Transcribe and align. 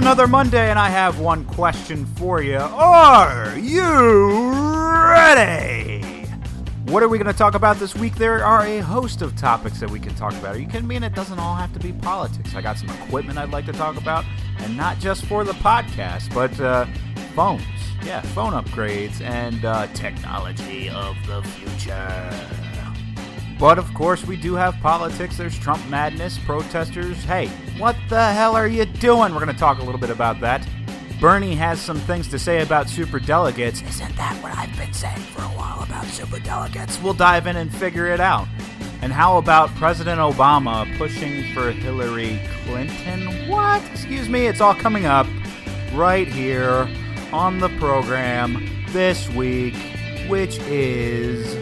another 0.00 0.26
Monday, 0.26 0.70
and 0.70 0.78
I 0.78 0.88
have 0.88 1.20
one 1.20 1.44
question 1.44 2.06
for 2.06 2.40
you. 2.40 2.56
Are 2.56 3.54
you 3.58 4.50
ready? 4.50 6.26
What 6.86 7.02
are 7.02 7.08
we 7.08 7.18
going 7.18 7.30
to 7.30 7.36
talk 7.36 7.54
about 7.54 7.76
this 7.76 7.94
week? 7.94 8.14
There 8.14 8.42
are 8.42 8.64
a 8.64 8.78
host 8.78 9.20
of 9.20 9.36
topics 9.36 9.78
that 9.78 9.90
we 9.90 10.00
can 10.00 10.14
talk 10.14 10.32
about. 10.32 10.58
You 10.58 10.66
kidding 10.66 10.86
me? 10.88 10.96
And 10.96 11.04
it 11.04 11.14
doesn't 11.14 11.38
all 11.38 11.54
have 11.54 11.74
to 11.74 11.78
be 11.78 11.92
politics. 11.92 12.54
I 12.54 12.62
got 12.62 12.78
some 12.78 12.88
equipment 12.88 13.38
I'd 13.38 13.50
like 13.50 13.66
to 13.66 13.72
talk 13.72 13.98
about, 13.98 14.24
and 14.60 14.74
not 14.74 14.98
just 15.00 15.26
for 15.26 15.44
the 15.44 15.52
podcast, 15.52 16.32
but 16.32 16.58
uh, 16.58 16.86
phones. 17.36 17.62
Yeah, 18.02 18.22
phone 18.22 18.54
upgrades 18.54 19.20
and 19.20 19.66
uh, 19.66 19.86
technology 19.88 20.88
of 20.88 21.14
the 21.26 21.42
future. 21.42 22.32
But 23.58 23.78
of 23.78 23.92
course, 23.92 24.26
we 24.26 24.36
do 24.36 24.54
have 24.54 24.74
politics. 24.80 25.36
There's 25.36 25.58
Trump 25.58 25.86
madness, 25.90 26.38
protesters. 26.38 27.22
Hey, 27.24 27.50
what 27.80 27.96
the 28.10 28.32
hell 28.32 28.54
are 28.54 28.68
you 28.68 28.84
doing? 28.84 29.32
We're 29.32 29.42
going 29.42 29.54
to 29.54 29.58
talk 29.58 29.78
a 29.78 29.82
little 29.82 29.98
bit 29.98 30.10
about 30.10 30.38
that. 30.42 30.68
Bernie 31.18 31.54
has 31.54 31.80
some 31.80 31.98
things 31.98 32.28
to 32.28 32.38
say 32.38 32.60
about 32.62 32.90
super 32.90 33.18
delegates. 33.18 33.80
Isn't 33.80 34.16
that 34.16 34.40
what 34.42 34.54
I've 34.54 34.76
been 34.76 34.92
saying 34.92 35.16
for 35.16 35.42
a 35.42 35.48
while 35.56 35.82
about 35.82 36.04
super 36.04 36.38
delegates? 36.40 37.00
We'll 37.00 37.14
dive 37.14 37.46
in 37.46 37.56
and 37.56 37.74
figure 37.74 38.06
it 38.06 38.20
out. 38.20 38.46
And 39.00 39.14
how 39.14 39.38
about 39.38 39.74
President 39.76 40.20
Obama 40.20 40.86
pushing 40.98 41.54
for 41.54 41.72
Hillary 41.72 42.38
Clinton? 42.66 43.48
What? 43.48 43.82
Excuse 43.90 44.28
me, 44.28 44.46
it's 44.46 44.60
all 44.60 44.74
coming 44.74 45.06
up 45.06 45.26
right 45.94 46.28
here 46.28 46.86
on 47.32 47.60
the 47.60 47.70
program 47.78 48.84
this 48.88 49.26
week, 49.30 49.74
which 50.28 50.58
is. 50.60 51.54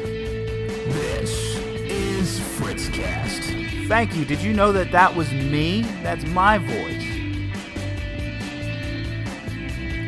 This 0.92 1.58
is 1.86 2.40
Fritzcast. 2.40 3.47
Thank 3.88 4.14
you. 4.14 4.26
Did 4.26 4.42
you 4.42 4.52
know 4.52 4.70
that 4.72 4.92
that 4.92 5.16
was 5.16 5.32
me? 5.32 5.80
That's 6.02 6.22
my 6.26 6.58
voice. 6.58 7.04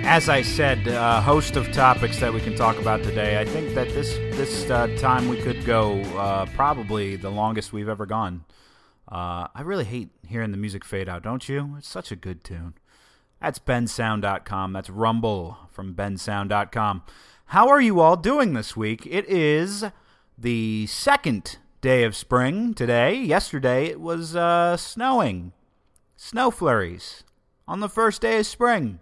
As 0.05 0.29
I 0.29 0.43
said, 0.43 0.87
a 0.87 1.01
uh, 1.01 1.21
host 1.23 1.57
of 1.57 1.73
topics 1.73 2.21
that 2.21 2.31
we 2.31 2.43
can 2.43 2.55
talk 2.55 2.79
about 2.79 3.03
today. 3.03 3.41
I 3.41 3.47
think 3.47 3.75
that 3.75 3.89
this 3.89 4.13
this 4.37 4.69
uh, 4.69 4.87
time 4.99 5.29
we 5.29 5.41
could 5.41 5.65
go 5.65 6.03
uh, 6.19 6.45
probably 6.55 7.17
the 7.17 7.31
longest 7.31 7.73
we've 7.73 7.89
ever 7.89 8.05
gone. 8.05 8.45
Uh, 9.11 9.49
I 9.55 9.63
really 9.63 9.85
hate 9.85 10.11
hearing 10.29 10.51
the 10.51 10.59
music 10.59 10.85
fade 10.85 11.09
out, 11.09 11.23
don't 11.23 11.49
you? 11.49 11.77
It's 11.79 11.89
such 11.89 12.13
a 12.13 12.17
good 12.17 12.45
tune. 12.45 12.75
That's 13.41 13.59
bensound.com. 13.59 14.75
That's 14.75 14.91
Rumble 14.91 15.57
from 15.71 15.95
bensound.com. 15.95 17.03
How 17.47 17.69
are 17.71 17.81
you 17.81 18.01
all 18.01 18.17
doing 18.17 18.53
this 18.53 18.77
week? 18.77 19.07
It 19.07 19.27
is 19.27 19.87
the 20.37 20.87
second 20.87 21.57
day 21.81 22.05
of 22.05 22.17
spring 22.17 22.75
today. 22.75 23.15
Yesterday 23.15 23.87
it 23.87 24.01
was 24.01 24.37
uh, 24.37 24.77
snowing. 24.77 25.53
Snow 26.17 26.51
flurries 26.51 27.25
on 27.67 27.81
the 27.81 27.89
first 27.89 28.21
day 28.21 28.39
of 28.39 28.47
spring. 28.47 29.01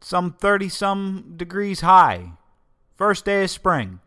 Some 0.00 0.32
30 0.32 0.68
some 0.68 1.34
degrees 1.36 1.80
high. 1.80 2.32
First 2.96 3.24
day 3.24 3.44
of 3.44 3.50
spring. 3.50 4.00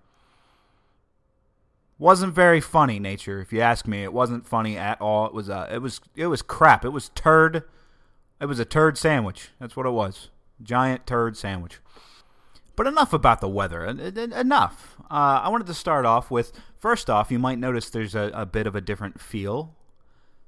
Wasn't 1.99 2.33
very 2.33 2.61
funny, 2.61 2.99
nature, 2.99 3.39
if 3.39 3.53
you 3.53 3.61
ask 3.61 3.88
me. 3.88 4.03
It 4.03 4.13
wasn't 4.13 4.47
funny 4.47 4.77
at 4.77 4.99
all. 4.99 5.27
It 5.27 5.33
was 5.33 5.49
uh, 5.49 5.67
it 5.71 5.80
was 5.80 6.02
it 6.15 6.27
was 6.27 6.41
crap. 6.41 6.83
It 6.83 6.89
was 6.89 7.09
turd 7.09 7.63
it 8.41 8.47
was 8.47 8.59
a 8.59 8.65
turd 8.65 8.97
sandwich. 8.97 9.49
That's 9.59 9.75
what 9.75 9.86
it 9.86 9.91
was. 9.91 10.30
Giant 10.63 11.05
turd 11.05 11.38
sandwich. 11.38 11.77
But 12.75 12.88
enough 12.88 13.13
about 13.13 13.39
the 13.39 13.47
weather. 13.47 13.86
Enough. 13.86 14.97
Uh, 15.12 15.42
I 15.44 15.50
wanted 15.50 15.67
to 15.67 15.73
start 15.73 16.06
off 16.06 16.31
with 16.31 16.54
first 16.78 17.09
off, 17.09 17.31
you 17.31 17.40
might 17.40 17.59
notice 17.59 17.90
there's 17.90 18.16
a, 18.16 18.31
a 18.34 18.45
bit 18.45 18.66
of 18.66 18.76
a 18.76 18.81
different 18.81 19.20
feel 19.20 19.76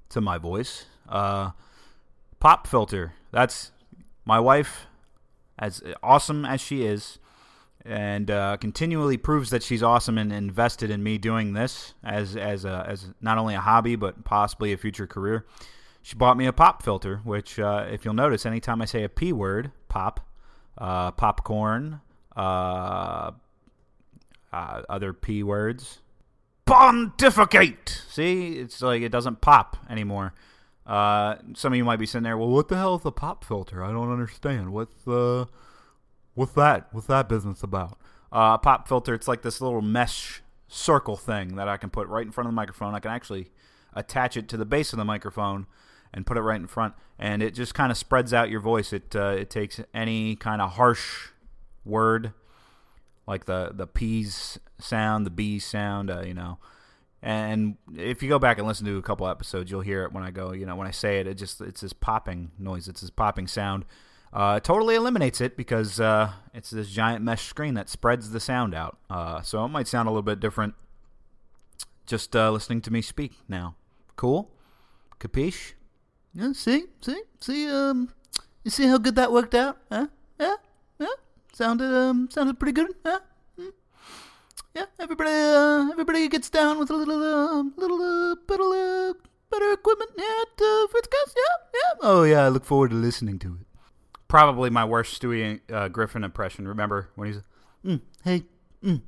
to 0.09 0.21
my 0.21 0.37
voice. 0.37 0.85
Uh, 1.09 1.51
pop 2.39 2.65
filter. 2.67 3.13
That's 3.31 3.71
my 4.25 4.39
wife, 4.39 4.87
as 5.59 5.83
awesome 6.01 6.45
as 6.45 6.61
she 6.61 6.85
is, 6.85 7.19
and 7.83 8.31
uh, 8.31 8.55
continually 8.57 9.17
proves 9.17 9.49
that 9.49 9.63
she's 9.63 9.83
awesome 9.83 10.17
and 10.17 10.31
invested 10.31 10.89
in 10.89 11.03
me 11.03 11.17
doing 11.17 11.53
this 11.53 11.93
as 12.01 12.37
as 12.37 12.63
a, 12.63 12.85
as 12.87 13.07
not 13.19 13.37
only 13.37 13.55
a 13.55 13.59
hobby 13.59 13.97
but 13.97 14.23
possibly 14.23 14.71
a 14.71 14.77
future 14.77 15.07
career 15.07 15.45
she 16.03 16.15
bought 16.15 16.35
me 16.35 16.45
a 16.45 16.53
pop 16.53 16.83
filter, 16.83 17.21
which, 17.23 17.57
uh, 17.57 17.87
if 17.89 18.03
you'll 18.03 18.13
notice, 18.13 18.45
anytime 18.45 18.81
I 18.81 18.85
say 18.85 19.03
a 19.03 19.09
P 19.09 19.31
word, 19.31 19.71
pop, 19.87 20.19
uh, 20.77 21.11
popcorn, 21.11 22.01
uh, 24.53 24.83
other 24.87 25.11
P 25.11 25.43
words, 25.43 25.99
pontificate. 26.65 28.03
See, 28.09 28.53
it's 28.59 28.81
like 28.81 29.01
it 29.01 29.09
doesn't 29.09 29.41
pop 29.41 29.77
anymore. 29.89 30.33
Uh, 30.85 31.35
some 31.55 31.73
of 31.73 31.77
you 31.77 31.85
might 31.85 31.99
be 31.99 32.05
sitting 32.05 32.23
there, 32.23 32.37
well, 32.37 32.49
what 32.49 32.67
the 32.67 32.75
hell 32.75 32.95
is 32.95 33.05
a 33.05 33.11
pop 33.11 33.43
filter? 33.43 33.83
I 33.83 33.91
don't 33.91 34.11
understand. 34.11 34.71
What's 34.71 35.07
uh, 35.07 35.45
what's 36.35 36.53
that? 36.53 36.87
What's 36.91 37.07
that 37.07 37.27
business 37.27 37.63
about? 37.63 37.97
Uh, 38.31 38.57
pop 38.57 38.87
filter, 38.87 39.13
it's 39.13 39.27
like 39.27 39.41
this 39.41 39.61
little 39.61 39.81
mesh 39.81 40.41
circle 40.67 41.15
thing 41.15 41.55
that 41.55 41.67
I 41.67 41.77
can 41.77 41.89
put 41.89 42.07
right 42.07 42.25
in 42.25 42.31
front 42.31 42.47
of 42.47 42.51
the 42.51 42.55
microphone. 42.55 42.95
I 42.95 42.99
can 42.99 43.11
actually 43.11 43.51
attach 43.93 44.35
it 44.37 44.49
to 44.49 44.57
the 44.57 44.65
base 44.65 44.91
of 44.91 44.97
the 44.97 45.05
microphone 45.05 45.67
and 46.13 46.25
put 46.25 46.37
it 46.37 46.41
right 46.41 46.59
in 46.59 46.67
front, 46.67 46.93
and 47.17 47.41
it 47.41 47.53
just 47.55 47.73
kind 47.73 47.91
of 47.91 47.97
spreads 47.97 48.33
out 48.33 48.49
your 48.49 48.59
voice. 48.59 48.91
It 48.93 49.15
uh, 49.15 49.35
it 49.37 49.49
takes 49.49 49.79
any 49.93 50.35
kind 50.35 50.61
of 50.61 50.73
harsh 50.73 51.29
word, 51.85 52.33
like 53.27 53.45
the 53.45 53.71
the 53.73 53.87
P's 53.87 54.59
sound, 54.79 55.25
the 55.25 55.31
B 55.31 55.59
sound, 55.59 56.09
uh, 56.09 56.21
you 56.21 56.33
know. 56.33 56.59
And 57.21 57.77
if 57.95 58.21
you 58.21 58.27
go 58.27 58.37
back 58.37 58.57
and 58.57 58.67
listen 58.67 58.85
to 58.85 58.97
a 58.97 59.01
couple 59.01 59.27
episodes, 59.27 59.71
you'll 59.71 59.81
hear 59.81 60.03
it 60.03 60.11
when 60.11 60.23
I 60.23 60.31
go, 60.31 60.51
you 60.51 60.65
know, 60.65 60.75
when 60.75 60.87
I 60.87 60.91
say 60.91 61.19
it, 61.19 61.27
it 61.27 61.35
just 61.35 61.61
it's 61.61 61.81
this 61.81 61.93
popping 61.93 62.51
noise, 62.59 62.87
it's 62.87 63.01
this 63.01 63.09
popping 63.09 63.47
sound. 63.47 63.85
Uh, 64.33 64.59
totally 64.59 64.95
eliminates 64.95 65.39
it 65.41 65.55
because 65.55 65.99
uh, 65.99 66.31
it's 66.53 66.71
this 66.71 66.89
giant 66.89 67.23
mesh 67.23 67.43
screen 67.43 67.75
that 67.75 67.87
spreads 67.87 68.31
the 68.31 68.39
sound 68.39 68.73
out. 68.73 68.97
Uh, 69.09 69.41
so 69.41 69.63
it 69.63 69.69
might 69.69 69.87
sound 69.87 70.07
a 70.07 70.11
little 70.11 70.23
bit 70.23 70.39
different 70.39 70.73
just 72.05 72.35
uh, 72.35 72.51
listening 72.51 72.81
to 72.81 72.91
me 72.91 73.01
speak 73.01 73.33
now. 73.47 73.75
Cool? 74.15 74.51
Capiche? 75.19 75.73
Yeah, 76.33 76.51
see, 76.53 76.85
see, 77.01 77.21
see. 77.39 77.69
Um, 77.69 78.09
you 78.63 78.71
see 78.71 78.87
how 78.87 78.97
good 78.97 79.15
that 79.15 79.31
worked 79.31 79.55
out? 79.55 79.77
Huh? 79.91 80.07
Yeah, 80.39 80.55
yeah. 80.99 81.07
Sounded 81.53 81.93
um, 81.93 82.29
sounded 82.31 82.59
pretty 82.59 82.73
good. 82.73 82.89
Yeah, 83.05 83.19
mm. 83.59 83.71
yeah. 84.75 84.85
Everybody, 84.99 85.29
uh, 85.29 85.91
everybody 85.91 86.27
gets 86.27 86.49
down 86.49 86.79
with 86.79 86.89
a 86.89 86.95
little, 86.95 87.21
uh, 87.21 87.63
little, 87.77 88.01
uh, 88.01 88.35
better, 88.47 88.63
uh, 88.63 89.13
better 89.51 89.71
equipment. 89.71 90.11
Yeah, 90.17 90.41
at 90.41 90.61
uh. 90.61 90.87
Yeah, 90.91 91.43
yeah. 91.75 91.93
Oh 92.01 92.23
yeah, 92.23 92.45
I 92.45 92.49
look 92.49 92.65
forward 92.65 92.89
to 92.89 92.95
listening 92.95 93.37
to 93.39 93.57
it. 93.61 93.67
Probably 94.27 94.71
my 94.71 94.83
worst 94.83 95.21
Stewie 95.21 95.59
uh, 95.71 95.89
Griffin 95.89 96.23
impression. 96.23 96.67
Remember 96.67 97.11
when 97.13 97.27
he's, 97.27 97.41
mm, 97.85 98.01
hey, 98.23 98.45
mm, 98.83 99.01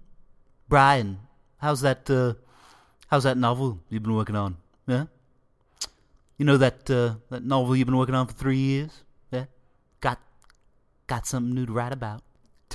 Brian, 0.69 1.17
how's 1.57 1.81
that? 1.81 2.07
Uh, 2.07 2.35
how's 3.07 3.23
that 3.23 3.37
novel 3.37 3.79
you've 3.89 4.03
been 4.03 4.13
working 4.13 4.35
on? 4.35 4.57
Yeah. 4.85 5.05
You 6.37 6.45
know 6.45 6.57
that 6.57 6.91
uh, 6.91 7.15
that 7.31 7.43
novel 7.43 7.75
you've 7.75 7.87
been 7.87 7.97
working 7.97 8.13
on 8.13 8.27
for 8.27 8.33
three 8.33 8.59
years? 8.59 9.01
Yeah, 9.31 9.45
got 9.99 10.19
got 11.07 11.25
something 11.25 11.55
new 11.55 11.65
to 11.65 11.73
write 11.73 11.91
about. 11.91 12.21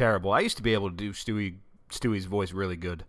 Terrible. 0.00 0.32
I 0.32 0.40
used 0.40 0.56
to 0.56 0.62
be 0.62 0.72
able 0.72 0.88
to 0.88 0.96
do 0.96 1.12
Stewie 1.12 1.56
Stewie's 1.90 2.24
voice 2.24 2.52
really 2.52 2.76
good. 2.76 3.04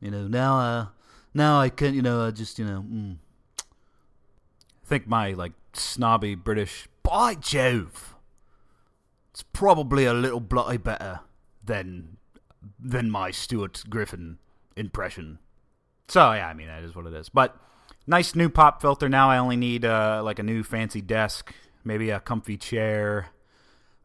You 0.00 0.10
know 0.10 0.26
now 0.26 0.58
uh 0.58 0.86
now 1.34 1.60
I 1.60 1.68
can 1.68 1.92
you 1.92 2.00
know 2.00 2.26
I 2.26 2.30
just 2.30 2.58
you 2.58 2.64
know 2.64 2.82
mm. 2.90 3.16
think 4.86 5.06
my 5.06 5.34
like 5.34 5.52
snobby 5.74 6.34
British 6.34 6.88
by 7.02 7.34
Jove. 7.34 8.14
It's 9.32 9.42
probably 9.52 10.06
a 10.06 10.14
little 10.14 10.40
bloody 10.40 10.78
better 10.78 11.20
than 11.62 12.16
than 12.82 13.10
my 13.10 13.30
Stuart 13.30 13.84
Griffin 13.90 14.38
impression. 14.76 15.40
So 16.08 16.32
yeah, 16.32 16.48
I 16.48 16.54
mean 16.54 16.68
that 16.68 16.84
is 16.84 16.96
what 16.96 17.04
it 17.04 17.12
is. 17.12 17.28
But 17.28 17.54
nice 18.06 18.34
new 18.34 18.48
pop 18.48 18.80
filter. 18.80 19.10
Now 19.10 19.28
I 19.28 19.36
only 19.36 19.56
need 19.56 19.84
uh, 19.84 20.22
like 20.24 20.38
a 20.38 20.42
new 20.42 20.62
fancy 20.62 21.02
desk, 21.02 21.52
maybe 21.84 22.08
a 22.08 22.18
comfy 22.18 22.56
chair, 22.56 23.28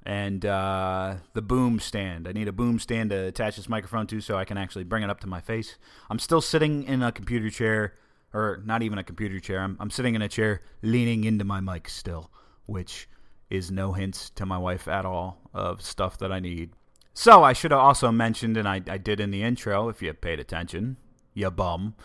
and 0.06 0.46
uh, 0.46 1.16
the 1.34 1.42
boom 1.42 1.80
stand. 1.80 2.28
I 2.28 2.32
need 2.32 2.48
a 2.48 2.54
boom 2.54 2.80
stand 2.80 3.10
to 3.12 3.26
attach 3.26 3.56
this 3.56 3.70
microphone 3.70 4.08
to 4.08 4.22
so 4.22 4.38
I 4.38 4.46
can 4.46 4.58
actually 4.58 4.84
bring 4.84 5.04
it 5.04 5.10
up 5.10 5.20
to 5.22 5.28
my 5.28 5.42
face. 5.42 5.78
I'm 6.10 6.20
still 6.20 6.42
sitting 6.42 6.84
in 6.84 7.02
a 7.02 7.12
computer 7.12 7.50
chair, 7.50 7.94
or 8.34 8.62
not 8.66 8.84
even 8.84 8.98
a 8.98 9.04
computer 9.04 9.40
chair. 9.40 9.62
I'm, 9.62 9.78
I'm 9.80 9.90
sitting 9.90 10.16
in 10.16 10.22
a 10.22 10.30
chair 10.30 10.62
leaning 10.82 11.24
into 11.24 11.46
my 11.46 11.62
mic 11.62 11.88
still, 11.88 12.32
which 12.66 13.08
is 13.50 13.72
no 13.72 13.94
hints 13.94 14.30
to 14.32 14.46
my 14.46 14.58
wife 14.58 14.88
at 14.88 15.06
all 15.06 15.50
of 15.54 15.82
stuff 15.82 16.18
that 16.18 16.32
I 16.32 16.40
need. 16.40 16.72
So 17.14 17.44
I 17.44 17.54
should 17.54 17.72
have 17.72 17.80
also 17.80 18.12
mentioned, 18.12 18.58
and 18.58 18.68
I, 18.68 18.82
I 18.88 18.98
did 18.98 19.20
in 19.20 19.30
the 19.32 19.44
intro, 19.44 19.88
if 19.90 20.02
you 20.02 20.12
paid 20.14 20.40
attention, 20.40 20.98
you 21.36 21.52
bum, 21.52 21.96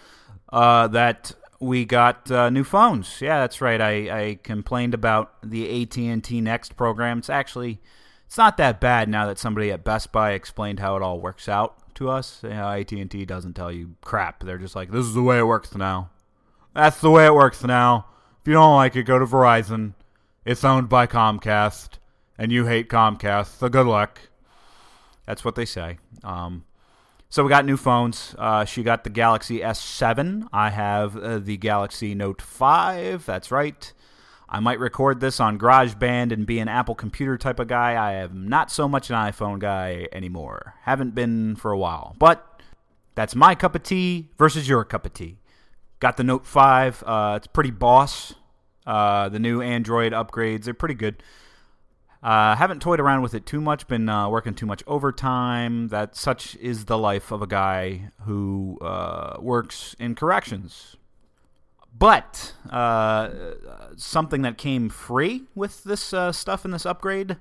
uh, 0.51 0.89
that 0.89 1.33
we 1.61 1.85
got 1.85 2.31
uh, 2.31 2.51
new 2.51 2.65
phones. 2.65 3.21
Yeah, 3.21 3.41
that's 3.41 3.61
right. 3.61 3.81
I, 3.81 3.91
I 4.21 4.39
complained 4.43 4.95
about 4.95 5.33
the 5.43 5.83
AT&T 5.83 6.41
Next 6.41 6.77
program. 6.77 7.19
It's 7.19 7.31
actually 7.31 7.81
it's 8.27 8.37
not 8.37 8.59
that 8.59 8.79
bad 8.79 9.09
now 9.09 9.27
that 9.27 9.39
somebody 9.39 9.73
at 9.73 9.85
Best 9.85 10.13
Buy 10.13 10.33
explained 10.33 10.81
how 10.81 10.97
it 10.97 11.03
all 11.03 11.19
works 11.19 11.49
out 11.49 11.95
to 11.95 12.11
us. 12.11 12.41
You 12.43 12.51
know, 12.51 12.69
AT&T 12.69 13.25
doesn't 13.25 13.55
tell 13.55 13.73
you 13.73 13.97
crap. 14.03 14.45
They're 14.45 14.59
just 14.59 14.77
like, 14.77 14.91
this 14.91 15.07
is 15.07 15.15
the 15.15 15.23
way 15.23 15.39
it 15.39 15.47
works 15.47 15.75
now. 15.75 16.11
That's 16.75 17.01
the 17.01 17.11
way 17.11 17.25
it 17.25 17.35
works 17.35 17.65
now. 17.65 18.07
If 18.41 18.47
you 18.47 18.53
don't 18.53 18.77
like 18.77 18.95
it, 18.97 19.05
go 19.05 19.19
to 19.19 19.25
Verizon. 19.25 19.95
it's 20.45 20.63
owned 20.63 20.89
by 20.89 21.07
Comcast, 21.07 21.93
and 22.37 22.53
you 22.53 22.67
hate 22.67 22.89
Comcast. 22.89 23.59
So 23.59 23.69
good 23.69 23.87
luck. 23.87 24.21
That's 25.27 25.45
what 25.45 25.55
they 25.55 25.65
say. 25.65 25.99
Um, 26.23 26.65
so 27.31 27.43
we 27.43 27.51
got 27.51 27.65
new 27.65 27.77
phones. 27.77 28.35
Uh, 28.39 28.65
she 28.65 28.83
got 28.83 29.05
the 29.05 29.11
Galaxy 29.11 29.61
S7. 29.61 30.49
I 30.53 30.71
have 30.71 31.17
uh, 31.17 31.39
the 31.39 31.57
Galaxy 31.57 32.15
Note 32.15 32.41
5. 32.41 33.27
That's 33.27 33.51
right. 33.51 33.93
I 34.49 34.61
might 34.61 34.79
record 34.79 35.21
this 35.21 35.41
on 35.41 35.59
GarageBand 35.59 36.33
and 36.33 36.47
be 36.47 36.59
an 36.59 36.69
Apple 36.69 36.95
computer 36.95 37.37
type 37.37 37.61
of 37.61 37.69
guy. 37.69 37.93
I 37.93 38.15
am 38.15 38.49
not 38.49 38.71
so 38.71 38.89
much 38.89 39.11
an 39.11 39.17
iPhone 39.17 39.59
guy 39.59 40.09
anymore. 40.11 40.75
Haven't 40.83 41.15
been 41.15 41.55
for 41.57 41.71
a 41.71 41.79
while. 41.79 42.17
But 42.19 42.63
that's 43.15 43.35
my 43.35 43.55
cup 43.55 43.75
of 43.75 43.83
tea 43.83 44.31
versus 44.39 44.67
your 44.67 44.85
cup 44.85 45.05
of 45.05 45.13
tea. 45.13 45.39
Got 46.01 46.17
the 46.17 46.25
Note 46.25 46.47
5. 46.47 47.05
Uh, 47.05 47.35
it's 47.37 47.47
pretty 47.47 47.73
boss. 47.73 48.35
Uh, 48.87 49.29
the 49.29 49.39
new 49.39 49.61
Android 49.61 50.13
upgrades, 50.13 50.65
they're 50.65 50.73
pretty 50.73 50.95
good. 50.95 51.23
Uh, 52.23 52.57
haven't 52.57 52.83
toyed 52.83 52.99
around 52.99 53.23
with 53.23 53.35
it 53.35 53.47
too 53.47 53.61
much. 53.61 53.87
Been 53.87 54.09
uh, 54.09 54.29
working 54.29 54.55
too 54.55 54.67
much 54.67 54.83
overtime. 54.87 55.89
That 55.89 56.17
such 56.17 56.57
is 56.57 56.87
the 56.87 56.99
life 56.99 57.31
of 57.31 57.43
a 57.43 57.47
guy 57.47 58.11
who 58.23 58.79
uh, 58.81 59.37
works 59.41 59.95
in 60.01 60.15
corrections. 60.15 60.97
But 61.97 62.55
uh, 62.71 63.31
something 63.97 64.43
that 64.43 64.59
came 64.59 64.89
free 64.89 65.45
with 65.55 65.85
this 65.85 66.13
uh, 66.13 66.33
stuff 66.33 66.65
in 66.65 66.71
this 66.71 66.87
upgrade, 66.87 67.37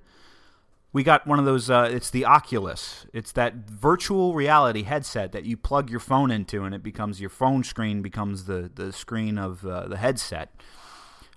we 0.93 1.03
got 1.03 1.27
one 1.27 1.39
of 1.39 1.45
those. 1.45 1.69
Uh, 1.69 1.89
it's 1.91 2.09
the 2.11 2.25
Oculus. 2.25 3.07
It's 3.13 3.31
that 3.33 3.55
virtual 3.69 4.33
reality 4.33 4.83
headset 4.83 5.31
that 5.31 5.45
you 5.45 5.57
plug 5.57 5.89
your 5.89 5.99
phone 5.99 6.31
into, 6.31 6.63
and 6.63 6.73
it 6.73 6.81
becomes 6.81 7.19
your 7.19 7.29
phone 7.29 7.63
screen 7.63 8.01
becomes 8.01 8.45
the 8.45 8.71
the 8.73 8.93
screen 8.93 9.37
of 9.37 9.61
the 9.61 9.97
headset. 9.97 10.53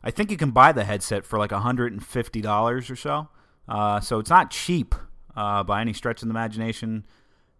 I 0.03 0.11
think 0.11 0.31
you 0.31 0.37
can 0.37 0.51
buy 0.51 0.73
the 0.73 0.85
headset 0.85 1.25
for 1.25 1.39
like 1.39 1.51
$150 1.51 2.91
or 2.91 2.97
so. 2.97 3.29
Uh, 3.69 4.01
so 4.01 4.19
it's 4.19 4.31
not 4.31 4.51
cheap 4.51 4.95
uh, 5.37 5.63
by 5.63 5.81
any 5.81 5.93
stretch 5.93 6.23
of 6.23 6.29
the 6.29 6.33
imagination, 6.33 7.05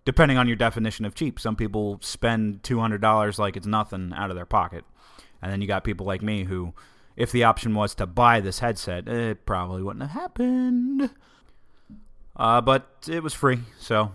depending 0.05 0.39
on 0.39 0.47
your 0.47 0.57
definition 0.57 1.05
of 1.05 1.15
cheap. 1.15 1.39
Some 1.39 1.57
people 1.57 1.99
spend 2.03 2.63
$200 2.63 3.39
like 3.39 3.57
it's 3.57 3.67
nothing 3.67 4.13
out 4.15 4.31
of 4.31 4.37
their 4.37 4.47
pocket. 4.47 4.85
And 5.43 5.53
then 5.53 5.61
you 5.61 5.67
got 5.67 5.85
people 5.85 6.07
like 6.07 6.23
me 6.23 6.45
who, 6.45 6.75
if 7.17 7.33
the 7.33 7.45
option 7.45 7.75
was 7.75 7.95
to 7.97 8.07
buy 8.07 8.41
this 8.41 8.59
headset, 8.59 9.09
it 9.09 9.47
probably 9.47 9.83
wouldn't 9.83 10.03
have 10.03 10.21
happened. 10.21 11.11
Uh, 12.37 12.61
but 12.61 12.89
it 13.09 13.23
was 13.23 13.35
free, 13.35 13.61
so 13.79 14.13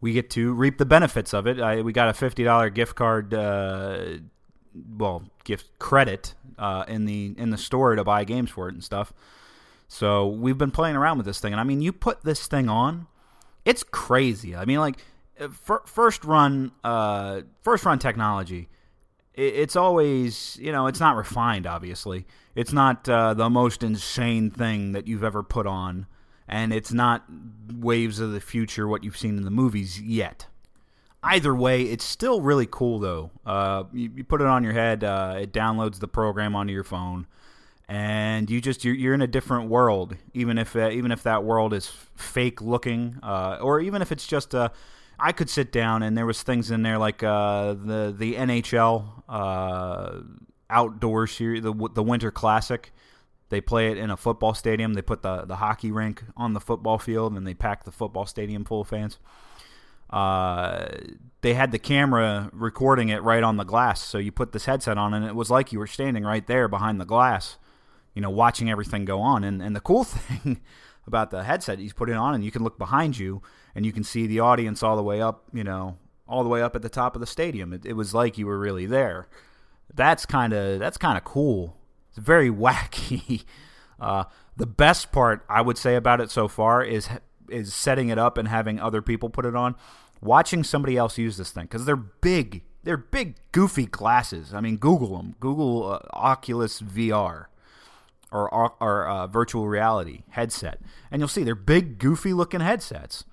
we 0.00 0.12
get 0.12 0.30
to 0.30 0.52
reap 0.52 0.78
the 0.78 0.86
benefits 0.86 1.32
of 1.32 1.46
it. 1.46 1.60
I, 1.60 1.82
we 1.82 1.92
got 1.92 2.08
a 2.08 2.12
$50 2.12 2.74
gift 2.74 2.94
card, 2.96 3.34
uh, 3.34 4.18
well, 4.74 5.24
gift 5.44 5.78
credit 5.78 6.34
uh, 6.58 6.84
in 6.88 7.04
the 7.04 7.34
in 7.36 7.50
the 7.50 7.58
store 7.58 7.94
to 7.94 8.04
buy 8.04 8.24
games 8.24 8.50
for 8.50 8.68
it 8.68 8.74
and 8.74 8.84
stuff. 8.84 9.12
So 9.88 10.26
we've 10.26 10.58
been 10.58 10.70
playing 10.70 10.96
around 10.96 11.16
with 11.16 11.26
this 11.26 11.40
thing, 11.40 11.52
and 11.52 11.60
I 11.60 11.64
mean, 11.64 11.80
you 11.80 11.92
put 11.92 12.22
this 12.22 12.46
thing 12.46 12.68
on, 12.68 13.06
it's 13.64 13.82
crazy. 13.82 14.54
I 14.54 14.64
mean, 14.66 14.80
like 14.80 14.98
first 15.84 16.24
run, 16.24 16.72
uh, 16.84 17.42
first 17.62 17.84
run 17.84 17.98
technology. 17.98 18.68
it's 19.34 19.76
always, 19.76 20.58
you 20.60 20.72
know, 20.72 20.88
it's 20.88 21.00
not 21.00 21.16
refined. 21.16 21.66
Obviously, 21.66 22.26
it's 22.54 22.72
not 22.72 23.08
uh, 23.08 23.34
the 23.34 23.48
most 23.48 23.82
insane 23.82 24.50
thing 24.50 24.92
that 24.92 25.06
you've 25.06 25.24
ever 25.24 25.42
put 25.42 25.66
on, 25.66 26.06
and 26.46 26.72
it's 26.72 26.92
not 26.92 27.24
waves 27.72 28.20
of 28.20 28.32
the 28.32 28.40
future 28.40 28.86
what 28.86 29.04
you've 29.04 29.16
seen 29.16 29.38
in 29.38 29.44
the 29.44 29.50
movies 29.50 30.00
yet 30.00 30.48
either 31.22 31.54
way, 31.54 31.82
it's 31.82 32.04
still 32.04 32.40
really 32.40 32.66
cool 32.70 32.98
though. 32.98 33.30
Uh, 33.44 33.84
you, 33.92 34.10
you, 34.16 34.24
put 34.24 34.40
it 34.40 34.46
on 34.46 34.64
your 34.64 34.72
head, 34.72 35.04
uh, 35.04 35.36
it 35.40 35.52
downloads 35.52 35.98
the 36.00 36.08
program 36.08 36.54
onto 36.54 36.72
your 36.72 36.84
phone, 36.84 37.26
and 37.88 38.50
you 38.50 38.60
just 38.60 38.84
you're, 38.84 38.94
you're 38.94 39.14
in 39.14 39.22
a 39.22 39.26
different 39.26 39.68
world. 39.68 40.16
Even 40.34 40.58
if 40.58 40.76
uh, 40.76 40.90
even 40.90 41.12
if 41.12 41.22
that 41.24 41.44
world 41.44 41.74
is 41.74 41.90
fake 42.16 42.60
looking, 42.60 43.18
uh, 43.22 43.58
or 43.60 43.80
even 43.80 44.02
if 44.02 44.12
it's 44.12 44.26
just 44.26 44.54
a. 44.54 44.72
I 45.20 45.32
could 45.32 45.50
sit 45.50 45.72
down 45.72 46.04
and 46.04 46.16
there 46.16 46.26
was 46.26 46.44
things 46.44 46.70
in 46.70 46.82
there 46.82 46.96
like 46.96 47.24
uh, 47.24 47.74
the 47.74 48.14
the 48.16 48.36
NHL 48.36 49.04
uh, 49.28 50.20
outdoor 50.70 51.26
series, 51.26 51.62
the 51.62 51.74
the 51.92 52.04
Winter 52.04 52.30
Classic. 52.30 52.92
They 53.48 53.60
play 53.60 53.90
it 53.90 53.98
in 53.98 54.10
a 54.10 54.16
football 54.16 54.54
stadium. 54.54 54.94
They 54.94 55.02
put 55.02 55.22
the 55.22 55.44
the 55.44 55.56
hockey 55.56 55.90
rink 55.90 56.22
on 56.36 56.52
the 56.52 56.60
football 56.60 56.98
field, 56.98 57.32
and 57.36 57.44
they 57.44 57.54
pack 57.54 57.82
the 57.82 57.90
football 57.90 58.26
stadium 58.26 58.64
full 58.64 58.82
of 58.82 58.88
fans 58.88 59.18
uh, 60.10 60.88
they 61.40 61.54
had 61.54 61.70
the 61.70 61.78
camera 61.78 62.50
recording 62.52 63.10
it 63.10 63.22
right 63.22 63.42
on 63.42 63.56
the 63.56 63.64
glass. 63.64 64.02
So 64.02 64.18
you 64.18 64.32
put 64.32 64.52
this 64.52 64.64
headset 64.64 64.98
on, 64.98 65.14
and 65.14 65.24
it 65.24 65.34
was 65.34 65.50
like 65.50 65.72
you 65.72 65.78
were 65.78 65.86
standing 65.86 66.24
right 66.24 66.46
there 66.46 66.68
behind 66.68 67.00
the 67.00 67.04
glass, 67.04 67.58
you 68.14 68.22
know, 68.22 68.30
watching 68.30 68.70
everything 68.70 69.04
go 69.04 69.20
on. 69.20 69.44
And 69.44 69.62
and 69.62 69.76
the 69.76 69.80
cool 69.80 70.04
thing 70.04 70.60
about 71.06 71.30
the 71.30 71.44
headset, 71.44 71.78
you 71.78 71.92
put 71.92 72.10
it 72.10 72.16
on, 72.16 72.34
and 72.34 72.44
you 72.44 72.50
can 72.50 72.64
look 72.64 72.78
behind 72.78 73.18
you, 73.18 73.42
and 73.74 73.86
you 73.86 73.92
can 73.92 74.04
see 74.04 74.26
the 74.26 74.40
audience 74.40 74.82
all 74.82 74.96
the 74.96 75.02
way 75.02 75.20
up, 75.20 75.44
you 75.52 75.64
know, 75.64 75.96
all 76.26 76.42
the 76.42 76.48
way 76.48 76.62
up 76.62 76.74
at 76.74 76.82
the 76.82 76.88
top 76.88 77.14
of 77.14 77.20
the 77.20 77.26
stadium. 77.26 77.72
It, 77.72 77.86
it 77.86 77.94
was 77.94 78.14
like 78.14 78.38
you 78.38 78.46
were 78.46 78.58
really 78.58 78.86
there. 78.86 79.28
That's 79.94 80.26
kind 80.26 80.52
of 80.52 80.78
that's 80.78 80.98
kind 80.98 81.16
of 81.16 81.24
cool. 81.24 81.76
It's 82.10 82.18
very 82.18 82.50
wacky. 82.64 83.44
Uh, 84.00 84.24
the 84.56 84.66
best 84.66 85.12
part 85.12 85.44
I 85.48 85.60
would 85.60 85.78
say 85.78 85.94
about 85.94 86.20
it 86.20 86.30
so 86.30 86.48
far 86.48 86.82
is 86.82 87.08
is 87.50 87.74
setting 87.74 88.08
it 88.08 88.18
up 88.18 88.38
and 88.38 88.48
having 88.48 88.80
other 88.80 89.02
people 89.02 89.30
put 89.30 89.46
it 89.46 89.56
on. 89.56 89.74
Watching 90.20 90.64
somebody 90.64 90.96
else 90.96 91.16
use 91.16 91.36
this 91.36 91.50
thing 91.50 91.64
because 91.64 91.84
they're 91.84 91.96
big, 91.96 92.62
they're 92.82 92.96
big, 92.96 93.36
goofy 93.52 93.86
glasses. 93.86 94.52
I 94.52 94.60
mean, 94.60 94.76
Google 94.76 95.16
them. 95.16 95.36
Google 95.38 95.92
uh, 95.92 95.98
Oculus 96.12 96.80
VR 96.80 97.46
or 98.30 98.72
or 98.82 99.06
uh, 99.06 99.26
virtual 99.26 99.68
reality 99.68 100.22
headset, 100.30 100.80
and 101.10 101.20
you'll 101.20 101.28
see 101.28 101.44
they're 101.44 101.54
big, 101.54 101.98
goofy 101.98 102.32
looking 102.32 102.60
headsets. 102.60 103.24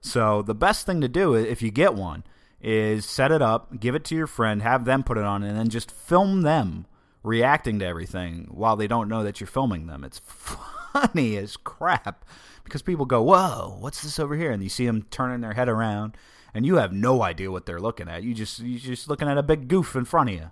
So 0.00 0.42
the 0.42 0.54
best 0.54 0.86
thing 0.86 1.00
to 1.02 1.08
do 1.08 1.34
if 1.34 1.60
you 1.60 1.70
get 1.70 1.94
one 1.94 2.24
is 2.60 3.04
set 3.04 3.32
it 3.32 3.42
up, 3.42 3.78
give 3.80 3.94
it 3.94 4.04
to 4.04 4.14
your 4.14 4.26
friend, 4.26 4.62
have 4.62 4.84
them 4.84 5.02
put 5.02 5.18
it 5.18 5.24
on, 5.24 5.42
and 5.42 5.58
then 5.58 5.68
just 5.68 5.90
film 5.90 6.42
them 6.42 6.86
reacting 7.22 7.78
to 7.78 7.86
everything 7.86 8.48
while 8.50 8.76
they 8.76 8.86
don't 8.86 9.08
know 9.08 9.22
that 9.22 9.40
you're 9.40 9.46
filming 9.46 9.86
them. 9.86 10.04
It's 10.04 10.18
funny 10.24 11.36
as 11.36 11.56
crap 11.56 12.24
because 12.70 12.82
people 12.82 13.06
go, 13.06 13.22
"Whoa, 13.22 13.76
what's 13.80 14.02
this 14.02 14.18
over 14.18 14.36
here?" 14.36 14.50
and 14.52 14.62
you 14.62 14.68
see 14.68 14.86
them 14.86 15.02
turning 15.10 15.40
their 15.40 15.54
head 15.54 15.68
around, 15.68 16.16
and 16.54 16.64
you 16.64 16.76
have 16.76 16.92
no 16.92 17.22
idea 17.22 17.50
what 17.50 17.66
they're 17.66 17.80
looking 17.80 18.08
at. 18.08 18.22
You 18.22 18.34
just 18.34 18.60
you're 18.60 18.78
just 18.78 19.08
looking 19.08 19.28
at 19.28 19.38
a 19.38 19.42
big 19.42 19.68
goof 19.68 19.96
in 19.96 20.04
front 20.04 20.30
of 20.30 20.36
you, 20.36 20.50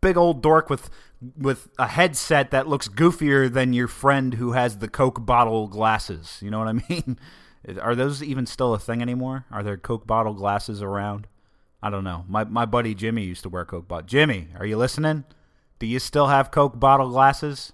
big 0.00 0.16
old 0.16 0.42
dork 0.42 0.68
with 0.68 0.90
with 1.36 1.68
a 1.78 1.88
headset 1.88 2.50
that 2.50 2.68
looks 2.68 2.88
goofier 2.88 3.52
than 3.52 3.72
your 3.72 3.88
friend 3.88 4.34
who 4.34 4.52
has 4.52 4.78
the 4.78 4.88
Coke 4.88 5.24
bottle 5.24 5.66
glasses. 5.66 6.38
You 6.42 6.50
know 6.50 6.58
what 6.58 6.68
I 6.68 6.72
mean? 6.88 7.18
Are 7.80 7.94
those 7.94 8.22
even 8.22 8.46
still 8.46 8.72
a 8.72 8.78
thing 8.78 9.02
anymore? 9.02 9.44
Are 9.50 9.62
there 9.62 9.76
Coke 9.76 10.06
bottle 10.06 10.32
glasses 10.32 10.80
around? 10.80 11.26
I 11.82 11.90
don't 11.90 12.04
know. 12.04 12.24
My 12.28 12.44
my 12.44 12.66
buddy 12.66 12.94
Jimmy 12.94 13.24
used 13.24 13.42
to 13.42 13.48
wear 13.48 13.64
Coke 13.64 13.88
bottle. 13.88 14.06
Jimmy, 14.06 14.48
are 14.58 14.66
you 14.66 14.76
listening? 14.76 15.24
Do 15.78 15.86
you 15.86 15.98
still 15.98 16.26
have 16.26 16.50
Coke 16.50 16.78
bottle 16.78 17.10
glasses? 17.10 17.72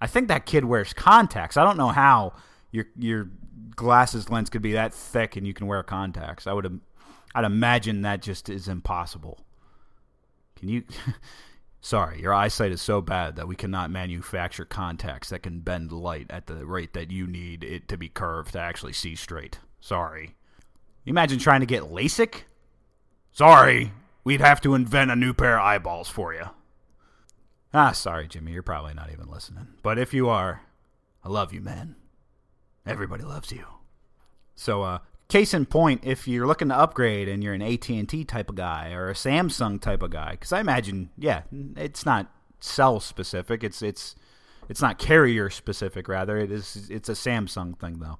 I 0.00 0.06
think 0.06 0.28
that 0.28 0.46
kid 0.46 0.64
wears 0.64 0.92
contacts. 0.92 1.56
I 1.56 1.64
don't 1.64 1.76
know 1.76 1.88
how 1.88 2.32
your 2.70 2.86
your 2.98 3.28
glasses 3.76 4.30
lens 4.30 4.50
could 4.50 4.62
be 4.62 4.72
that 4.72 4.92
thick 4.94 5.36
and 5.36 5.46
you 5.46 5.54
can 5.54 5.66
wear 5.66 5.82
contacts. 5.82 6.46
I 6.46 6.52
would 6.52 6.80
I'd 7.34 7.44
imagine 7.44 8.02
that 8.02 8.22
just 8.22 8.48
is 8.48 8.68
impossible. 8.68 9.40
Can 10.56 10.68
you 10.68 10.84
Sorry, 11.82 12.20
your 12.20 12.34
eyesight 12.34 12.72
is 12.72 12.82
so 12.82 13.00
bad 13.00 13.36
that 13.36 13.48
we 13.48 13.56
cannot 13.56 13.90
manufacture 13.90 14.66
contacts 14.66 15.30
that 15.30 15.42
can 15.42 15.60
bend 15.60 15.92
light 15.92 16.26
at 16.28 16.46
the 16.46 16.66
rate 16.66 16.92
that 16.92 17.10
you 17.10 17.26
need 17.26 17.64
it 17.64 17.88
to 17.88 17.96
be 17.96 18.10
curved 18.10 18.52
to 18.52 18.60
actually 18.60 18.92
see 18.92 19.14
straight. 19.14 19.60
Sorry. 19.80 20.36
Imagine 21.06 21.38
trying 21.38 21.60
to 21.60 21.66
get 21.66 21.84
LASIK? 21.84 22.42
Sorry, 23.32 23.92
we'd 24.24 24.42
have 24.42 24.60
to 24.60 24.74
invent 24.74 25.10
a 25.10 25.16
new 25.16 25.32
pair 25.32 25.58
of 25.58 25.64
eyeballs 25.64 26.10
for 26.10 26.34
you. 26.34 26.44
Ah, 27.72 27.92
sorry, 27.92 28.26
Jimmy, 28.26 28.52
you're 28.52 28.62
probably 28.62 28.94
not 28.94 29.10
even 29.12 29.28
listening. 29.28 29.68
But 29.82 29.98
if 29.98 30.12
you 30.12 30.28
are, 30.28 30.62
I 31.24 31.28
love 31.28 31.52
you, 31.52 31.60
man. 31.60 31.96
Everybody 32.86 33.22
loves 33.22 33.52
you. 33.52 33.64
So, 34.54 34.82
uh, 34.82 34.98
case 35.28 35.54
in 35.54 35.66
point, 35.66 36.00
if 36.04 36.26
you're 36.26 36.46
looking 36.46 36.68
to 36.68 36.76
upgrade 36.76 37.28
and 37.28 37.44
you're 37.44 37.54
an 37.54 37.62
AT&T 37.62 38.24
type 38.24 38.50
of 38.50 38.56
guy 38.56 38.92
or 38.92 39.08
a 39.08 39.14
Samsung 39.14 39.80
type 39.80 40.02
of 40.02 40.10
guy, 40.10 40.32
because 40.32 40.52
I 40.52 40.60
imagine, 40.60 41.10
yeah, 41.16 41.42
it's 41.76 42.04
not 42.04 42.30
cell 42.60 43.00
specific. 43.00 43.64
It's 43.64 43.82
it's 43.82 44.14
it's 44.68 44.82
not 44.82 44.98
carrier 44.98 45.50
specific. 45.50 46.08
Rather, 46.08 46.36
it 46.38 46.50
is 46.52 46.88
it's 46.90 47.08
a 47.08 47.12
Samsung 47.12 47.78
thing 47.78 47.98
though. 47.98 48.18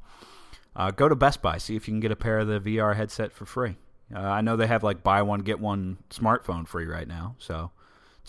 Uh, 0.75 0.91
go 0.91 1.09
to 1.09 1.17
Best 1.17 1.43
Buy, 1.43 1.59
see 1.59 1.77
if 1.77 1.89
you 1.89 1.93
can 1.93 2.01
get 2.01 2.13
a 2.13 2.17
pair 2.17 2.39
of 2.39 2.49
the 2.49 2.61
VR 2.61 2.97
headset 2.97 3.33
for 3.33 3.45
free. 3.45 3.77
Uh, 4.15 4.21
I 4.21 4.41
know 4.41 4.57
they 4.57 4.67
have 4.67 4.83
like 4.83 5.03
buy 5.03 5.23
one 5.23 5.41
get 5.41 5.61
one 5.61 5.99
smartphone 6.11 6.67
free 6.67 6.87
right 6.87 7.07
now, 7.07 7.37
so 7.39 7.71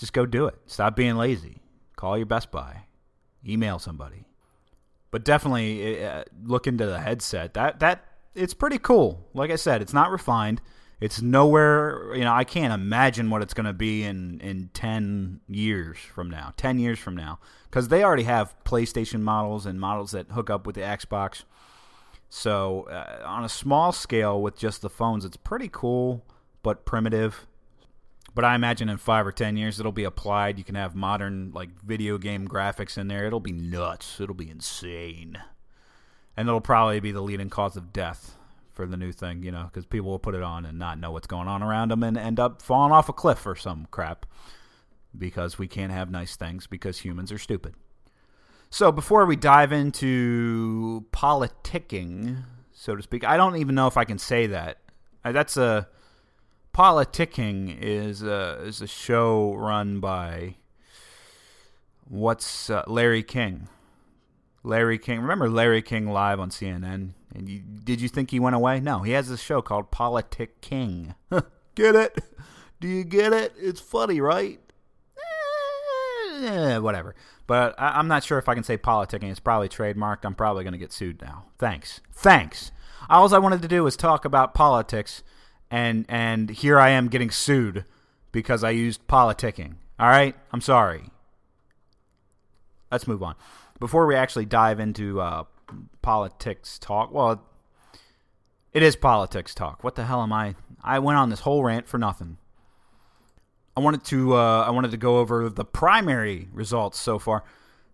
just 0.02 0.14
go 0.14 0.26
do 0.26 0.48
it. 0.48 0.56
Stop 0.66 0.96
being 0.96 1.16
lazy. 1.16 1.62
Call 1.96 2.18
your 2.18 2.26
Best 2.26 2.50
Buy. 2.50 2.86
Email 3.48 3.78
somebody. 3.78 4.26
But 5.12 5.24
definitely 5.24 6.04
uh, 6.04 6.24
look 6.44 6.66
into 6.66 6.88
the 6.88 7.00
headset. 7.00 7.54
That 7.54 7.80
that 7.82 8.04
it's 8.34 8.56
pretty 8.56 8.80
cool. 8.80 9.30
Like 9.36 9.52
I 9.52 9.58
said, 9.58 9.80
it's 9.80 9.94
not 9.94 10.10
refined. 10.10 10.60
It's 11.00 11.22
nowhere, 11.22 12.16
you 12.16 12.24
know, 12.24 12.34
I 12.34 12.44
can't 12.44 12.74
imagine 12.74 13.30
what 13.30 13.44
it's 13.44 13.54
going 13.54 13.66
to 13.66 13.74
be 13.74 14.04
in, 14.04 14.40
in 14.40 14.70
10 14.74 15.42
years 15.48 15.98
from 15.98 16.30
now, 16.30 16.54
10 16.58 16.80
years 16.80 17.00
from 17.00 17.16
now. 17.16 17.40
Because 17.70 17.88
they 17.88 18.04
already 18.04 18.24
have 18.24 18.56
PlayStation 18.64 19.22
models 19.22 19.66
and 19.66 19.80
models 19.80 20.12
that 20.12 20.32
hook 20.32 20.50
up 20.50 20.68
with 20.68 20.76
the 20.76 20.82
Xbox. 20.82 21.44
So, 22.30 22.84
uh, 22.84 23.24
on 23.26 23.44
a 23.44 23.50
small 23.50 23.92
scale 23.92 24.42
with 24.42 24.58
just 24.58 24.82
the 24.82 24.90
phones, 24.90 25.26
it's 25.26 25.38
pretty 25.38 25.70
cool, 25.72 26.24
but 26.64 26.86
primitive. 26.86 27.48
But 28.34 28.46
I 28.46 28.56
imagine 28.56 28.90
in 28.90 28.98
five 28.98 29.28
or 29.28 29.32
ten 29.32 29.58
years 29.58 29.80
it'll 29.80 29.92
be 29.92 30.06
applied. 30.06 30.58
You 30.58 30.64
can 30.64 30.76
have 30.76 30.96
modern 30.96 31.52
like 31.54 31.70
video 31.82 32.18
game 32.18 32.48
graphics 32.48 32.98
in 32.98 33.08
there. 33.08 33.26
It'll 33.26 33.40
be 33.40 33.52
nuts. 33.52 34.20
It'll 34.22 34.36
be 34.36 34.50
insane, 34.50 35.38
and 36.38 36.48
it'll 36.48 36.62
probably 36.62 37.00
be 37.00 37.12
the 37.12 37.22
leading 37.22 37.50
cause 37.50 37.76
of 37.76 37.92
death 37.92 38.38
for 38.74 38.86
the 38.86 38.96
new 38.96 39.12
thing. 39.12 39.44
You 39.44 39.52
know, 39.52 39.66
because 39.66 39.86
people 39.86 40.10
will 40.10 40.20
put 40.20 40.36
it 40.36 40.44
on 40.44 40.66
and 40.66 40.80
not 40.80 40.98
know 40.98 41.12
what's 41.12 41.28
going 41.28 41.50
on 41.50 41.62
around 41.62 41.92
them 41.92 42.04
and 42.04 42.18
end 42.18 42.40
up 42.40 42.62
falling 42.62 42.94
off 42.94 43.10
a 43.10 43.14
cliff 43.14 43.46
or 43.46 43.56
some 43.56 43.88
crap 43.92 44.26
because 45.18 45.58
we 45.58 45.68
can't 45.68 45.92
have 45.92 46.10
nice 46.10 46.36
things 46.36 46.68
because 46.68 47.00
humans 47.00 47.32
are 47.32 47.38
stupid. 47.38 47.76
So 48.70 48.92
before 48.92 49.26
we 49.26 49.36
dive 49.36 49.74
into 49.74 51.06
politicking, 51.12 52.44
so 52.72 52.96
to 52.96 53.04
speak, 53.04 53.26
I 53.26 53.36
don't 53.36 53.58
even 53.58 53.76
know 53.76 53.88
if 53.88 53.98
I 53.98 54.06
can 54.06 54.18
say 54.18 54.48
that. 54.48 54.78
Uh, 55.26 55.34
that's 55.34 55.58
a 55.58 55.90
politicking 56.74 57.78
is 57.80 58.22
a, 58.24 58.62
is 58.64 58.82
a 58.82 58.88
show 58.88 59.54
run 59.54 60.00
by 60.00 60.56
what's 62.08 62.70
uh, 62.70 62.84
Larry 62.88 63.24
King. 63.24 63.68
Larry 64.64 65.00
King. 65.00 65.22
Remember 65.22 65.50
Larry 65.50 65.82
King 65.82 66.12
live 66.12 66.40
on 66.40 66.50
CNN? 66.50 67.12
And 67.34 67.50
you, 67.50 67.60
did 67.60 68.02
you 68.02 68.08
think 68.08 68.32
he 68.32 68.40
went 68.40 68.56
away? 68.56 68.80
No, 68.80 69.00
he 69.00 69.12
has 69.14 69.30
this 69.30 69.42
show 69.42 69.62
called 69.62 69.92
Politic 69.92 70.62
King. 70.62 71.16
get 71.76 71.96
it? 71.96 72.24
Do 72.80 72.88
you 72.88 73.04
get 73.04 73.34
it? 73.34 73.54
It's 73.58 73.80
funny, 73.80 74.20
right? 74.22 74.60
Eh, 76.44 76.78
whatever. 76.78 77.16
But 77.48 77.76
I, 77.78 78.00
am 78.00 78.08
not 78.08 78.24
sure 78.24 78.38
if 78.38 78.50
I 78.50 78.56
can 78.56 78.64
say 78.64 78.78
politicking. 78.78 79.30
It's 79.30 79.40
probably 79.40 79.70
trademarked. 79.70 80.24
I'm 80.24 80.36
probably 80.36 80.64
going 80.64 80.74
to 80.74 80.80
get 80.80 80.92
sued 80.94 81.22
now. 81.22 81.46
Thanks. 81.58 82.02
Thanks. 82.14 82.72
All 83.10 83.34
I 83.34 83.40
wanted 83.40 83.62
to 83.62 83.68
do 83.68 83.84
was 83.84 83.96
talk 83.96 84.26
about 84.26 84.54
politics, 84.54 85.24
and 85.72 86.06
and 86.10 86.50
here 86.50 86.78
I 86.80 86.90
am 86.90 87.08
getting 87.08 87.32
sued 87.32 87.86
because 88.32 88.64
I 88.64 88.72
used 88.72 89.08
politicking. 89.08 89.76
All 90.00 90.10
right? 90.10 90.36
I'm 90.52 90.62
sorry. 90.62 91.06
Let's 92.92 93.08
move 93.08 93.24
on. 93.24 93.36
Before 93.80 94.06
we 94.06 94.16
actually 94.16 94.46
dive 94.46 94.80
into 94.80 95.22
uh, 95.22 95.46
politics 96.02 96.78
talk, 96.78 97.14
well, 97.14 97.44
it 98.74 98.84
is 98.84 98.96
politics 98.96 99.56
talk. 99.56 99.84
What 99.84 99.96
the 99.96 100.06
hell 100.06 100.22
am 100.22 100.34
I? 100.34 100.56
I 100.84 101.00
went 101.00 101.18
on 101.18 101.30
this 101.30 101.42
whole 101.42 101.64
rant 101.64 101.88
for 101.88 101.98
nothing. 101.98 102.38
I 103.76 103.80
wanted 103.80 104.04
to 104.06 104.36
uh, 104.36 104.66
I 104.68 104.72
wanted 104.72 104.92
to 104.92 104.98
go 104.98 105.20
over 105.20 105.50
the 105.50 105.64
primary 105.64 106.50
results 106.52 107.00
so 107.00 107.18
far. 107.18 107.44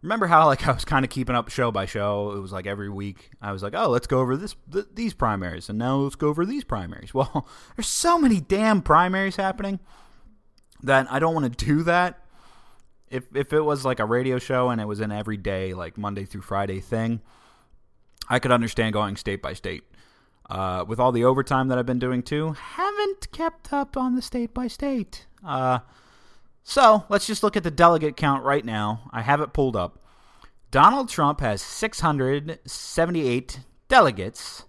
Remember 0.01 0.27
how 0.27 0.45
like 0.45 0.67
I 0.67 0.71
was 0.71 0.85
kind 0.85 1.03
of 1.03 1.11
keeping 1.11 1.35
up 1.35 1.49
show 1.49 1.71
by 1.71 1.85
show? 1.85 2.31
It 2.35 2.39
was 2.39 2.51
like 2.51 2.67
every 2.67 2.89
week 2.89 3.31
I 3.41 3.51
was 3.51 3.63
like, 3.63 3.73
"Oh, 3.75 3.89
let's 3.89 4.07
go 4.07 4.19
over 4.19 4.37
this 4.37 4.55
th- 4.71 4.85
these 4.93 5.13
primaries," 5.13 5.69
and 5.69 5.77
now 5.77 5.97
let's 5.97 6.15
go 6.15 6.27
over 6.27 6.45
these 6.45 6.63
primaries. 6.63 7.13
Well, 7.17 7.47
there's 7.75 7.87
so 7.87 8.19
many 8.19 8.39
damn 8.39 8.81
primaries 8.81 9.35
happening 9.37 9.79
that 10.83 11.07
I 11.11 11.19
don't 11.19 11.33
want 11.33 11.57
to 11.57 11.65
do 11.65 11.83
that. 11.83 12.19
If 13.09 13.25
if 13.35 13.53
it 13.53 13.61
was 13.61 13.85
like 13.85 13.99
a 13.99 14.05
radio 14.05 14.37
show 14.37 14.69
and 14.69 14.79
it 14.81 14.85
was 14.85 14.99
an 14.99 15.11
everyday 15.11 15.73
like 15.73 15.97
Monday 15.97 16.25
through 16.25 16.41
Friday 16.41 16.79
thing, 16.79 17.21
I 18.29 18.39
could 18.39 18.51
understand 18.51 18.93
going 18.93 19.15
state 19.15 19.41
by 19.41 19.53
state. 19.53 19.83
Uh, 20.49 20.85
with 20.87 20.97
all 20.97 21.11
the 21.11 21.25
overtime 21.25 21.67
that 21.67 21.77
I've 21.77 21.85
been 21.85 21.99
doing 21.99 22.23
too, 22.23 22.53
haven't 22.53 23.31
kept 23.33 23.73
up 23.73 23.97
on 23.97 24.15
the 24.15 24.21
state 24.21 24.53
by 24.53 24.67
state. 24.67 25.25
Uh, 25.45 25.79
so 26.69 27.05
let's 27.07 27.25
just 27.25 27.43
look 27.43 27.55
at 27.55 27.63
the 27.63 27.71
delegate 27.71 28.17
count 28.17 28.43
right 28.43 28.65
now. 28.65 29.09
I 29.11 29.21
have 29.21 29.39
it 29.39 29.53
pulled 29.53 29.77
up. 29.77 30.03
Donald 30.69 31.07
Trump 31.07 31.39
has 31.39 31.61
678 31.61 33.59
delegates. 33.87 34.65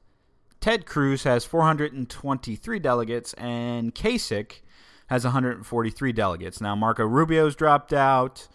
Ted 0.61 0.87
Cruz 0.87 1.25
has 1.25 1.45
423 1.45 2.79
delegates, 2.79 3.33
and 3.33 3.93
Kasich 3.97 4.61
has 5.09 5.25
143 5.25 6.13
delegates. 6.13 6.61
Now, 6.61 6.77
Marco 6.77 7.05
Rubio's 7.05 7.57
dropped 7.57 7.93
out. 7.93 8.47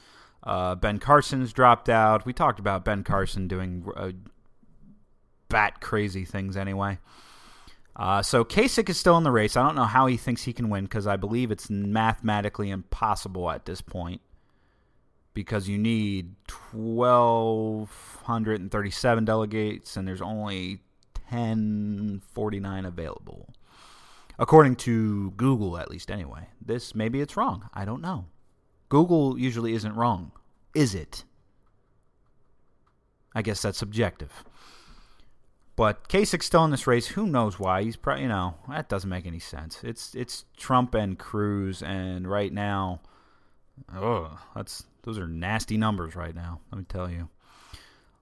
Uh, 0.42 0.76
ben 0.76 1.00
Carson's 1.00 1.52
dropped 1.52 1.90
out. 1.90 2.26
We 2.26 2.32
talked 2.32 2.62
about 2.62 2.86
Ben 2.86 3.04
Carson 3.04 3.50
doing 3.50 3.86
uh, 3.94 4.14
bat 5.50 5.82
crazy 5.82 6.24
things 6.24 6.56
anyway. 6.56 6.98
Uh, 7.96 8.24
so 8.24 8.44
Kasich 8.44 8.90
is 8.90 8.98
still 8.98 9.18
in 9.18 9.24
the 9.24 9.32
race. 9.32 9.56
I 9.56 9.64
don't 9.64 9.76
know 9.76 9.84
how 9.84 10.08
he 10.08 10.18
thinks 10.18 10.42
he 10.44 10.54
can 10.54 10.70
win 10.70 10.86
because 10.86 11.06
I 11.06 11.16
believe 11.16 11.52
it's 11.52 11.70
mathematically 11.70 12.72
impossible 12.72 13.52
at 13.52 13.66
this 13.66 13.82
point 13.82 14.22
because 15.34 15.70
you 15.70 15.78
need 15.78 16.34
1,237 16.72 19.26
delegates 19.26 19.96
and 19.96 20.08
there's 20.08 20.22
only 20.22 20.80
1049 21.30 22.86
available. 22.86 23.54
According 24.40 24.78
to 24.78 25.30
Google, 25.32 25.78
at 25.78 25.92
least, 25.92 26.10
anyway. 26.10 26.48
This, 26.60 26.96
maybe 26.96 27.22
it's 27.22 27.38
wrong. 27.38 27.70
I 27.74 27.86
don't 27.86 28.02
know. 28.02 28.26
Google 28.90 29.38
usually 29.38 29.74
isn't 29.74 29.96
wrong. 29.96 30.32
Is 30.74 30.96
it? 30.96 31.24
I 33.36 33.42
guess 33.42 33.62
that's 33.62 33.78
subjective. 33.78 34.44
But 35.76 36.08
Kasich's 36.08 36.46
still 36.46 36.64
in 36.66 36.72
this 36.72 36.86
race. 36.86 37.08
Who 37.08 37.26
knows 37.26 37.60
why? 37.60 37.84
He's 37.84 37.96
probably 37.96 38.24
you 38.24 38.30
know 38.30 38.56
that 38.70 38.90
doesn't 38.90 39.10
make 39.10 39.26
any 39.26 39.40
sense. 39.40 39.84
It's 39.84 40.14
it's 40.14 40.46
Trump 40.56 40.94
and 40.94 41.18
Cruz, 41.18 41.82
and 41.82 42.30
right 42.30 42.54
now, 42.54 43.02
oh, 43.96 44.40
that's 44.56 44.84
those 45.02 45.18
are 45.18 45.28
nasty 45.28 45.78
numbers 45.78 46.16
right 46.16 46.36
now. 46.36 46.60
Let 46.72 46.78
me 46.78 46.86
tell 46.88 47.10
you. 47.10 47.30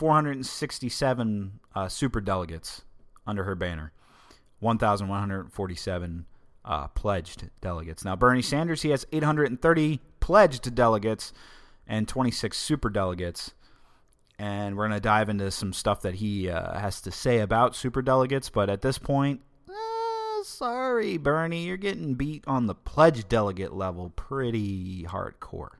467 0.00 1.60
uh, 1.74 1.86
super 1.86 2.22
delegates 2.22 2.84
under 3.26 3.44
her 3.44 3.54
banner, 3.54 3.92
1,147 4.60 6.26
uh, 6.64 6.88
pledged 6.88 7.50
delegates. 7.60 8.02
Now, 8.02 8.16
Bernie 8.16 8.40
Sanders, 8.40 8.80
he 8.80 8.88
has 8.92 9.06
830 9.12 10.00
pledged 10.20 10.74
delegates 10.74 11.34
and 11.86 12.08
26 12.08 12.56
super 12.56 12.88
delegates. 12.88 13.52
And 14.38 14.74
we're 14.74 14.88
going 14.88 14.96
to 14.96 15.02
dive 15.02 15.28
into 15.28 15.50
some 15.50 15.74
stuff 15.74 16.00
that 16.00 16.14
he 16.14 16.48
uh, 16.48 16.78
has 16.78 17.02
to 17.02 17.12
say 17.12 17.40
about 17.40 17.76
super 17.76 18.00
delegates. 18.00 18.48
But 18.48 18.70
at 18.70 18.80
this 18.80 18.96
point, 18.96 19.42
uh, 19.68 20.44
sorry, 20.44 21.18
Bernie, 21.18 21.66
you're 21.66 21.76
getting 21.76 22.14
beat 22.14 22.42
on 22.46 22.68
the 22.68 22.74
pledged 22.74 23.28
delegate 23.28 23.74
level 23.74 24.14
pretty 24.16 25.04
hardcore. 25.06 25.79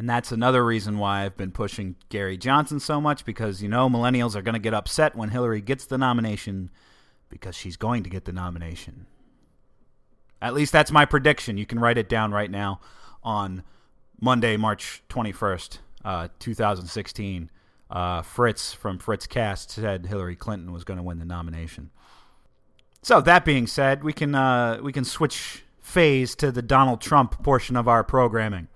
And 0.00 0.08
that's 0.08 0.32
another 0.32 0.64
reason 0.64 0.96
why 0.96 1.26
I've 1.26 1.36
been 1.36 1.52
pushing 1.52 1.94
Gary 2.08 2.38
Johnson 2.38 2.80
so 2.80 3.02
much 3.02 3.26
because, 3.26 3.62
you 3.62 3.68
know, 3.68 3.86
millennials 3.86 4.34
are 4.34 4.40
going 4.40 4.54
to 4.54 4.58
get 4.58 4.72
upset 4.72 5.14
when 5.14 5.28
Hillary 5.28 5.60
gets 5.60 5.84
the 5.84 5.98
nomination 5.98 6.70
because 7.28 7.54
she's 7.54 7.76
going 7.76 8.02
to 8.04 8.08
get 8.08 8.24
the 8.24 8.32
nomination. 8.32 9.04
At 10.40 10.54
least 10.54 10.72
that's 10.72 10.90
my 10.90 11.04
prediction. 11.04 11.58
You 11.58 11.66
can 11.66 11.78
write 11.78 11.98
it 11.98 12.08
down 12.08 12.32
right 12.32 12.50
now 12.50 12.80
on 13.22 13.62
Monday, 14.18 14.56
March 14.56 15.02
21st, 15.10 15.80
uh, 16.02 16.28
2016. 16.38 17.50
Uh, 17.90 18.22
Fritz 18.22 18.72
from 18.72 18.98
Fritz 18.98 19.26
Cast 19.26 19.70
said 19.70 20.06
Hillary 20.06 20.34
Clinton 20.34 20.72
was 20.72 20.82
going 20.82 20.96
to 20.96 21.04
win 21.04 21.18
the 21.18 21.26
nomination. 21.26 21.90
So 23.02 23.20
that 23.20 23.44
being 23.44 23.66
said, 23.66 24.02
we 24.02 24.14
can 24.14 24.34
uh, 24.34 24.78
we 24.82 24.94
can 24.94 25.04
switch 25.04 25.62
phase 25.78 26.34
to 26.36 26.50
the 26.50 26.62
Donald 26.62 27.02
Trump 27.02 27.42
portion 27.42 27.76
of 27.76 27.86
our 27.86 28.02
programming. 28.02 28.68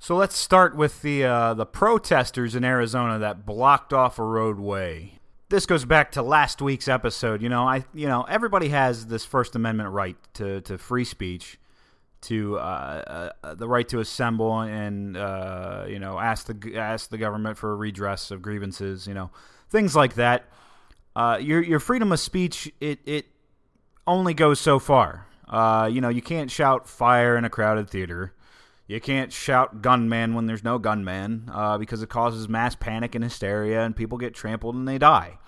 So 0.00 0.16
let's 0.16 0.36
start 0.36 0.76
with 0.76 1.02
the 1.02 1.24
uh, 1.24 1.54
the 1.54 1.66
protesters 1.66 2.54
in 2.54 2.64
Arizona 2.64 3.18
that 3.18 3.44
blocked 3.44 3.92
off 3.92 4.18
a 4.18 4.24
roadway. 4.24 5.14
This 5.48 5.66
goes 5.66 5.84
back 5.84 6.12
to 6.12 6.22
last 6.22 6.62
week's 6.62 6.88
episode. 6.88 7.42
You 7.42 7.48
know, 7.48 7.66
I 7.66 7.84
you 7.92 8.06
know 8.06 8.22
everybody 8.22 8.68
has 8.68 9.06
this 9.06 9.24
First 9.24 9.56
Amendment 9.56 9.90
right 9.90 10.16
to, 10.34 10.60
to 10.62 10.78
free 10.78 11.04
speech, 11.04 11.58
to 12.22 12.58
uh, 12.58 13.32
uh, 13.42 13.54
the 13.56 13.68
right 13.68 13.88
to 13.88 13.98
assemble 13.98 14.60
and 14.60 15.16
uh, 15.16 15.84
you 15.88 15.98
know 15.98 16.18
ask 16.20 16.46
the 16.46 16.76
ask 16.76 17.10
the 17.10 17.18
government 17.18 17.58
for 17.58 17.72
a 17.72 17.76
redress 17.76 18.30
of 18.30 18.40
grievances. 18.40 19.06
You 19.06 19.14
know, 19.14 19.30
things 19.68 19.96
like 19.96 20.14
that. 20.14 20.44
Uh, 21.16 21.38
your 21.40 21.60
your 21.60 21.80
freedom 21.80 22.12
of 22.12 22.20
speech 22.20 22.72
it 22.80 23.00
it 23.04 23.26
only 24.06 24.32
goes 24.32 24.60
so 24.60 24.78
far. 24.78 25.26
Uh, 25.48 25.88
you 25.90 26.00
know, 26.00 26.08
you 26.08 26.22
can't 26.22 26.52
shout 26.52 26.88
fire 26.88 27.36
in 27.36 27.44
a 27.44 27.50
crowded 27.50 27.90
theater. 27.90 28.32
You 28.88 29.00
can't 29.02 29.30
shout 29.30 29.82
gunman 29.82 30.34
when 30.34 30.46
there's 30.46 30.64
no 30.64 30.78
gunman 30.78 31.50
uh, 31.52 31.76
because 31.76 32.02
it 32.02 32.08
causes 32.08 32.48
mass 32.48 32.74
panic 32.74 33.14
and 33.14 33.22
hysteria 33.22 33.82
and 33.82 33.94
people 33.94 34.16
get 34.16 34.34
trampled 34.34 34.74
and 34.74 34.88
they 34.88 34.96
die. 34.96 35.38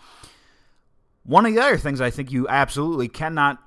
One 1.25 1.47
of 1.47 1.55
the 1.55 1.61
other 1.61 1.79
things 1.79 2.03
I 2.03 2.11
think 2.11 2.31
you 2.31 2.47
absolutely 2.49 3.09
cannot 3.09 3.59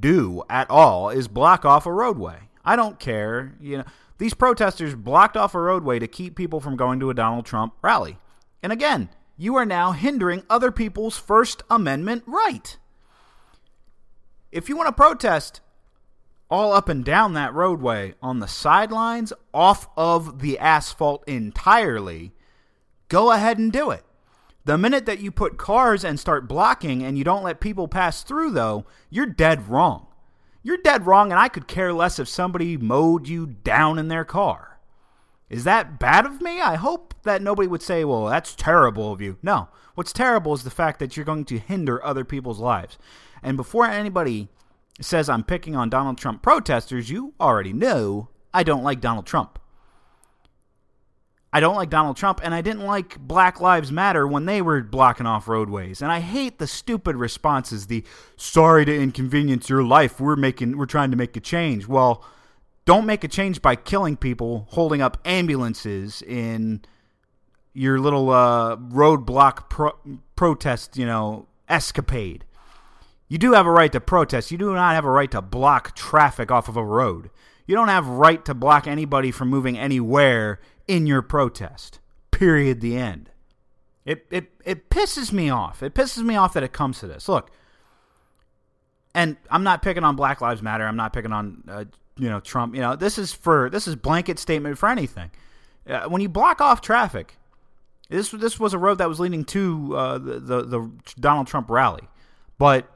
do 0.00 0.42
at 0.50 0.70
all 0.70 1.08
is 1.08 1.28
block 1.28 1.64
off 1.64 1.86
a 1.86 1.92
roadway. 1.92 2.40
I 2.62 2.76
don't 2.76 3.00
care. 3.00 3.54
You 3.58 3.78
know, 3.78 3.84
these 4.18 4.34
protesters 4.34 4.94
blocked 4.94 5.36
off 5.38 5.54
a 5.54 5.60
roadway 5.60 5.98
to 5.98 6.06
keep 6.06 6.36
people 6.36 6.60
from 6.60 6.76
going 6.76 7.00
to 7.00 7.08
a 7.08 7.14
Donald 7.14 7.46
Trump 7.46 7.72
rally. 7.80 8.18
And 8.62 8.70
again, 8.70 9.08
you 9.38 9.56
are 9.56 9.66
now 9.66 9.92
hindering 9.92 10.44
other 10.50 10.70
people's 10.70 11.16
First 11.16 11.62
Amendment 11.70 12.22
right. 12.26 12.76
If 14.52 14.68
you 14.68 14.76
want 14.76 14.88
to 14.88 14.92
protest 14.92 15.62
all 16.52 16.74
up 16.74 16.90
and 16.90 17.02
down 17.02 17.32
that 17.32 17.54
roadway 17.54 18.14
on 18.20 18.38
the 18.38 18.46
sidelines, 18.46 19.32
off 19.54 19.88
of 19.96 20.40
the 20.40 20.58
asphalt 20.58 21.24
entirely, 21.26 22.32
go 23.08 23.32
ahead 23.32 23.58
and 23.58 23.72
do 23.72 23.90
it. 23.90 24.04
The 24.66 24.76
minute 24.76 25.06
that 25.06 25.18
you 25.18 25.32
put 25.32 25.56
cars 25.56 26.04
and 26.04 26.20
start 26.20 26.46
blocking 26.46 27.02
and 27.02 27.16
you 27.16 27.24
don't 27.24 27.42
let 27.42 27.58
people 27.58 27.88
pass 27.88 28.22
through, 28.22 28.50
though, 28.50 28.84
you're 29.08 29.24
dead 29.24 29.70
wrong. 29.70 30.08
You're 30.62 30.76
dead 30.76 31.06
wrong, 31.06 31.32
and 31.32 31.40
I 31.40 31.48
could 31.48 31.66
care 31.66 31.92
less 31.92 32.18
if 32.18 32.28
somebody 32.28 32.76
mowed 32.76 33.26
you 33.26 33.46
down 33.46 33.98
in 33.98 34.08
their 34.08 34.26
car. 34.26 34.78
Is 35.48 35.64
that 35.64 35.98
bad 35.98 36.26
of 36.26 36.42
me? 36.42 36.60
I 36.60 36.74
hope 36.74 37.14
that 37.22 37.40
nobody 37.40 37.66
would 37.66 37.82
say, 37.82 38.04
well, 38.04 38.26
that's 38.26 38.54
terrible 38.54 39.10
of 39.10 39.22
you. 39.22 39.38
No. 39.42 39.68
What's 39.94 40.12
terrible 40.12 40.52
is 40.52 40.64
the 40.64 40.70
fact 40.70 40.98
that 40.98 41.16
you're 41.16 41.24
going 41.24 41.46
to 41.46 41.58
hinder 41.58 42.04
other 42.04 42.24
people's 42.26 42.60
lives. 42.60 42.98
And 43.42 43.56
before 43.56 43.86
anybody 43.86 44.48
says 45.04 45.28
I'm 45.28 45.44
picking 45.44 45.76
on 45.76 45.90
Donald 45.90 46.18
Trump 46.18 46.42
protesters, 46.42 47.10
you 47.10 47.34
already 47.40 47.72
know 47.72 48.28
I 48.54 48.62
don't 48.62 48.82
like 48.82 49.00
Donald 49.00 49.26
Trump. 49.26 49.58
I 51.54 51.60
don't 51.60 51.76
like 51.76 51.90
Donald 51.90 52.16
Trump, 52.16 52.40
and 52.42 52.54
I 52.54 52.62
didn't 52.62 52.86
like 52.86 53.18
Black 53.18 53.60
Lives 53.60 53.92
Matter 53.92 54.26
when 54.26 54.46
they 54.46 54.62
were 54.62 54.80
blocking 54.82 55.26
off 55.26 55.48
roadways. 55.48 56.00
And 56.00 56.10
I 56.10 56.20
hate 56.20 56.58
the 56.58 56.66
stupid 56.66 57.14
responses, 57.16 57.88
the 57.88 58.04
sorry 58.36 58.86
to 58.86 58.96
inconvenience 58.96 59.68
your 59.68 59.82
life. 59.82 60.18
We're 60.18 60.36
making 60.36 60.78
we're 60.78 60.86
trying 60.86 61.10
to 61.10 61.16
make 61.16 61.36
a 61.36 61.40
change. 61.40 61.86
Well, 61.86 62.24
don't 62.86 63.04
make 63.04 63.22
a 63.22 63.28
change 63.28 63.60
by 63.60 63.76
killing 63.76 64.16
people, 64.16 64.66
holding 64.70 65.02
up 65.02 65.18
ambulances 65.26 66.22
in 66.22 66.80
your 67.74 68.00
little 68.00 68.30
uh, 68.30 68.76
roadblock 68.76 69.68
pro- 69.68 69.98
protest, 70.36 70.96
you 70.96 71.04
know, 71.04 71.46
escapade. 71.68 72.44
You 73.32 73.38
do 73.38 73.54
have 73.54 73.64
a 73.64 73.70
right 73.70 73.90
to 73.92 73.98
protest. 73.98 74.50
You 74.50 74.58
do 74.58 74.74
not 74.74 74.94
have 74.94 75.06
a 75.06 75.10
right 75.10 75.30
to 75.30 75.40
block 75.40 75.96
traffic 75.96 76.50
off 76.50 76.68
of 76.68 76.76
a 76.76 76.84
road. 76.84 77.30
You 77.66 77.74
don't 77.74 77.88
have 77.88 78.06
right 78.06 78.44
to 78.44 78.52
block 78.52 78.86
anybody 78.86 79.30
from 79.30 79.48
moving 79.48 79.78
anywhere 79.78 80.60
in 80.86 81.06
your 81.06 81.22
protest. 81.22 81.98
Period. 82.30 82.82
The 82.82 82.94
end. 82.94 83.30
It, 84.04 84.26
it, 84.30 84.52
it 84.66 84.90
pisses 84.90 85.32
me 85.32 85.48
off. 85.48 85.82
It 85.82 85.94
pisses 85.94 86.22
me 86.22 86.36
off 86.36 86.52
that 86.52 86.62
it 86.62 86.74
comes 86.74 86.98
to 86.98 87.06
this. 87.06 87.26
Look, 87.26 87.50
and 89.14 89.38
I'm 89.50 89.62
not 89.62 89.80
picking 89.80 90.04
on 90.04 90.14
Black 90.14 90.42
Lives 90.42 90.60
Matter. 90.60 90.86
I'm 90.86 90.96
not 90.96 91.14
picking 91.14 91.32
on 91.32 91.64
uh, 91.66 91.84
you 92.18 92.28
know 92.28 92.40
Trump. 92.40 92.74
You 92.74 92.82
know 92.82 92.96
this 92.96 93.16
is 93.16 93.32
for 93.32 93.70
this 93.70 93.88
is 93.88 93.96
blanket 93.96 94.38
statement 94.38 94.76
for 94.76 94.90
anything. 94.90 95.30
Uh, 95.88 96.02
when 96.02 96.20
you 96.20 96.28
block 96.28 96.60
off 96.60 96.82
traffic, 96.82 97.38
this 98.10 98.30
this 98.30 98.60
was 98.60 98.74
a 98.74 98.78
road 98.78 98.98
that 98.98 99.08
was 99.08 99.18
leading 99.18 99.46
to 99.46 99.96
uh, 99.96 100.18
the, 100.18 100.38
the 100.38 100.62
the 100.64 100.90
Donald 101.18 101.46
Trump 101.46 101.70
rally, 101.70 102.10
but 102.58 102.91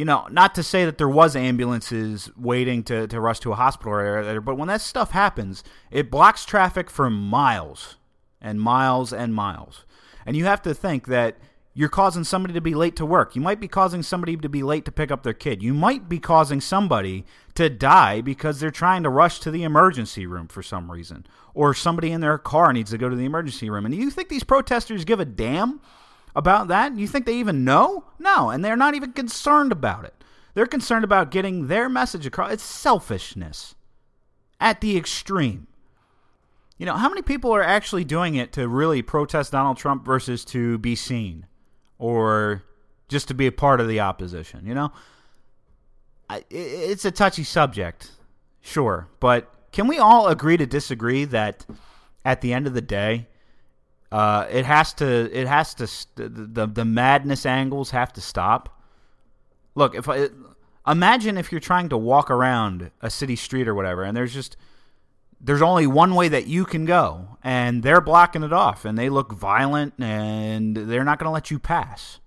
you 0.00 0.06
know, 0.06 0.26
not 0.30 0.54
to 0.54 0.62
say 0.62 0.86
that 0.86 0.96
there 0.96 1.10
was 1.10 1.36
ambulances 1.36 2.30
waiting 2.34 2.82
to, 2.84 3.06
to 3.06 3.20
rush 3.20 3.38
to 3.40 3.52
a 3.52 3.54
hospital 3.54 3.92
area, 3.92 4.40
but 4.40 4.56
when 4.56 4.66
that 4.68 4.80
stuff 4.80 5.10
happens, 5.10 5.62
it 5.90 6.10
blocks 6.10 6.46
traffic 6.46 6.88
for 6.88 7.10
miles 7.10 7.98
and 8.40 8.58
miles 8.62 9.12
and 9.12 9.34
miles. 9.34 9.84
And 10.24 10.38
you 10.38 10.46
have 10.46 10.62
to 10.62 10.72
think 10.72 11.08
that 11.08 11.36
you're 11.74 11.90
causing 11.90 12.24
somebody 12.24 12.54
to 12.54 12.62
be 12.62 12.74
late 12.74 12.96
to 12.96 13.04
work. 13.04 13.36
You 13.36 13.42
might 13.42 13.60
be 13.60 13.68
causing 13.68 14.02
somebody 14.02 14.38
to 14.38 14.48
be 14.48 14.62
late 14.62 14.86
to 14.86 14.90
pick 14.90 15.10
up 15.10 15.22
their 15.22 15.34
kid. 15.34 15.62
You 15.62 15.74
might 15.74 16.08
be 16.08 16.18
causing 16.18 16.62
somebody 16.62 17.26
to 17.56 17.68
die 17.68 18.22
because 18.22 18.58
they're 18.58 18.70
trying 18.70 19.02
to 19.02 19.10
rush 19.10 19.38
to 19.40 19.50
the 19.50 19.64
emergency 19.64 20.24
room 20.24 20.48
for 20.48 20.62
some 20.62 20.90
reason. 20.90 21.26
Or 21.52 21.74
somebody 21.74 22.10
in 22.10 22.22
their 22.22 22.38
car 22.38 22.72
needs 22.72 22.90
to 22.92 22.96
go 22.96 23.10
to 23.10 23.16
the 23.16 23.26
emergency 23.26 23.68
room. 23.68 23.84
And 23.84 23.94
do 23.94 24.00
you 24.00 24.08
think 24.08 24.30
these 24.30 24.44
protesters 24.44 25.04
give 25.04 25.20
a 25.20 25.26
damn 25.26 25.82
about 26.34 26.68
that? 26.68 26.96
You 26.96 27.06
think 27.06 27.26
they 27.26 27.36
even 27.36 27.64
know? 27.64 28.04
No, 28.18 28.50
and 28.50 28.64
they're 28.64 28.76
not 28.76 28.94
even 28.94 29.12
concerned 29.12 29.72
about 29.72 30.04
it. 30.04 30.14
They're 30.54 30.66
concerned 30.66 31.04
about 31.04 31.30
getting 31.30 31.68
their 31.68 31.88
message 31.88 32.26
across. 32.26 32.52
It's 32.52 32.62
selfishness 32.62 33.74
at 34.60 34.80
the 34.80 34.96
extreme. 34.96 35.66
You 36.76 36.86
know, 36.86 36.96
how 36.96 37.08
many 37.08 37.22
people 37.22 37.52
are 37.54 37.62
actually 37.62 38.04
doing 38.04 38.34
it 38.36 38.52
to 38.54 38.66
really 38.66 39.02
protest 39.02 39.52
Donald 39.52 39.76
Trump 39.76 40.04
versus 40.04 40.44
to 40.46 40.78
be 40.78 40.96
seen 40.96 41.46
or 41.98 42.62
just 43.08 43.28
to 43.28 43.34
be 43.34 43.46
a 43.46 43.52
part 43.52 43.80
of 43.80 43.88
the 43.88 44.00
opposition? 44.00 44.66
You 44.66 44.74
know, 44.74 44.92
it's 46.48 47.04
a 47.04 47.10
touchy 47.10 47.44
subject, 47.44 48.12
sure, 48.60 49.08
but 49.20 49.52
can 49.72 49.88
we 49.88 49.98
all 49.98 50.28
agree 50.28 50.56
to 50.56 50.66
disagree 50.66 51.24
that 51.26 51.66
at 52.24 52.40
the 52.40 52.52
end 52.52 52.66
of 52.66 52.74
the 52.74 52.80
day, 52.80 53.28
uh, 54.12 54.46
it 54.50 54.64
has 54.64 54.92
to. 54.94 55.30
It 55.32 55.46
has 55.46 55.74
to. 55.74 55.86
The 56.28 56.66
the 56.66 56.84
madness 56.84 57.46
angles 57.46 57.90
have 57.90 58.12
to 58.14 58.20
stop. 58.20 58.82
Look, 59.76 59.94
if 59.94 60.08
I, 60.08 60.28
imagine 60.86 61.38
if 61.38 61.52
you're 61.52 61.60
trying 61.60 61.88
to 61.90 61.96
walk 61.96 62.30
around 62.30 62.90
a 63.00 63.08
city 63.08 63.36
street 63.36 63.68
or 63.68 63.74
whatever, 63.74 64.02
and 64.02 64.16
there's 64.16 64.34
just 64.34 64.56
there's 65.40 65.62
only 65.62 65.86
one 65.86 66.16
way 66.16 66.28
that 66.28 66.48
you 66.48 66.64
can 66.64 66.84
go, 66.84 67.38
and 67.44 67.84
they're 67.84 68.00
blocking 68.00 68.42
it 68.42 68.52
off, 68.52 68.84
and 68.84 68.98
they 68.98 69.08
look 69.08 69.32
violent, 69.32 69.94
and 69.98 70.76
they're 70.76 71.04
not 71.04 71.18
going 71.20 71.28
to 71.28 71.32
let 71.32 71.52
you 71.52 71.60
pass. 71.60 72.18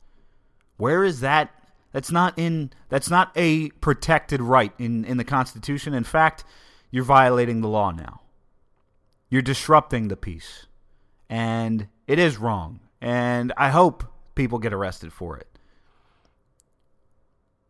Where 0.77 1.03
is 1.03 1.19
that? 1.19 1.51
That's 1.91 2.11
not 2.11 2.33
in. 2.39 2.71
That's 2.87 3.09
not 3.09 3.33
a 3.35 3.71
protected 3.71 4.41
right 4.41 4.71
in 4.79 5.03
in 5.03 5.17
the 5.17 5.25
Constitution. 5.25 5.93
In 5.93 6.05
fact, 6.05 6.45
you're 6.91 7.03
violating 7.03 7.59
the 7.59 7.67
law 7.67 7.91
now. 7.91 8.21
You're 9.29 9.41
disrupting 9.41 10.07
the 10.07 10.15
peace 10.15 10.67
and 11.33 11.87
it 12.05 12.19
is 12.19 12.37
wrong. 12.37 12.79
And 13.01 13.53
I 13.57 13.71
hope 13.71 14.03
people 14.35 14.59
get 14.59 14.71
arrested 14.71 15.11
for 15.11 15.35
it. 15.35 15.47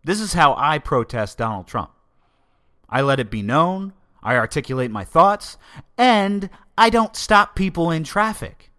This 0.03 0.19
is 0.19 0.33
how 0.33 0.53
I 0.57 0.79
protest 0.79 1.37
Donald 1.37 1.65
Trump. 1.65 1.91
I 2.89 3.01
let 3.01 3.21
it 3.21 3.31
be 3.31 3.41
known, 3.41 3.93
I 4.21 4.35
articulate 4.35 4.91
my 4.91 5.05
thoughts, 5.05 5.57
and 5.97 6.49
I 6.77 6.89
don't 6.89 7.15
stop 7.15 7.55
people 7.55 7.89
in 7.89 8.03
traffic. 8.03 8.69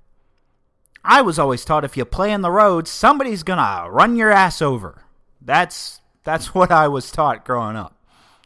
I 1.03 1.23
was 1.23 1.39
always 1.39 1.65
taught 1.65 1.87
if 1.87 1.97
you 1.97 2.05
play 2.05 2.31
in 2.31 2.43
the 2.43 2.51
road, 2.51 2.87
somebody's 2.87 3.43
going 3.43 3.59
to 3.59 3.89
run 3.89 4.17
your 4.17 4.31
ass 4.31 4.61
over. 4.61 5.07
That's 5.41 6.03
that's 6.25 6.49
what 6.55 6.71
I 6.71 6.89
was 6.89 7.11
taught 7.11 7.47
growing 7.47 7.77
up. 7.77 7.97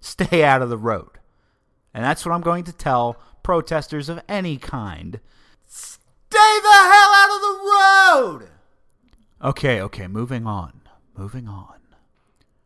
Stay 0.00 0.44
out 0.44 0.62
of 0.62 0.70
the 0.70 0.78
road. 0.78 1.18
And 1.92 2.04
that's 2.04 2.24
what 2.24 2.32
I'm 2.32 2.42
going 2.42 2.62
to 2.62 2.72
tell 2.72 3.20
protesters 3.42 4.08
of 4.08 4.22
any 4.28 4.56
kind 4.56 5.18
Stay 6.30 6.60
the 6.62 6.68
hell 6.68 7.12
out 7.14 7.30
of 7.34 7.40
the 7.40 8.42
road! 8.42 8.48
Okay, 9.42 9.80
okay, 9.80 10.06
moving 10.06 10.46
on. 10.46 10.82
Moving 11.16 11.48
on. 11.48 11.74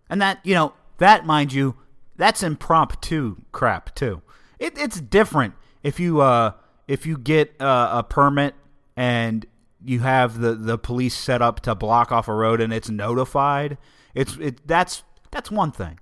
And 0.08 0.20
that, 0.20 0.40
you 0.44 0.54
know, 0.54 0.74
that, 0.98 1.24
mind 1.24 1.52
you, 1.52 1.76
that's 2.16 2.42
impromptu 2.42 3.36
crap, 3.52 3.94
too. 3.94 4.22
It, 4.58 4.76
it's 4.76 5.00
different 5.00 5.54
if 5.82 5.98
you, 5.98 6.20
uh, 6.20 6.52
if 6.86 7.06
you 7.06 7.16
get 7.16 7.60
uh, 7.60 7.90
a 7.92 8.02
permit 8.02 8.54
and 8.96 9.46
you 9.84 10.00
have 10.00 10.38
the, 10.38 10.54
the 10.54 10.78
police 10.78 11.14
set 11.14 11.42
up 11.42 11.60
to 11.60 11.74
block 11.74 12.12
off 12.12 12.28
a 12.28 12.34
road 12.34 12.60
and 12.60 12.72
it's 12.72 12.88
notified. 12.88 13.78
It's 14.14 14.36
it 14.36 14.66
that's 14.66 15.02
that's 15.30 15.50
one 15.50 15.72
thing. 15.72 15.98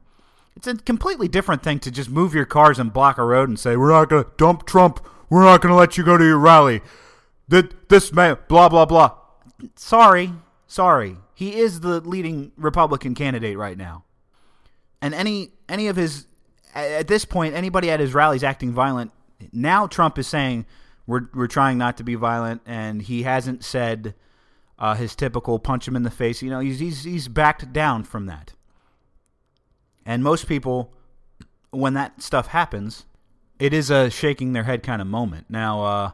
It's 0.57 0.67
a 0.67 0.75
completely 0.75 1.29
different 1.29 1.63
thing 1.63 1.79
to 1.81 1.91
just 1.91 2.11
move 2.11 2.35
your 2.35 2.45
cars 2.45 2.79
and 2.79 2.93
block 2.93 3.19
a 3.19 3.25
road 3.25 3.49
and 3.49 3.59
say 3.59 3.77
we're 3.77 3.91
not 3.91 4.09
going 4.09 4.25
to 4.25 4.31
dump 4.37 4.67
Trump. 4.67 5.01
We're 5.31 5.45
not 5.45 5.61
going 5.61 5.73
to 5.73 5.79
let 5.79 5.97
you 5.97 6.05
go 6.05 6.19
to 6.19 6.25
your 6.25 6.39
rally 6.39 6.83
this 7.89 8.13
man, 8.13 8.39
blah, 8.49 8.69
blah, 8.69 8.87
blah. 8.87 9.17
Sorry, 9.75 10.33
sorry. 10.67 11.17
He 11.35 11.59
is 11.59 11.81
the 11.81 12.01
leading 12.01 12.53
Republican 12.57 13.15
candidate 13.15 13.59
right 13.59 13.77
now. 13.77 14.05
And 15.03 15.15
any 15.15 15.53
any 15.69 15.89
of 15.89 15.97
his 15.97 16.27
at 16.75 17.09
this 17.09 17.25
point, 17.25 17.55
anybody 17.55 17.91
at 17.91 18.01
his 18.01 18.15
rallies 18.15 18.45
acting 18.45 18.73
violent, 18.73 19.13
now 19.53 19.87
Trump 19.87 20.19
is 20.19 20.27
saying 20.27 20.67
we're 21.07 21.29
we're 21.35 21.47
trying 21.47 21.79
not 21.79 21.97
to 21.97 22.05
be 22.05 22.15
violent, 22.15 22.63
and 22.67 23.03
he 23.03 23.23
hasn't 23.23 23.65
said 23.65 24.15
uh, 24.79 24.95
his 24.95 25.17
typical 25.17 25.59
punch 25.59 25.89
him 25.89 25.97
in 25.97 26.03
the 26.03 26.11
face. 26.11 26.43
You 26.43 26.51
know, 26.51 26.61
he's 26.61 26.79
he's 26.79 27.05
he's 27.05 27.29
backed 27.29 27.73
down 27.73 28.05
from 28.05 28.27
that. 28.27 28.53
And 30.07 30.23
most 30.23 30.47
people, 30.47 30.93
when 31.71 31.95
that 31.95 32.23
stuff 32.23 32.49
happens, 32.49 33.05
it 33.59 33.73
is 33.73 33.91
a 33.91 34.11
shaking 34.11 34.53
their 34.53 34.65
head 34.65 34.83
kind 34.83 35.01
of 35.01 35.09
moment. 35.09 35.47
Now, 35.49 35.85
uh, 35.85 36.11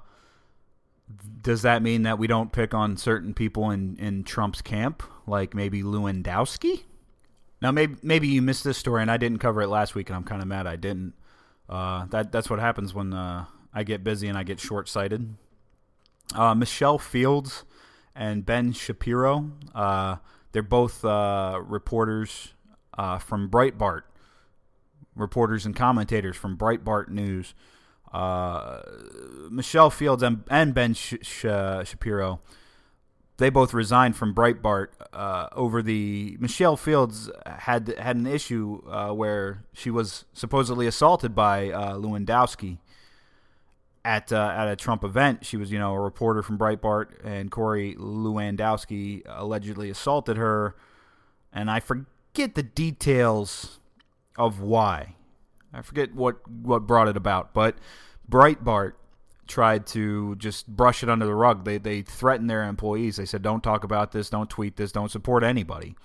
does 1.41 1.63
that 1.63 1.83
mean 1.83 2.03
that 2.03 2.19
we 2.19 2.27
don't 2.27 2.53
pick 2.53 2.75
on 2.75 2.97
certain 2.97 3.35
people 3.35 3.71
in, 3.71 3.97
in 3.97 4.25
Trump's 4.25 4.63
camp, 4.63 5.03
like 5.27 5.55
maybe 5.55 5.83
Lewandowski? 5.83 6.83
Now, 7.63 7.71
maybe 7.71 7.97
maybe 8.03 8.29
you 8.29 8.43
missed 8.43 8.65
this 8.65 8.77
story 8.77 9.03
and 9.03 9.11
I 9.11 9.17
didn't 9.17 9.39
cover 9.39 9.63
it 9.63 9.69
last 9.69 9.95
week, 9.95 10.11
and 10.11 10.17
I'm 10.17 10.25
kind 10.25 10.43
of 10.43 10.49
mad 10.49 10.67
I 10.67 10.77
didn't. 10.77 11.15
Uh, 11.69 12.07
that 12.07 12.33
that's 12.33 12.51
what 12.51 12.59
happens 12.59 12.95
when 12.95 13.13
uh, 13.13 13.47
I 13.73 13.83
get 13.83 14.05
busy 14.05 14.29
and 14.29 14.37
I 14.37 14.43
get 14.43 14.61
short 14.61 14.89
sighted. 14.89 15.35
Uh, 16.35 16.55
Michelle 16.55 16.99
Fields 16.99 17.65
and 18.15 18.45
Ben 18.45 18.73
Shapiro, 18.73 19.53
uh, 19.75 20.17
they're 20.53 20.63
both 20.63 21.05
uh, 21.05 21.61
reporters 21.65 22.55
uh, 22.99 23.19
from 23.19 23.49
Breitbart, 23.49 24.03
reporters 25.15 25.65
and 25.65 25.77
commentators 25.77 26.37
from 26.37 26.57
Breitbart 26.57 27.09
News. 27.09 27.55
Uh, 28.13 28.81
Michelle 29.51 29.91
Fields 29.91 30.23
and, 30.23 30.45
and 30.49 30.75
Ben 30.75 30.95
Sh- 30.95 31.15
Sh- 31.23 31.43
Shapiro, 31.85 32.41
they 33.39 33.51
both 33.51 33.75
resigned 33.75 34.17
from 34.17 34.35
Breitbart 34.35 34.89
uh, 35.13 35.49
over 35.53 35.83
the. 35.83 36.37
Michelle 36.41 36.77
Fields 36.77 37.31
had 37.45 37.89
had 37.99 38.17
an 38.17 38.27
issue 38.27 38.83
uh, 38.89 39.11
where 39.13 39.65
she 39.75 39.91
was 39.91 40.25
supposedly 40.33 40.87
assaulted 40.87 41.35
by 41.35 41.71
uh, 41.71 41.97
Lewandowski 41.97 42.79
at 44.05 44.33
uh, 44.33 44.55
at 44.57 44.69
a 44.69 44.77
Trump 44.77 45.05
event. 45.05 45.45
She 45.45 45.57
was, 45.57 45.71
you 45.71 45.79
know, 45.79 45.93
a 45.93 46.01
reporter 46.01 46.43
from 46.43 46.57
Breitbart, 46.57 47.09
and 47.25 47.51
Corey 47.51 47.95
Lewandowski 47.99 49.23
allegedly 49.27 49.91
assaulted 49.91 50.37
her. 50.37 50.77
And 51.53 51.71
I 51.71 51.81
forget 51.81 52.55
the 52.55 52.63
details 52.63 53.81
of 54.39 54.61
why. 54.61 55.16
I 55.77 55.83
forget 55.83 56.15
what 56.15 56.49
what 56.49 56.87
brought 56.87 57.09
it 57.09 57.17
about, 57.17 57.55
but 57.55 57.77
Breitbart 58.31 58.93
tried 59.47 59.87
to 59.87 60.35
just 60.37 60.67
brush 60.67 61.03
it 61.03 61.09
under 61.09 61.27
the 61.27 61.35
rug. 61.35 61.65
They 61.65 61.79
they 61.79 62.03
threatened 62.03 62.51
their 62.51 62.65
employees. 62.65 63.17
They 63.17 63.27
said, 63.27 63.43
"Don't 63.43 63.63
talk 63.63 63.85
about 63.85 64.13
this. 64.13 64.31
Don't 64.31 64.51
tweet 64.51 64.77
this. 64.77 64.93
Don't 64.93 65.11
support 65.11 65.45
anybody." 65.45 65.97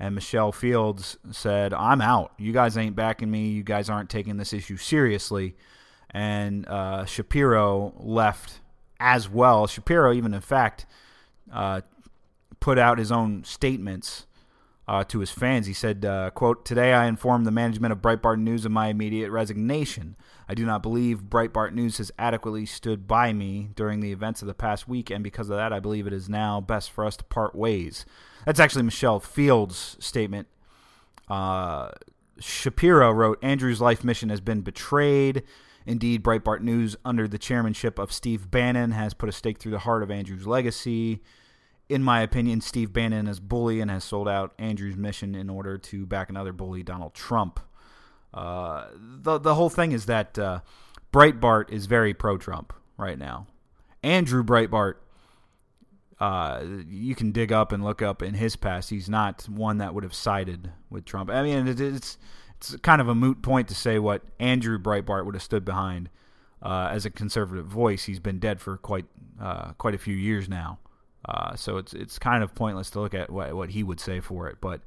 And 0.00 0.14
Michelle 0.14 0.52
Fields 0.52 1.18
said, 1.30 1.74
"I'm 1.74 2.00
out. 2.00 2.32
You 2.38 2.52
guys 2.52 2.76
ain't 2.76 2.96
backing 2.96 3.30
me. 3.30 3.48
You 3.48 3.62
guys 3.62 3.90
aren't 3.90 4.10
taking 4.10 4.36
this 4.36 4.52
issue 4.52 4.76
seriously." 4.76 5.54
and 6.10 6.66
uh, 6.68 7.04
Shapiro 7.04 7.92
left 7.98 8.60
as 9.00 9.28
well. 9.28 9.66
Shapiro, 9.66 10.12
even 10.12 10.34
in 10.34 10.40
fact, 10.40 10.86
uh, 11.52 11.82
put 12.60 12.78
out 12.78 12.98
his 12.98 13.12
own 13.12 13.44
statements 13.44 14.26
uh, 14.88 15.04
to 15.04 15.20
his 15.20 15.30
fans. 15.30 15.66
He 15.66 15.74
said, 15.74 16.04
uh, 16.04 16.30
"quote 16.30 16.64
Today 16.64 16.94
I 16.94 17.06
informed 17.06 17.46
the 17.46 17.50
management 17.50 17.92
of 17.92 18.00
Breitbart 18.00 18.40
News 18.40 18.64
of 18.64 18.72
my 18.72 18.88
immediate 18.88 19.30
resignation. 19.30 20.16
I 20.48 20.54
do 20.54 20.64
not 20.64 20.82
believe 20.82 21.24
Breitbart 21.24 21.74
News 21.74 21.98
has 21.98 22.10
adequately 22.18 22.64
stood 22.64 23.06
by 23.06 23.34
me 23.34 23.68
during 23.76 24.00
the 24.00 24.12
events 24.12 24.40
of 24.40 24.48
the 24.48 24.54
past 24.54 24.88
week, 24.88 25.10
and 25.10 25.22
because 25.22 25.50
of 25.50 25.58
that, 25.58 25.74
I 25.74 25.78
believe 25.78 26.06
it 26.06 26.12
is 26.14 26.28
now 26.28 26.60
best 26.60 26.90
for 26.90 27.04
us 27.04 27.16
to 27.18 27.24
part 27.24 27.54
ways." 27.54 28.06
That's 28.46 28.58
actually 28.58 28.84
Michelle 28.84 29.20
Fields' 29.20 29.98
statement. 30.00 30.48
Uh, 31.28 31.90
Shapiro 32.40 33.10
wrote, 33.12 33.38
"Andrew's 33.42 33.82
life 33.82 34.02
mission 34.02 34.30
has 34.30 34.40
been 34.40 34.62
betrayed." 34.62 35.42
Indeed, 35.84 36.22
Breitbart 36.22 36.60
News, 36.60 36.96
under 37.04 37.26
the 37.26 37.38
chairmanship 37.38 37.98
of 37.98 38.12
Steve 38.12 38.50
Bannon, 38.50 38.92
has 38.92 39.14
put 39.14 39.28
a 39.28 39.32
stake 39.32 39.58
through 39.58 39.72
the 39.72 39.78
heart 39.80 40.02
of 40.02 40.10
Andrew's 40.10 40.46
legacy. 40.46 41.22
In 41.88 42.02
my 42.02 42.20
opinion, 42.20 42.60
Steve 42.60 42.92
Bannon 42.92 43.26
is 43.26 43.40
bully 43.40 43.80
and 43.80 43.90
has 43.90 44.04
sold 44.04 44.28
out 44.28 44.52
Andrew's 44.58 44.96
mission 44.96 45.34
in 45.34 45.48
order 45.48 45.78
to 45.78 46.04
back 46.04 46.28
another 46.28 46.52
bully, 46.52 46.82
Donald 46.82 47.14
Trump. 47.14 47.60
Uh, 48.34 48.88
the 48.94 49.38
the 49.38 49.54
whole 49.54 49.70
thing 49.70 49.92
is 49.92 50.06
that 50.06 50.38
uh, 50.38 50.60
Breitbart 51.12 51.70
is 51.70 51.86
very 51.86 52.12
pro-Trump 52.12 52.72
right 52.98 53.18
now. 53.18 53.46
Andrew 54.02 54.44
Breitbart, 54.44 54.94
uh, 56.20 56.62
you 56.86 57.14
can 57.14 57.32
dig 57.32 57.52
up 57.52 57.72
and 57.72 57.82
look 57.82 58.02
up 58.02 58.22
in 58.22 58.34
his 58.34 58.54
past. 58.54 58.90
He's 58.90 59.08
not 59.08 59.48
one 59.48 59.78
that 59.78 59.94
would 59.94 60.04
have 60.04 60.14
sided 60.14 60.72
with 60.90 61.06
Trump. 61.06 61.30
I 61.30 61.42
mean, 61.42 61.66
it, 61.66 61.80
it's 61.80 62.18
it's 62.56 62.76
kind 62.82 63.00
of 63.00 63.08
a 63.08 63.14
moot 63.14 63.40
point 63.40 63.68
to 63.68 63.74
say 63.74 63.98
what 63.98 64.22
Andrew 64.38 64.78
Breitbart 64.78 65.24
would 65.24 65.34
have 65.34 65.42
stood 65.42 65.64
behind 65.64 66.10
uh, 66.60 66.88
as 66.90 67.06
a 67.06 67.10
conservative 67.10 67.66
voice. 67.66 68.04
He's 68.04 68.20
been 68.20 68.38
dead 68.38 68.60
for 68.60 68.76
quite 68.76 69.06
uh, 69.40 69.72
quite 69.78 69.94
a 69.94 69.98
few 69.98 70.14
years 70.14 70.48
now, 70.48 70.78
uh, 71.24 71.56
so 71.56 71.76
it's 71.76 71.92
it's 71.92 72.18
kind 72.18 72.42
of 72.42 72.54
pointless 72.54 72.90
to 72.90 73.00
look 73.00 73.14
at 73.14 73.30
what 73.30 73.54
what 73.54 73.70
he 73.70 73.82
would 73.82 74.00
say 74.00 74.20
for 74.20 74.48
it. 74.48 74.58
But 74.60 74.80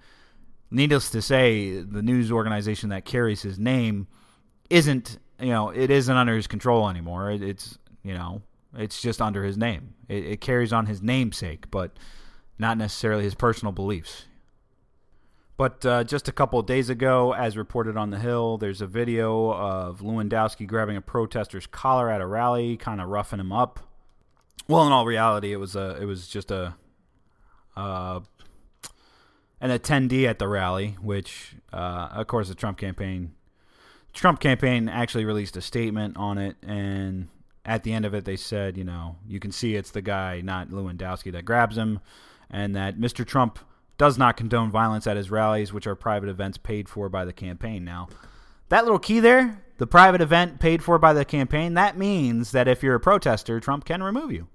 needless 0.70 1.10
to 1.12 1.22
say, 1.22 1.82
the 1.82 2.02
news 2.02 2.32
organization 2.32 2.89
that 2.89 3.06
carries 3.06 3.41
his 3.41 3.60
name 3.60 4.08
isn't 4.70 5.20
you 5.39 5.50
know 5.50 5.70
it 5.70 5.89
isn't 5.89 6.15
under 6.15 6.36
his 6.36 6.48
control 6.48 6.89
anymore. 6.89 7.32
It, 7.32 7.41
it's 7.41 7.78
you 8.04 8.13
know 8.13 8.41
it's 8.78 9.02
just 9.02 9.22
under 9.22 9.44
his 9.44 9.58
name. 9.58 9.94
It, 10.08 10.26
it 10.26 10.41
carries 10.41 10.72
on 10.72 10.86
his 10.86 11.02
namesake, 11.02 11.70
but 11.70 11.98
not 12.58 12.78
necessarily 12.78 13.24
his 13.24 13.36
personal 13.36 13.72
beliefs. 13.72 14.26
But 15.58 15.86
uh, 15.86 16.04
just 16.06 16.28
a 16.28 16.32
couple 16.32 16.60
days 16.63 16.89
ago, 16.89 17.34
as 17.34 17.56
reported 17.56 17.96
on 17.96 18.10
the 18.10 18.17
Hill, 18.17 18.58
there's 18.58 18.82
a 18.82 18.88
video 18.88 19.54
of 19.54 20.00
Lewandowski 20.00 20.65
grabbing 20.65 20.98
a 20.98 21.02
protester's 21.02 21.67
collar 21.67 22.10
at 22.10 22.20
a 22.20 22.26
rally, 22.26 22.78
kind 22.78 23.00
of 23.00 23.10
roughing 23.10 23.39
him 23.39 23.52
up. 23.52 23.80
Well, 24.68 24.86
in 24.86 24.94
all 24.94 25.06
reality, 25.06 25.52
it 25.52 25.58
was 25.58 25.76
a 25.76 25.98
it 26.02 26.06
was 26.06 26.28
just 26.28 26.52
a 26.52 26.76
uh, 27.76 28.22
an 29.60 29.70
attendee 29.70 30.28
at 30.28 30.40
the 30.40 30.48
rally, 30.48 30.98
which 31.02 31.56
uh, 31.74 32.10
of 32.12 32.28
course 32.28 32.48
the 32.48 32.56
Trump 32.56 32.78
campaign 32.78 33.34
Trump 34.14 34.40
campaign 34.40 34.90
actually 34.90 35.26
released 35.26 35.56
a 35.58 35.62
statement 35.62 36.18
on 36.18 36.38
it, 36.38 36.56
and 36.64 37.30
at 37.66 37.84
the 37.84 37.94
end 37.94 38.06
of 38.06 38.14
it, 38.14 38.26
they 38.26 38.36
said, 38.36 38.78
you 38.78 38.84
know, 38.84 39.16
you 39.28 39.40
can 39.40 39.52
see 39.52 39.76
it's 39.76 39.92
the 39.92 40.02
guy, 40.02 40.42
not 40.42 40.70
Lewandowski, 40.70 41.32
that 41.32 41.46
grabs 41.46 41.78
him, 41.78 42.00
and 42.50 42.76
that 42.76 42.98
Mr. 42.98 43.26
Trump 43.26 43.60
does 43.98 44.18
not 44.18 44.36
condone 44.36 44.72
violence 44.72 45.06
at 45.08 45.16
his 45.16 45.32
rallies, 45.32 45.72
which 45.72 45.88
are 45.88 45.96
private 45.96 46.28
events 46.28 46.58
paid 46.58 46.90
for 46.90 47.08
by 47.08 47.24
the 47.24 47.34
campaign. 47.34 47.86
Now, 47.86 48.10
that 48.72 48.86
little 48.86 49.00
key 49.00 49.20
there, 49.20 49.62
the 49.80 49.86
private 49.86 50.22
event 50.22 50.62
paid 50.62 50.82
for 50.82 50.98
by 50.98 51.12
the 51.12 51.26
campaign, 51.26 51.74
that 51.74 51.98
means 51.98 52.52
that 52.54 52.70
if 52.70 52.82
you're 52.82 52.96
a 52.96 53.02
protester, 53.02 53.60
Trump 53.60 53.84
can 53.84 54.02
remove 54.02 54.32
you. 54.32 54.48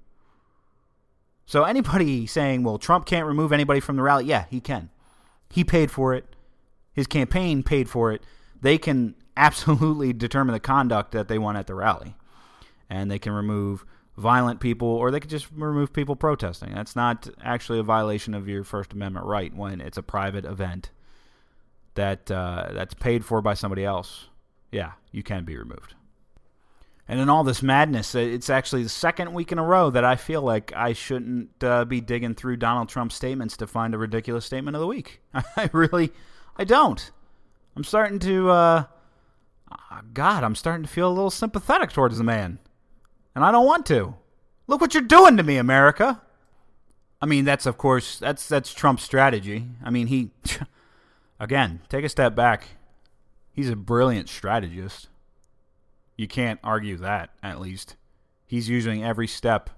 So 1.45 1.65
anybody 1.65 2.25
saying, 2.25 2.63
well, 2.63 2.79
Trump 2.79 3.05
can't 3.05 3.27
remove 3.27 3.53
anybody 3.53 3.79
from 3.79 3.95
the 3.95 4.01
rally, 4.01 4.25
yeah, 4.25 4.45
he 4.49 4.59
can. 4.59 4.89
He 5.51 5.63
paid 5.63 5.91
for 5.91 6.15
it. 6.15 6.25
His 6.93 7.05
campaign 7.05 7.61
paid 7.61 7.89
for 7.89 8.11
it. 8.11 8.23
They 8.59 8.79
can 8.79 9.13
absolutely 9.37 10.13
determine 10.13 10.53
the 10.53 10.59
conduct 10.59 11.11
that 11.11 11.27
they 11.27 11.37
want 11.37 11.59
at 11.59 11.67
the 11.67 11.75
rally. 11.75 12.15
And 12.89 13.11
they 13.11 13.19
can 13.19 13.33
remove 13.33 13.85
violent 14.17 14.59
people, 14.59 14.87
or 14.87 15.11
they 15.11 15.19
could 15.19 15.29
just 15.29 15.47
remove 15.51 15.93
people 15.93 16.15
protesting. 16.15 16.73
That's 16.73 16.95
not 16.95 17.29
actually 17.43 17.77
a 17.77 17.83
violation 17.83 18.33
of 18.33 18.49
your 18.49 18.63
First 18.63 18.93
Amendment 18.93 19.27
right 19.27 19.55
when 19.55 19.79
it's 19.79 19.99
a 19.99 20.03
private 20.03 20.43
event 20.43 20.89
that 21.97 22.31
uh, 22.31 22.69
that's 22.71 22.93
paid 22.93 23.23
for 23.23 23.41
by 23.41 23.53
somebody 23.53 23.83
else. 23.83 24.29
Yeah, 24.71 24.93
you 25.11 25.21
can 25.21 25.43
be 25.43 25.57
removed. 25.57 25.93
And 27.09 27.19
in 27.19 27.29
all 27.29 27.43
this 27.43 27.61
madness, 27.61 28.15
it's 28.15 28.49
actually 28.49 28.83
the 28.83 28.89
second 28.89 29.33
week 29.33 29.51
in 29.51 29.59
a 29.59 29.63
row 29.63 29.89
that 29.89 30.03
I 30.03 30.17
feel 30.17 30.41
like 30.41 30.73
I 30.75 30.91
shouldn't 30.91 31.63
uh, 31.63 31.85
be 31.85 32.01
digging 32.01 32.35
through 32.35 32.57
Donald 32.57 32.89
Trump's 32.89 33.15
statements 33.15 33.55
to 33.57 33.67
find 33.67 33.93
a 33.93 33.97
ridiculous 33.97 34.45
statement 34.45 34.75
of 34.75 34.81
the 34.81 34.87
week. 34.87 35.21
I 35.33 35.69
really, 35.71 36.11
I 36.57 36.65
don't. 36.65 37.11
I'm 37.77 37.85
starting 37.85 38.19
to, 38.19 38.49
uh, 38.49 38.83
God, 40.13 40.43
I'm 40.43 40.55
starting 40.55 40.83
to 40.83 40.89
feel 40.89 41.07
a 41.07 41.13
little 41.13 41.29
sympathetic 41.29 41.93
towards 41.93 42.17
the 42.17 42.25
man 42.25 42.59
and 43.37 43.45
I 43.45 43.51
don't 43.51 43.67
want 43.67 43.85
to. 43.85 44.15
Look 44.65 44.81
what 44.81 44.95
you're 44.95 45.03
doing 45.03 45.37
to 45.37 45.43
me, 45.43 45.57
America. 45.57 46.23
I 47.21 47.27
mean, 47.27 47.45
that's 47.45 47.67
of 47.67 47.77
course 47.77 48.17
that's 48.17 48.47
that's 48.47 48.73
Trump's 48.73 49.03
strategy. 49.03 49.67
I 49.83 49.91
mean, 49.91 50.07
he 50.07 50.31
again, 51.39 51.81
take 51.89 52.05
a 52.05 52.09
step 52.09 52.35
back. 52.35 52.67
He's 53.51 53.69
a 53.69 53.75
brilliant 53.75 54.29
strategist. 54.29 55.09
You 56.15 56.27
can't 56.27 56.59
argue 56.63 56.97
that, 56.97 57.29
at 57.41 57.59
least. 57.59 57.95
He's 58.45 58.69
using 58.69 59.03
every 59.03 59.27
step. 59.27 59.69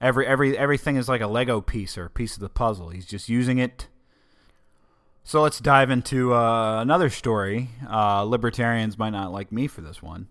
Every 0.00 0.26
every 0.26 0.56
everything 0.56 0.96
is 0.96 1.08
like 1.08 1.20
a 1.20 1.26
Lego 1.26 1.60
piece 1.60 1.96
or 1.96 2.06
a 2.06 2.10
piece 2.10 2.34
of 2.34 2.40
the 2.40 2.48
puzzle. 2.48 2.90
He's 2.90 3.06
just 3.06 3.28
using 3.28 3.58
it. 3.58 3.88
So 5.24 5.42
let's 5.42 5.58
dive 5.58 5.90
into 5.90 6.34
uh, 6.34 6.80
another 6.80 7.10
story. 7.10 7.70
Uh, 7.90 8.22
libertarians 8.22 8.96
might 8.96 9.10
not 9.10 9.32
like 9.32 9.50
me 9.50 9.66
for 9.66 9.80
this 9.80 10.00
one. 10.00 10.28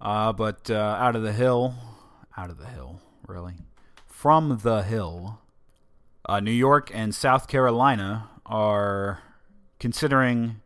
Uh, 0.00 0.32
but 0.32 0.70
uh, 0.70 0.96
out 0.98 1.16
of 1.16 1.22
the 1.22 1.32
hill, 1.32 1.74
out 2.36 2.48
of 2.48 2.58
the 2.58 2.66
hill, 2.66 3.00
really, 3.26 3.54
from 4.06 4.60
the 4.62 4.82
hill, 4.82 5.40
uh, 6.26 6.40
New 6.40 6.50
York 6.50 6.90
and 6.94 7.14
South 7.14 7.48
Carolina 7.48 8.28
are 8.46 9.22
considering, 9.78 10.60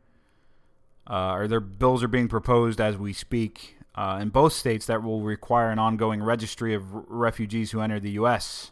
uh, 1.06 1.32
or 1.32 1.48
their 1.48 1.60
bills 1.60 2.02
are 2.02 2.08
being 2.08 2.28
proposed 2.28 2.80
as 2.80 2.96
we 2.96 3.12
speak. 3.12 3.76
Uh, 3.94 4.18
in 4.22 4.28
both 4.28 4.52
states, 4.52 4.86
that 4.86 5.02
will 5.02 5.22
require 5.22 5.70
an 5.70 5.78
ongoing 5.78 6.22
registry 6.22 6.74
of 6.74 6.94
r- 6.94 7.04
refugees 7.08 7.72
who 7.72 7.80
enter 7.80 7.98
the 7.98 8.12
U.S 8.12 8.70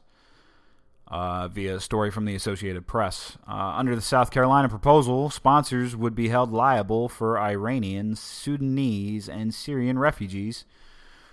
uh, 1.11 1.49
via 1.49 1.77
a 1.77 1.81
story 1.81 2.11
from 2.11 2.25
the 2.25 2.35
Associated 2.35 2.87
Press. 2.87 3.39
Uh, 3.49 3.75
under 3.77 3.95
the 3.95 4.03
South 4.03 4.31
Carolina 4.31 4.69
proposal, 4.69 5.31
sponsors 5.31 5.97
would 5.97 6.15
be 6.15 6.29
held 6.29 6.53
liable 6.53 7.09
for 7.09 7.39
Iranian, 7.39 8.15
Sudanese, 8.15 9.29
and 9.29 9.55
Syrian 9.55 9.99
refugees 9.99 10.65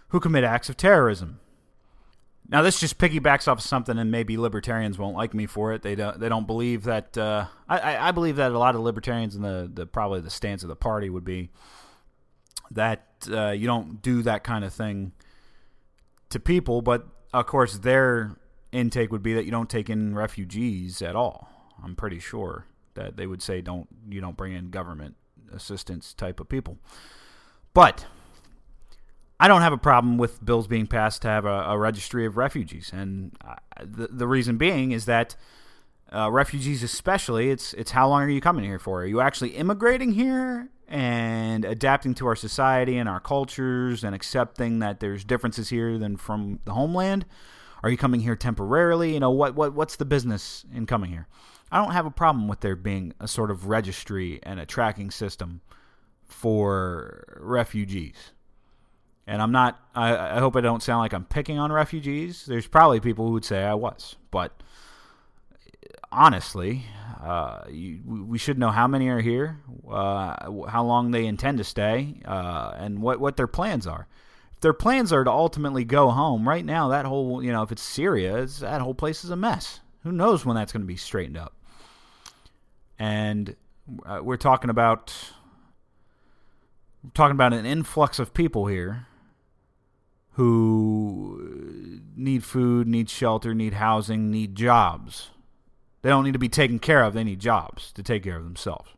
who 0.10 0.20
commit 0.20 0.44
acts 0.44 0.70
of 0.70 0.78
terrorism. 0.78 1.40
Now, 2.48 2.62
this 2.62 2.80
just 2.80 2.98
piggybacks 3.00 3.48
off 3.48 3.60
something, 3.60 3.98
and 3.98 4.12
maybe 4.12 4.38
libertarians 4.38 5.00
won't 5.00 5.16
like 5.16 5.34
me 5.34 5.48
for 5.48 5.74
it. 5.74 5.82
They 5.82 5.96
don't. 5.96 6.20
They 6.20 6.30
don't 6.30 6.46
believe 6.46 6.84
that. 6.84 7.18
Uh, 7.18 7.48
I, 7.68 8.10
I 8.10 8.12
believe 8.12 8.36
that 8.36 8.52
a 8.52 8.60
lot 8.60 8.76
of 8.76 8.82
libertarians 8.82 9.36
and 9.36 9.44
the, 9.44 9.70
the 9.74 9.86
probably 9.86 10.22
the 10.22 10.30
stance 10.30 10.62
of 10.62 10.70
the 10.70 10.76
party 10.76 11.10
would 11.10 11.26
be 11.26 11.50
that 12.72 13.08
uh, 13.32 13.50
you 13.50 13.66
don't 13.66 14.02
do 14.02 14.22
that 14.24 14.44
kind 14.44 14.64
of 14.64 14.74
thing 14.74 15.14
to 16.30 16.40
people. 16.40 16.82
But 16.82 17.08
of 17.34 17.48
course, 17.48 17.80
their 17.80 18.38
intake 18.72 19.12
would 19.12 19.24
be 19.24 19.34
that 19.34 19.46
you 19.46 19.52
don't 19.52 19.70
take 19.70 19.90
in 19.90 20.16
refugees 20.16 21.02
at 21.02 21.16
all. 21.16 21.50
I'm 21.84 21.96
pretty 21.96 22.20
sure 22.20 22.68
that 22.94 23.18
they 23.18 23.28
would 23.28 23.42
say 23.42 23.62
don't 23.62 23.88
you 24.10 24.22
don't 24.22 24.38
bring 24.38 24.54
in 24.54 24.70
government 24.70 25.16
assistance 25.52 26.14
type 26.14 26.40
of 26.40 26.48
people. 26.48 26.78
But 27.74 28.06
I 29.40 29.48
don't 29.48 29.62
have 29.62 29.74
a 29.74 29.78
problem 29.78 30.18
with 30.18 30.44
bills 30.44 30.68
being 30.68 30.88
passed 30.88 31.22
to 31.24 31.28
have 31.28 31.46
a, 31.46 31.64
a 31.68 31.78
registry 31.78 32.26
of 32.26 32.38
refugees, 32.38 32.92
and 32.94 33.36
uh, 33.46 33.56
the 33.84 34.08
the 34.08 34.28
reason 34.28 34.58
being 34.58 34.92
is 34.92 35.06
that 35.06 35.36
uh, 36.14 36.32
refugees, 36.32 36.84
especially, 36.84 37.50
it's 37.50 37.74
it's 37.74 37.92
how 37.92 38.08
long 38.08 38.24
are 38.24 38.30
you 38.30 38.42
coming 38.42 38.64
here 38.64 38.80
for? 38.80 39.02
Are 39.02 39.06
you 39.06 39.20
actually 39.20 39.50
immigrating 39.50 40.14
here 40.14 40.70
and 40.88 41.66
adapting 41.66 42.14
to 42.14 42.28
our 42.28 42.36
society 42.36 42.98
and 42.98 43.10
our 43.10 43.20
cultures 43.20 44.04
and 44.04 44.16
accepting 44.16 44.80
that 44.80 45.00
there's 45.00 45.26
differences 45.26 45.70
here 45.70 45.98
than 45.98 46.16
from 46.16 46.60
the 46.64 46.74
homeland? 46.74 47.26
Are 47.84 47.90
you 47.90 47.98
coming 47.98 48.22
here 48.22 48.36
temporarily? 48.36 49.14
You 49.14 49.20
know 49.20 49.32
what 49.32 49.56
what 49.56 49.74
what's 49.74 49.98
the 49.98 50.06
business 50.06 50.64
in 50.74 50.86
coming 50.86 51.12
here? 51.12 51.28
I 51.72 51.84
don't 51.84 51.94
have 51.94 52.06
a 52.06 52.12
problem 52.12 52.48
with 52.48 52.62
there 52.62 52.76
being 52.76 53.14
a 53.20 53.28
sort 53.28 53.52
of 53.52 53.68
registry 53.68 54.40
and 54.44 54.60
a 54.60 54.66
tracking 54.66 55.12
system 55.12 55.62
for 56.24 57.38
refugees. 57.42 58.32
And 59.28 59.42
I'm 59.42 59.52
not, 59.52 59.80
I, 59.96 60.38
I, 60.38 60.40
hope 60.40 60.56
I 60.56 60.62
don't 60.62 60.84
sound 60.84 61.00
like 61.00 61.14
I'm 61.14 61.26
picking 61.26 61.58
on 61.58 61.72
refugees. 61.72 62.46
There's 62.46 62.68
probably 62.68 63.00
people 63.00 63.26
who 63.26 63.34
would 63.34 63.46
say 63.46 63.64
I 63.64 63.74
was. 63.74 64.18
But 64.30 64.52
honestly, 66.12 66.84
uh, 67.24 67.64
you, 67.70 68.02
we 68.06 68.38
should 68.38 68.60
know 68.60 68.70
how 68.70 68.88
many 68.88 69.08
are 69.08 69.22
here, 69.22 69.58
uh, 69.90 70.52
how 70.68 70.84
long 70.84 71.10
they 71.10 71.26
intend 71.26 71.58
to 71.58 71.64
stay, 71.64 72.22
uh, 72.24 72.76
and 72.78 73.02
what, 73.02 73.20
what 73.20 73.36
their 73.36 73.48
plans 73.48 73.88
are. 73.88 74.08
If 74.54 74.60
their 74.60 74.74
plans 74.74 75.12
are 75.12 75.24
to 75.24 75.32
ultimately 75.32 75.86
go 75.86 76.12
home, 76.12 76.48
right 76.48 76.64
now, 76.64 76.90
that 76.90 77.06
whole, 77.06 77.44
you 77.44 77.52
know, 77.52 77.64
if 77.64 77.72
it's 77.72 77.82
Syria, 77.82 78.44
it's, 78.44 78.60
that 78.60 78.82
whole 78.82 78.94
place 78.94 79.24
is 79.24 79.32
a 79.32 79.36
mess. 79.36 79.80
Who 80.04 80.12
knows 80.12 80.46
when 80.46 80.56
that's 80.56 80.72
going 80.72 80.84
to 80.84 80.88
be 80.88 80.98
straightened 80.98 81.38
up? 81.38 81.54
And 83.00 83.56
uh, 84.06 84.20
we're 84.22 84.38
talking 84.38 84.70
about 84.70 85.14
we're 87.04 87.10
talking 87.12 87.34
about 87.34 87.54
an 87.54 87.66
influx 87.66 88.20
of 88.20 88.34
people 88.34 88.68
here 88.68 89.08
who 90.36 92.02
need 92.16 92.44
food, 92.44 92.88
need 92.88 93.10
shelter, 93.10 93.54
need 93.54 93.74
housing, 93.74 94.30
need 94.30 94.54
jobs. 94.54 95.30
They 96.02 96.10
don't 96.10 96.26
need 96.26 96.34
to 96.34 96.40
be 96.40 96.50
taken 96.50 96.78
care 96.78 97.04
of, 97.04 97.14
they 97.14 97.24
need 97.24 97.40
jobs 97.40 97.94
to 97.94 98.04
take 98.04 98.24
care 98.24 98.36
of 98.36 98.44
themselves. 98.44 98.92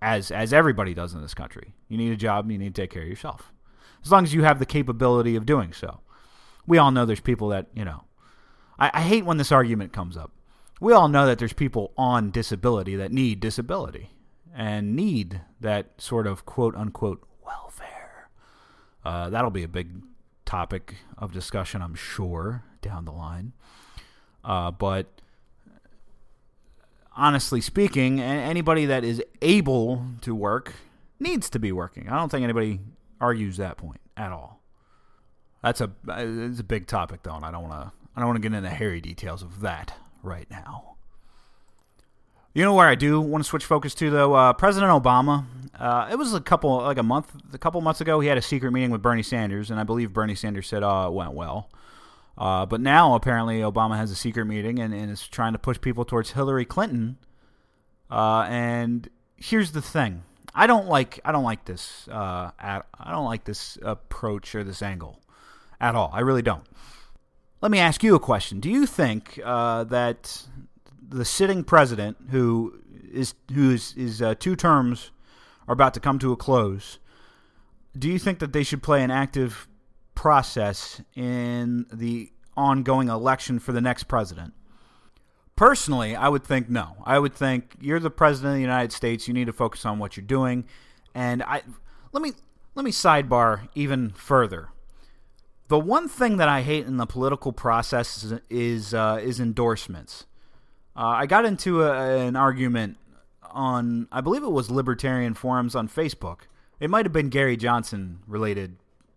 As 0.00 0.30
as 0.30 0.52
everybody 0.52 0.94
does 0.94 1.14
in 1.14 1.20
this 1.20 1.34
country. 1.34 1.74
You 1.88 1.98
need 1.98 2.10
a 2.10 2.16
job, 2.16 2.50
you 2.50 2.56
need 2.56 2.74
to 2.74 2.82
take 2.82 2.90
care 2.90 3.02
of 3.02 3.08
yourself. 3.08 3.52
As 4.02 4.10
long 4.10 4.24
as 4.24 4.32
you 4.32 4.44
have 4.44 4.58
the 4.58 4.66
capability 4.66 5.36
of 5.36 5.46
doing 5.46 5.72
so. 5.72 6.00
We 6.66 6.78
all 6.78 6.90
know 6.90 7.04
there's 7.04 7.20
people 7.20 7.48
that, 7.48 7.66
you 7.74 7.84
know, 7.84 8.04
I, 8.78 8.90
I 8.94 9.00
hate 9.02 9.26
when 9.26 9.36
this 9.36 9.52
argument 9.52 9.92
comes 9.92 10.16
up. 10.16 10.32
We 10.80 10.94
all 10.94 11.08
know 11.08 11.26
that 11.26 11.38
there's 11.38 11.52
people 11.52 11.92
on 11.98 12.30
disability 12.30 12.96
that 12.96 13.12
need 13.12 13.40
disability 13.40 14.10
and 14.54 14.96
need 14.96 15.42
that 15.60 15.92
sort 15.98 16.26
of 16.26 16.46
quote 16.46 16.74
unquote 16.74 17.22
welfare. 17.44 18.30
Uh, 19.04 19.28
that'll 19.28 19.50
be 19.50 19.62
a 19.62 19.68
big 19.68 19.90
topic 20.54 20.94
of 21.18 21.32
discussion, 21.32 21.82
I'm 21.82 21.96
sure, 21.96 22.62
down 22.80 23.06
the 23.06 23.10
line. 23.10 23.54
Uh, 24.44 24.70
but 24.70 25.20
honestly 27.16 27.60
speaking, 27.60 28.20
anybody 28.20 28.86
that 28.86 29.02
is 29.02 29.20
able 29.42 30.04
to 30.20 30.32
work 30.32 30.74
needs 31.18 31.50
to 31.50 31.58
be 31.58 31.72
working. 31.72 32.08
I 32.08 32.16
don't 32.16 32.28
think 32.28 32.44
anybody 32.44 32.78
argues 33.20 33.56
that 33.56 33.78
point 33.78 34.00
at 34.16 34.30
all. 34.30 34.60
That's 35.60 35.80
a 35.80 35.90
it's 36.06 36.60
a 36.60 36.64
big 36.64 36.86
topic 36.86 37.24
though, 37.24 37.34
and 37.34 37.44
I 37.44 37.50
don't 37.50 37.68
want 37.68 37.82
to 37.82 37.92
I 38.14 38.20
don't 38.20 38.28
want 38.28 38.40
to 38.40 38.48
get 38.48 38.56
into 38.56 38.70
hairy 38.70 39.00
details 39.00 39.42
of 39.42 39.60
that 39.62 39.94
right 40.22 40.48
now. 40.50 40.93
You 42.54 42.62
know 42.62 42.72
where 42.72 42.86
I 42.86 42.94
do 42.94 43.20
want 43.20 43.42
to 43.42 43.48
switch 43.48 43.64
focus 43.64 43.96
to 43.96 44.10
though. 44.10 44.34
Uh, 44.34 44.52
President 44.52 44.92
Obama. 44.92 45.44
Uh, 45.76 46.08
it 46.08 46.14
was 46.14 46.34
a 46.34 46.40
couple 46.40 46.76
like 46.76 46.98
a 46.98 47.02
month 47.02 47.32
a 47.52 47.58
couple 47.58 47.80
months 47.80 48.00
ago. 48.00 48.20
He 48.20 48.28
had 48.28 48.38
a 48.38 48.42
secret 48.42 48.70
meeting 48.70 48.92
with 48.92 49.02
Bernie 49.02 49.24
Sanders, 49.24 49.72
and 49.72 49.80
I 49.80 49.82
believe 49.82 50.12
Bernie 50.12 50.36
Sanders 50.36 50.68
said, 50.68 50.84
"Oh, 50.84 51.08
it 51.08 51.12
went 51.12 51.32
well." 51.32 51.68
Uh, 52.38 52.64
but 52.64 52.80
now 52.80 53.16
apparently 53.16 53.58
Obama 53.58 53.96
has 53.96 54.12
a 54.12 54.14
secret 54.14 54.44
meeting 54.44 54.78
and, 54.78 54.94
and 54.94 55.10
is 55.10 55.26
trying 55.26 55.52
to 55.52 55.58
push 55.58 55.80
people 55.80 56.04
towards 56.04 56.30
Hillary 56.30 56.64
Clinton. 56.64 57.18
Uh, 58.08 58.46
and 58.48 59.08
here's 59.34 59.72
the 59.72 59.82
thing: 59.82 60.22
I 60.54 60.68
don't 60.68 60.86
like 60.86 61.18
I 61.24 61.32
don't 61.32 61.42
like 61.42 61.64
this 61.64 62.06
uh, 62.06 62.52
at, 62.60 62.86
I 62.96 63.10
don't 63.10 63.26
like 63.26 63.42
this 63.42 63.78
approach 63.82 64.54
or 64.54 64.62
this 64.62 64.80
angle 64.80 65.18
at 65.80 65.96
all. 65.96 66.10
I 66.12 66.20
really 66.20 66.42
don't. 66.42 66.64
Let 67.60 67.72
me 67.72 67.80
ask 67.80 68.04
you 68.04 68.14
a 68.14 68.20
question: 68.20 68.60
Do 68.60 68.70
you 68.70 68.86
think 68.86 69.40
that 69.42 70.44
the 71.08 71.24
sitting 71.24 71.64
president, 71.64 72.16
who 72.30 72.80
is 73.12 73.34
whose 73.52 73.94
is 73.96 74.20
uh, 74.20 74.34
two 74.38 74.56
terms 74.56 75.10
are 75.68 75.72
about 75.72 75.94
to 75.94 76.00
come 76.00 76.18
to 76.18 76.32
a 76.32 76.36
close, 76.36 76.98
do 77.96 78.08
you 78.08 78.18
think 78.18 78.38
that 78.40 78.52
they 78.52 78.62
should 78.62 78.82
play 78.82 79.02
an 79.02 79.10
active 79.10 79.68
process 80.14 81.00
in 81.14 81.86
the 81.92 82.30
ongoing 82.56 83.08
election 83.08 83.58
for 83.58 83.72
the 83.72 83.80
next 83.80 84.04
president? 84.04 84.52
Personally, 85.56 86.16
I 86.16 86.28
would 86.28 86.44
think 86.44 86.68
no. 86.68 86.96
I 87.04 87.18
would 87.18 87.34
think 87.34 87.76
you're 87.80 88.00
the 88.00 88.10
president 88.10 88.52
of 88.52 88.56
the 88.56 88.60
United 88.60 88.92
States. 88.92 89.28
You 89.28 89.34
need 89.34 89.46
to 89.46 89.52
focus 89.52 89.86
on 89.86 89.98
what 89.98 90.16
you're 90.16 90.26
doing. 90.26 90.64
And 91.14 91.42
I 91.44 91.62
let 92.12 92.22
me 92.22 92.32
let 92.74 92.84
me 92.84 92.90
sidebar 92.90 93.68
even 93.74 94.10
further. 94.10 94.70
The 95.68 95.78
one 95.78 96.08
thing 96.08 96.36
that 96.38 96.48
I 96.48 96.62
hate 96.62 96.86
in 96.86 96.96
the 96.96 97.06
political 97.06 97.52
process 97.52 98.24
is 98.24 98.40
is, 98.50 98.94
uh, 98.94 99.20
is 99.22 99.40
endorsements. 99.40 100.26
Uh, 100.96 101.06
I 101.06 101.26
got 101.26 101.44
into 101.44 101.82
a, 101.82 102.26
an 102.26 102.36
argument 102.36 102.96
on, 103.50 104.08
I 104.12 104.20
believe 104.20 104.42
it 104.42 104.52
was 104.52 104.70
libertarian 104.70 105.34
forums 105.34 105.74
on 105.74 105.88
Facebook. 105.88 106.40
It 106.80 106.90
might 106.90 107.04
have 107.04 107.12
been 107.12 107.28
Gary 107.28 107.56
Johnson 107.56 108.20
related 108.26 108.76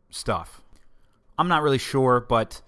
stuff. 0.09 0.61
I'm 1.37 1.47
not 1.47 1.61
really 1.61 1.77
sure, 1.77 2.19
but 2.19 2.61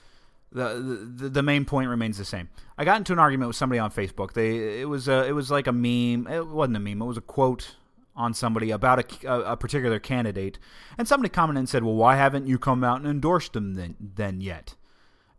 the, 0.52 1.10
the 1.16 1.30
the 1.30 1.44
main 1.44 1.66
point 1.66 1.90
remains 1.90 2.18
the 2.18 2.26
same. 2.26 2.50
I 2.78 2.86
got 2.86 2.98
into 2.98 3.14
an 3.14 3.20
argument 3.20 3.48
with 3.50 3.56
somebody 3.56 3.80
on 3.80 3.92
Facebook. 3.92 4.34
They 4.34 4.82
it 4.82 4.90
was 4.90 5.08
a, 5.08 5.26
it 5.28 5.32
was 5.34 5.52
like 5.52 5.68
a 5.68 5.72
meme. 5.72 6.28
It 6.28 6.48
wasn't 6.48 6.78
a 6.78 6.80
meme. 6.80 7.02
It 7.02 7.06
was 7.06 7.18
a 7.18 7.22
quote 7.22 7.76
on 8.16 8.34
somebody 8.34 8.72
about 8.72 9.24
a, 9.24 9.52
a, 9.52 9.56
particular 9.56 9.98
candidate, 9.98 10.60
and 10.98 11.08
somebody 11.08 11.30
commented 11.30 11.60
and 11.60 11.70
said, 11.70 11.84
"Well, 11.84 11.96
why 11.96 12.16
haven't 12.16 12.48
you 12.48 12.60
come 12.60 12.84
out 12.84 13.00
and 13.00 13.08
endorsed 13.08 13.54
them 13.54 13.76
then 13.76 13.96
then 14.00 14.42
yet?" 14.42 14.76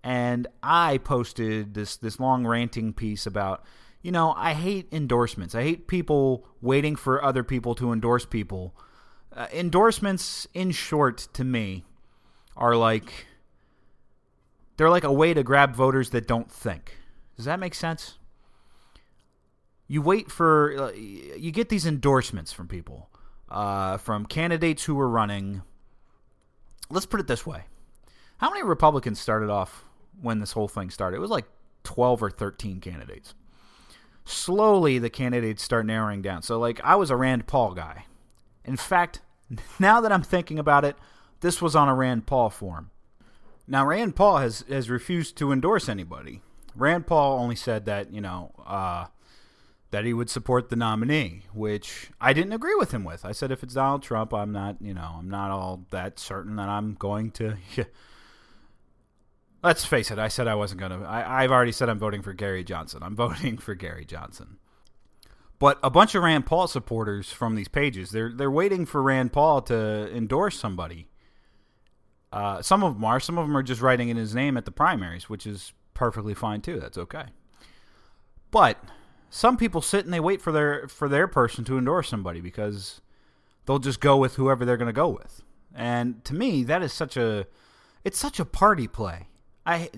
And 0.03 0.47
I 0.63 0.99
posted 0.99 1.75
this 1.75 1.97
this 1.97 2.19
long 2.19 2.47
ranting 2.47 2.93
piece 2.93 3.27
about 3.27 3.65
you 4.03 4.11
know 4.11 4.35
I 4.37 4.55
hate 4.55 4.89
endorsements. 4.93 5.55
I 5.55 5.63
hate 5.63 5.87
people 5.87 6.47
waiting 6.63 6.97
for 6.97 7.23
other 7.23 7.45
people 7.45 7.75
to 7.77 7.93
endorse 7.93 8.25
people. 8.25 8.75
Uh, 9.33 9.47
endorsements, 9.53 10.49
in 10.55 10.73
short, 10.73 11.29
to 11.35 11.45
me, 11.45 11.85
are 12.57 12.75
like 12.77 13.27
they're 14.77 14.91
like 14.91 15.05
a 15.05 15.13
way 15.13 15.35
to 15.35 15.43
grab 15.43 15.75
voters 15.75 16.11
that 16.11 16.27
don't 16.27 16.51
think. 16.51 16.97
Does 17.37 17.45
that 17.45 17.61
make 17.61 17.75
sense? 17.75 18.19
You 19.87 20.03
wait 20.03 20.31
for 20.31 20.75
uh, 20.79 20.93
you 20.93 21.51
get 21.51 21.69
these 21.69 21.85
endorsements 21.85 22.53
from 22.53 22.69
people, 22.69 23.11
uh, 23.51 23.99
from 23.99 24.25
candidates 24.25 24.85
who 24.85 24.99
are 24.99 25.09
running. 25.09 25.63
Let's 26.89 27.07
put 27.07 27.21
it 27.21 27.27
this 27.27 27.45
way: 27.45 27.65
How 28.39 28.49
many 28.49 28.63
Republicans 28.63 29.21
started 29.21 29.51
off 29.51 29.85
when 30.21 30.41
this 30.41 30.53
whole 30.53 30.69
thing 30.69 30.91
started? 30.91 31.17
It 31.17 31.21
was 31.21 31.31
like 31.31 31.47
twelve 31.85 32.23
or 32.23 32.31
thirteen 32.31 32.81
candidates. 32.81 33.35
Slowly, 34.25 34.99
the 34.99 35.11
candidates 35.11 35.63
start 35.63 35.87
narrowing 35.87 36.23
down. 36.23 36.43
So, 36.43 36.59
like, 36.59 36.81
I 36.85 36.95
was 36.95 37.11
a 37.11 37.17
Rand 37.17 37.47
Paul 37.47 37.75
guy. 37.75 38.05
In 38.65 38.77
fact, 38.77 39.23
now 39.79 40.01
that 40.01 40.13
I'm 40.13 40.23
thinking 40.23 40.59
about 40.59 40.85
it, 40.85 40.97
this 41.41 41.61
was 41.61 41.75
on 41.75 41.89
a 41.89 41.95
Rand 41.95 42.27
Paul 42.27 42.51
form. 42.51 42.91
Now, 43.67 43.87
Rand 43.87 44.17
Paul 44.17 44.39
has, 44.39 44.65
has 44.69 44.91
refused 44.91 45.37
to 45.39 45.53
endorse 45.53 45.89
anybody. 45.89 46.43
Rand 46.75 47.07
Paul 47.07 47.39
only 47.39 47.57
said 47.57 47.87
that, 47.87 48.13
you 48.13 48.21
know, 48.21 48.53
uh, 48.67 49.07
that 49.91 50.05
he 50.05 50.13
would 50.13 50.31
support 50.31 50.69
the 50.69 50.77
nominee, 50.77 51.43
which 51.53 52.11
I 52.21 52.33
didn't 52.33 52.53
agree 52.53 52.75
with 52.75 52.93
him 52.93 53.05
with. 53.05 53.25
I 53.25 53.33
said 53.33 53.51
if 53.51 53.63
it's 53.63 53.75
Donald 53.75 54.03
Trump, 54.03 54.33
I'm 54.33 54.53
not, 54.53 54.77
you 54.81 54.95
know, 54.95 55.17
I'm 55.19 55.29
not 55.29 55.51
all 55.51 55.85
that 55.91 56.19
certain 56.19 56.57
that 56.57 56.69
I'm 56.69 56.95
going 56.95 57.31
to. 57.33 57.57
Let's 59.63 59.85
face 59.85 60.11
it, 60.11 60.19
I 60.19 60.29
said 60.29 60.49
I 60.49 60.55
wasn't 60.55 60.81
going 60.81 61.01
to. 61.01 61.07
I've 61.07 61.51
already 61.51 61.73
said 61.73 61.89
I'm 61.89 61.99
voting 61.99 62.23
for 62.23 62.33
Gary 62.33 62.65
Johnson. 62.65 63.03
I'm 63.03 63.17
voting 63.27 63.59
for 63.59 63.75
Gary 63.75 64.05
Johnson. 64.05 64.59
But 65.59 65.79
a 65.83 65.91
bunch 65.91 66.15
of 66.15 66.23
Rand 66.23 66.47
Paul 66.47 66.67
supporters 66.67 67.31
from 67.31 67.55
these 67.55 67.69
pages, 67.69 68.11
they're 68.11 68.33
they're 68.33 68.51
waiting 68.51 68.87
for 68.87 69.03
Rand 69.03 69.33
Paul 69.33 69.61
to 69.63 70.11
endorse 70.15 70.59
somebody. 70.59 71.09
Uh, 72.33 72.63
some 72.63 72.83
of 72.83 72.95
them 72.95 73.05
are. 73.05 73.21
Some 73.21 73.37
of 73.37 73.47
them 73.47 73.57
are 73.57 73.63
just 73.63 73.83
writing 73.83 74.09
in 74.09 74.17
his 74.17 74.35
name 74.35 74.57
at 74.57 74.65
the 74.65 74.71
primaries, 74.71 75.29
which 75.29 75.47
is 75.47 75.75
perfectly 75.93 76.33
fine 76.33 76.63
too. 76.63 76.81
That's 76.81 76.97
okay. 76.97 77.25
But 78.51 78.83
some 79.29 79.57
people 79.57 79.83
sit 79.83 80.07
and 80.07 80.15
they 80.15 80.21
wait 80.21 80.41
for 80.41 80.53
their 80.53 80.89
for 80.89 81.09
their 81.09 81.29
person 81.29 81.65
to 81.65 81.77
endorse 81.77 82.09
somebody 82.09 82.41
because 82.41 83.03
they'll 83.67 83.79
just 83.79 84.01
go 84.01 84.17
with 84.17 84.37
whoever 84.37 84.65
they're 84.65 84.79
going 84.79 84.87
to 84.87 84.93
go 84.93 85.09
with. 85.09 85.43
And 85.75 86.25
to 86.25 86.35
me, 86.35 86.65
that 86.65 86.83
is 86.83 86.93
such 86.93 87.17
a 87.19 87.47
it's 88.03 88.19
such 88.19 88.41
a 88.41 88.45
party 88.47 88.89
play. 88.89 89.29
I 89.65 89.91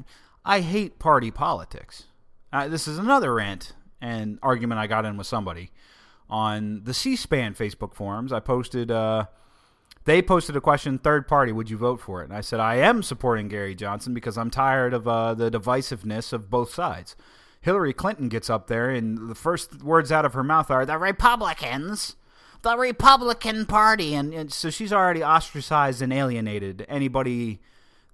I 0.45 0.61
hate 0.61 0.99
party 0.99 1.31
politics. 1.31 2.05
Uh, 2.53 2.69
this 2.69 2.87
is 2.87 2.99
another 2.99 3.35
rant 3.35 3.73
and 4.01 4.39
argument 4.43 4.81
I 4.81 4.87
got 4.87 5.05
in 5.05 5.17
with 5.17 5.27
somebody 5.27 5.71
on 6.29 6.83
the 6.85 6.93
C-SPAN 6.93 7.55
Facebook 7.55 7.95
forums. 7.95 8.33
I 8.33 8.41
posted. 8.41 8.91
Uh, 8.91 9.27
they 10.05 10.21
posted 10.21 10.57
a 10.57 10.61
question: 10.61 10.99
third 10.99 11.29
party, 11.29 11.53
would 11.53 11.71
you 11.71 11.77
vote 11.77 12.01
for 12.01 12.23
it? 12.23 12.25
And 12.25 12.35
I 12.35 12.41
said 12.41 12.61
I 12.61 12.77
am 12.77 13.03
supporting 13.03 13.49
Gary 13.49 13.75
Johnson 13.75 14.15
because 14.15 14.37
I'm 14.37 14.51
tired 14.51 14.95
of 14.95 15.07
uh, 15.07 15.35
the 15.35 15.51
divisiveness 15.51 16.33
of 16.33 16.51
both 16.51 16.73
sides. 16.73 17.15
Hillary 17.61 17.93
Clinton 17.93 18.29
gets 18.29 18.51
up 18.51 18.67
there, 18.67 18.91
and 18.91 19.31
the 19.31 19.37
first 19.37 19.85
words 19.85 20.11
out 20.11 20.25
of 20.25 20.35
her 20.35 20.43
mouth 20.43 20.69
are 20.69 20.85
the 20.85 20.99
Republicans, 20.99 22.17
the 22.63 22.77
Republican 22.77 23.67
Party, 23.67 24.15
and, 24.15 24.35
and 24.35 24.53
so 24.53 24.69
she's 24.69 24.93
already 24.93 25.23
ostracized 25.23 26.03
and 26.03 26.13
alienated 26.13 26.85
anybody 26.89 27.61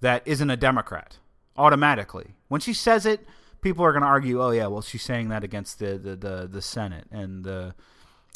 that 0.03 0.23
isn't 0.27 0.51
a 0.51 0.57
Democrat 0.57 1.17
automatically. 1.59 2.35
When 2.49 2.61
she 2.61 2.73
says 2.73 3.05
it, 3.05 3.27
people 3.61 3.85
are 3.85 3.93
going 3.93 4.03
to 4.03 4.09
argue, 4.09 4.43
"Oh 4.43 4.51
yeah, 4.51 4.69
well 4.69 4.83
she's 4.83 5.03
saying 5.03 5.29
that 5.29 5.45
against 5.45 5.79
the 5.79 5.99
the 5.99 6.17
the, 6.17 6.49
the 6.51 6.63
Senate 6.63 7.07
and 7.11 7.45
the 7.45 7.75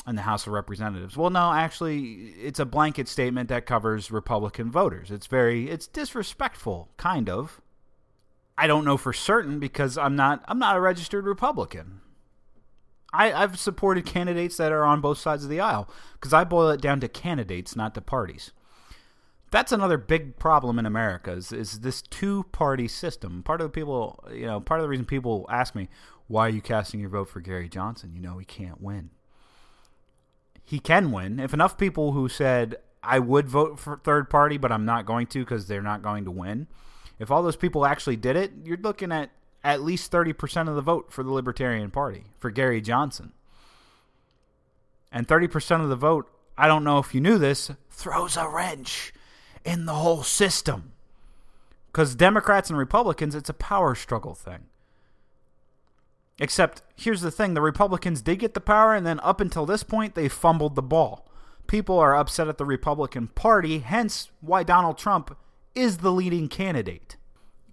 and 0.04 0.18
the 0.18 0.22
House 0.22 0.46
of 0.46 0.52
Representatives." 0.52 1.16
Well, 1.16 1.30
no, 1.30 1.52
actually, 1.52 2.32
it's 2.42 2.58
a 2.58 2.66
blanket 2.66 3.08
statement 3.08 3.48
that 3.48 3.64
covers 3.64 4.11
Republican 4.11 4.70
voters. 4.70 5.11
It's 5.11 5.26
very 5.26 5.70
it's 5.70 5.87
disrespectful, 5.87 6.90
kind 6.96 7.30
of. 7.30 7.61
I 8.58 8.66
don't 8.66 8.85
know 8.85 8.98
for 8.98 9.12
certain 9.12 9.58
because 9.58 9.96
I'm 9.96 10.16
not 10.16 10.44
I'm 10.46 10.58
not 10.58 10.76
a 10.76 10.80
registered 10.80 11.24
Republican. 11.24 12.00
I, 13.14 13.32
I've 13.32 13.58
supported 13.58 14.06
candidates 14.06 14.56
that 14.56 14.72
are 14.72 14.85
on 14.85 15.02
both 15.02 15.18
sides 15.18 15.44
of 15.44 15.50
the 15.50 15.61
aisle 15.61 15.88
because 16.14 16.32
I 16.32 16.44
boil 16.44 16.70
it 16.70 16.80
down 16.80 17.00
to 17.00 17.08
candidates, 17.08 17.76
not 17.76 17.94
to 17.94 18.00
parties. 18.00 18.52
That's 19.53 19.71
another 19.71 19.99
big 19.99 20.38
problem 20.38 20.79
in 20.79 20.87
America 20.87 21.31
is, 21.33 21.53
is 21.53 21.81
this 21.81 22.01
two 22.01 22.45
party 22.53 22.88
system. 22.88 23.43
Part 23.43 23.61
of 23.61 23.67
the 23.67 23.71
people, 23.71 24.25
you 24.33 24.47
know, 24.47 24.61
part 24.61 24.81
of 24.81 24.85
the 24.85 24.88
reason 24.88 25.05
people 25.05 25.47
ask 25.51 25.75
me, 25.75 25.91
why 26.27 26.47
are 26.47 26.51
you 26.51 26.62
casting 26.62 27.01
your 27.01 27.11
vote 27.11 27.29
for 27.29 27.41
Gary 27.41 27.69
Johnson? 27.69 28.12
You 28.15 28.23
know, 28.23 28.38
he 28.38 28.47
can't 28.47 28.81
win. 28.81 29.11
He 30.65 30.79
can 30.79 31.12
win. 31.12 31.38
If 31.38 31.53
enough 31.53 31.77
people 31.77 32.12
who 32.12 32.31
said, 32.31 32.77
I 33.03 33.19
would 33.19 33.47
vote 33.47 33.79
for 33.79 33.99
third 33.99 34.31
party, 34.31 34.57
but 34.57 34.73
I'm 34.73 34.87
not 34.87 35.05
going 35.05 35.27
to 35.29 35.41
because 35.41 35.67
they're 35.67 35.83
not 35.83 36.01
going 36.01 36.25
to 36.25 36.31
win, 36.31 36.67
if 37.19 37.31
all 37.31 37.43
those 37.43 37.57
people 37.57 37.85
actually 37.85 38.17
did 38.17 38.37
it, 38.37 38.53
you're 38.65 38.79
looking 38.79 39.12
at 39.12 39.33
at 39.62 39.83
least 39.83 40.11
30% 40.11 40.67
of 40.67 40.77
the 40.77 40.81
vote 40.81 41.12
for 41.12 41.23
the 41.23 41.31
Libertarian 41.31 41.91
Party, 41.91 42.25
for 42.38 42.51
Gary 42.51 42.81
Johnson. 42.81 43.35
And 45.12 45.29
30% 45.29 45.83
of 45.83 45.91
the 45.91 45.97
vote, 45.97 46.31
I 46.57 46.69
don't 46.69 46.85
know 46.85 46.99
if 46.99 47.15
you 47.15 47.21
knew 47.21 47.37
this, 47.37 47.71
throws 47.91 48.38
a 48.38 48.49
wrench 48.49 49.12
in 49.64 49.87
the 49.87 49.94
whole 49.94 50.22
system. 50.22 50.92
Because 51.87 52.14
Democrats 52.14 52.70
and 52.70 52.79
Republicans, 52.79 53.35
it's 53.35 53.51
a 53.51 53.55
power 53.55 53.94
struggle 53.94 54.35
thing. 54.35 54.66
Except, 56.38 56.83
here's 56.96 57.20
the 57.20 57.31
thing 57.31 57.55
the 57.55 57.61
Republicans 57.61 58.22
did 58.22 58.38
get 58.38 58.55
the 58.55 58.61
power, 58.61 58.94
and 58.94 59.07
then 59.07 59.20
up 59.20 59.40
until 59.40 59.66
this 59.66 59.83
point, 59.83 60.14
they 60.14 60.29
fumbled 60.29 60.75
the 60.75 60.83
ball. 60.83 61.29
People 61.66 61.98
are 61.98 62.16
upset 62.16 62.48
at 62.48 62.59
the 62.59 62.64
Republican 62.64 63.29
Party, 63.29 63.81
hence 63.81 64.31
why 64.40 64.62
Donald 64.62 64.98
Trump 64.98 65.37
is 65.75 65.98
the 65.98 66.11
leading 66.11 66.48
candidate. 66.48 67.16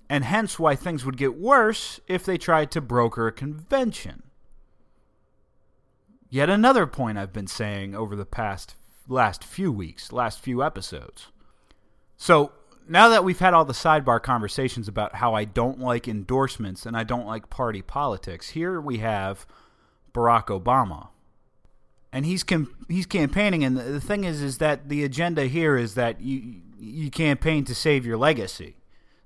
And 0.10 0.24
hence 0.24 0.60
why 0.60 0.76
things 0.76 1.06
would 1.06 1.18
get 1.18 1.38
worse 1.38 2.00
if 2.08 2.26
they 2.26 2.38
tried 2.38 2.72
to 2.72 2.82
broker 2.82 3.28
a 3.28 3.32
convention. 3.32 4.24
Yet 6.30 6.50
another 6.50 6.86
point 6.86 7.18
I've 7.18 7.34
been 7.34 7.48
saying 7.48 7.96
over 7.96 8.16
the 8.16 8.26
past 8.26 8.76
last 9.08 9.44
few 9.44 9.72
weeks, 9.72 10.12
last 10.12 10.40
few 10.40 10.64
episodes. 10.64 11.28
So 12.20 12.52
now 12.88 13.08
that 13.10 13.24
we've 13.24 13.40
had 13.40 13.54
all 13.54 13.64
the 13.64 13.74
sidebar 13.74 14.22
conversations 14.22 14.90
about 14.90 15.16
how 15.16 15.34
I 15.34 15.46
don't 15.46 15.80
like 15.80 16.08
endorsements 16.08 16.86
and 16.86 16.96
I 16.96 17.04
don't 17.04 17.26
like 17.26 17.50
party 17.50 17.82
politics, 17.82 18.50
here 18.50 18.80
we 18.80 18.98
have 18.98 19.48
Barack 20.14 20.48
Obama, 20.48 21.08
and 22.12 22.26
he's 22.26 22.44
com- 22.44 22.76
he's 22.90 23.06
campaigning. 23.06 23.64
And 23.64 23.78
the 23.78 24.02
thing 24.02 24.26
is, 24.26 24.42
is 24.42 24.58
that 24.58 24.90
the 24.90 25.06
agenda 25.06 25.46
here 25.46 25.78
is 25.78 25.96
that 25.96 26.20
you 26.20 26.62
you 26.78 27.10
campaign 27.10 27.64
to 27.66 27.74
save 27.74 28.06
your 28.06 28.18
legacy. 28.18 28.76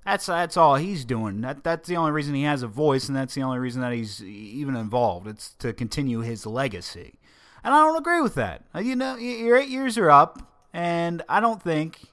That's 0.06 0.28
that's 0.28 0.56
all 0.56 0.76
he's 0.76 1.04
doing. 1.04 1.42
That 1.42 1.64
that's 1.64 1.90
the 1.90 1.98
only 1.98 2.12
reason 2.12 2.36
he 2.36 2.44
has 2.44 2.62
a 2.62 2.68
voice, 2.68 3.08
and 3.08 3.18
that's 3.18 3.34
the 3.34 3.42
only 3.42 3.58
reason 3.58 3.82
that 3.82 3.94
he's 3.94 4.24
even 4.24 4.76
involved. 4.76 5.28
It's 5.28 5.56
to 5.56 5.74
continue 5.74 6.20
his 6.20 6.46
legacy, 6.46 7.18
and 7.64 7.74
I 7.74 7.80
don't 7.80 7.98
agree 7.98 8.22
with 8.22 8.36
that. 8.36 8.66
You 8.80 8.96
know, 8.96 9.16
your 9.16 9.58
eight 9.58 9.70
years 9.70 9.98
are 9.98 10.12
up, 10.12 10.54
and 10.72 11.24
I 11.28 11.40
don't 11.40 11.62
think 11.62 12.13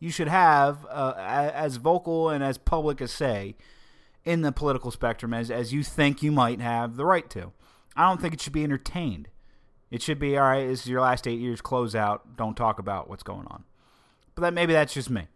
you 0.00 0.10
should 0.10 0.28
have 0.28 0.86
uh, 0.90 1.14
as 1.16 1.76
vocal 1.76 2.30
and 2.30 2.42
as 2.42 2.58
public 2.58 3.00
a 3.00 3.06
say 3.06 3.54
in 4.24 4.40
the 4.40 4.50
political 4.50 4.90
spectrum 4.90 5.32
as, 5.32 5.50
as 5.50 5.72
you 5.72 5.84
think 5.84 6.22
you 6.22 6.32
might 6.32 6.60
have 6.60 6.96
the 6.96 7.04
right 7.04 7.28
to. 7.30 7.52
I 7.94 8.08
don't 8.08 8.20
think 8.20 8.32
it 8.32 8.40
should 8.40 8.54
be 8.54 8.64
entertained. 8.64 9.28
It 9.90 10.02
should 10.02 10.18
be 10.18 10.38
all 10.38 10.48
right. 10.48 10.66
This 10.66 10.80
is 10.80 10.86
your 10.88 11.02
last 11.02 11.26
eight 11.26 11.38
years. 11.38 11.60
Close 11.60 11.94
out. 11.94 12.36
Don't 12.36 12.56
talk 12.56 12.78
about 12.78 13.10
what's 13.10 13.22
going 13.22 13.46
on. 13.48 13.64
But 14.34 14.42
that 14.42 14.54
maybe 14.54 14.72
that's 14.72 14.94
just 14.94 15.10
me. 15.10 15.28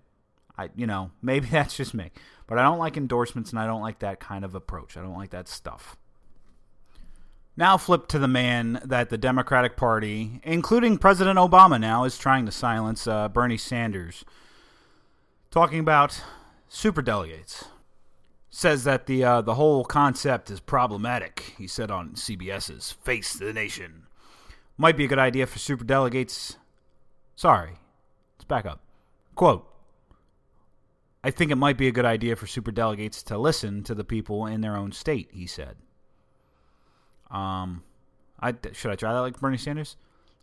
I 0.56 0.70
you 0.74 0.86
know 0.86 1.10
maybe 1.22 1.46
that's 1.46 1.76
just 1.76 1.92
me. 1.92 2.10
But 2.46 2.58
I 2.58 2.62
don't 2.62 2.78
like 2.78 2.96
endorsements 2.96 3.50
and 3.50 3.58
I 3.58 3.66
don't 3.66 3.82
like 3.82 3.98
that 3.98 4.20
kind 4.20 4.44
of 4.44 4.54
approach. 4.54 4.96
I 4.96 5.02
don't 5.02 5.16
like 5.16 5.30
that 5.30 5.48
stuff. 5.48 5.96
Now 7.56 7.76
flip 7.76 8.08
to 8.08 8.18
the 8.18 8.28
man 8.28 8.80
that 8.84 9.10
the 9.10 9.18
Democratic 9.18 9.76
Party, 9.76 10.40
including 10.42 10.98
President 10.98 11.38
Obama, 11.38 11.80
now 11.80 12.04
is 12.04 12.18
trying 12.18 12.46
to 12.46 12.52
silence, 12.52 13.06
uh, 13.06 13.28
Bernie 13.28 13.56
Sanders 13.56 14.24
talking 15.54 15.78
about 15.78 16.20
super 16.68 17.00
delegates, 17.00 17.66
Says 18.50 18.84
that 18.84 19.06
the 19.06 19.24
uh, 19.24 19.40
the 19.40 19.54
whole 19.54 19.84
concept 19.84 20.48
is 20.48 20.60
problematic. 20.60 21.54
He 21.58 21.66
said 21.66 21.90
on 21.90 22.10
CBS's 22.10 22.92
Face 22.92 23.34
the 23.34 23.52
Nation. 23.52 24.04
Might 24.78 24.96
be 24.96 25.06
a 25.06 25.08
good 25.08 25.18
idea 25.18 25.48
for 25.48 25.58
super 25.58 25.82
delegates. 25.82 26.56
Sorry, 27.34 27.80
let's 28.36 28.44
back 28.44 28.64
up. 28.64 28.80
Quote. 29.34 29.68
I 31.24 31.32
think 31.32 31.50
it 31.50 31.56
might 31.56 31.76
be 31.76 31.88
a 31.88 31.92
good 31.92 32.04
idea 32.04 32.36
for 32.36 32.46
super 32.46 32.70
delegates 32.70 33.24
to 33.24 33.38
listen 33.38 33.82
to 33.84 33.94
the 33.94 34.04
people 34.04 34.46
in 34.46 34.60
their 34.60 34.76
own 34.76 34.92
state, 34.92 35.30
he 35.32 35.48
said. 35.48 35.74
Um, 37.32 37.82
I 38.38 38.54
should 38.72 38.92
I 38.92 38.94
try 38.94 39.12
that 39.12 39.20
like 39.20 39.40
Bernie 39.40 39.56
Sanders? 39.56 39.96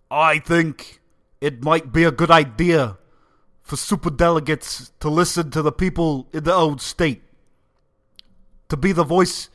I 0.10 0.40
think 0.40 1.00
it 1.40 1.64
might 1.64 1.94
be 1.94 2.04
a 2.04 2.12
good 2.12 2.30
idea 2.30 2.98
for 3.72 3.78
super 3.78 4.10
delegates 4.10 4.92
to 5.00 5.08
listen 5.08 5.50
to 5.50 5.62
the 5.62 5.72
people 5.72 6.28
in 6.34 6.44
their 6.44 6.56
own 6.56 6.78
state, 6.78 7.24
to 8.68 8.76
be 8.76 8.92
the 8.92 9.06
voice 9.06 9.48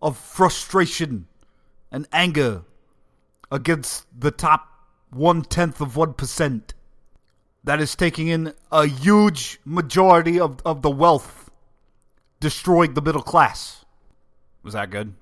of 0.00 0.16
frustration 0.16 1.26
and 1.92 2.08
anger 2.10 2.62
against 3.52 4.06
the 4.18 4.30
top 4.30 4.68
one 5.10 5.42
tenth 5.42 5.82
of 5.82 5.96
one 5.96 6.14
percent 6.14 6.72
that 7.62 7.78
is 7.78 7.94
taking 7.94 8.28
in 8.28 8.54
a 8.72 8.86
huge 8.86 9.60
majority 9.66 10.40
of, 10.40 10.62
of 10.64 10.80
the 10.80 10.90
wealth, 10.90 11.50
destroying 12.40 12.94
the 12.94 13.02
middle 13.02 13.20
class. 13.20 13.84
Was 14.62 14.72
that 14.72 14.88
good? 14.88 15.12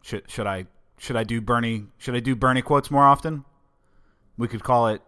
Should 0.00 0.30
should 0.30 0.46
I 0.46 0.68
should 0.96 1.16
I 1.16 1.24
do 1.24 1.42
Bernie 1.42 1.84
should 1.98 2.14
I 2.14 2.20
do 2.20 2.34
Bernie 2.34 2.62
quotes 2.62 2.90
more 2.90 3.04
often? 3.04 3.44
We 4.38 4.48
could 4.48 4.64
call 4.64 4.88
it 4.88 5.02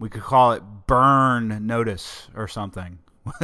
we 0.00 0.08
could 0.08 0.22
call 0.22 0.50
it 0.54 0.64
burn 0.88 1.66
notice 1.66 2.26
or 2.34 2.48
something. 2.48 2.98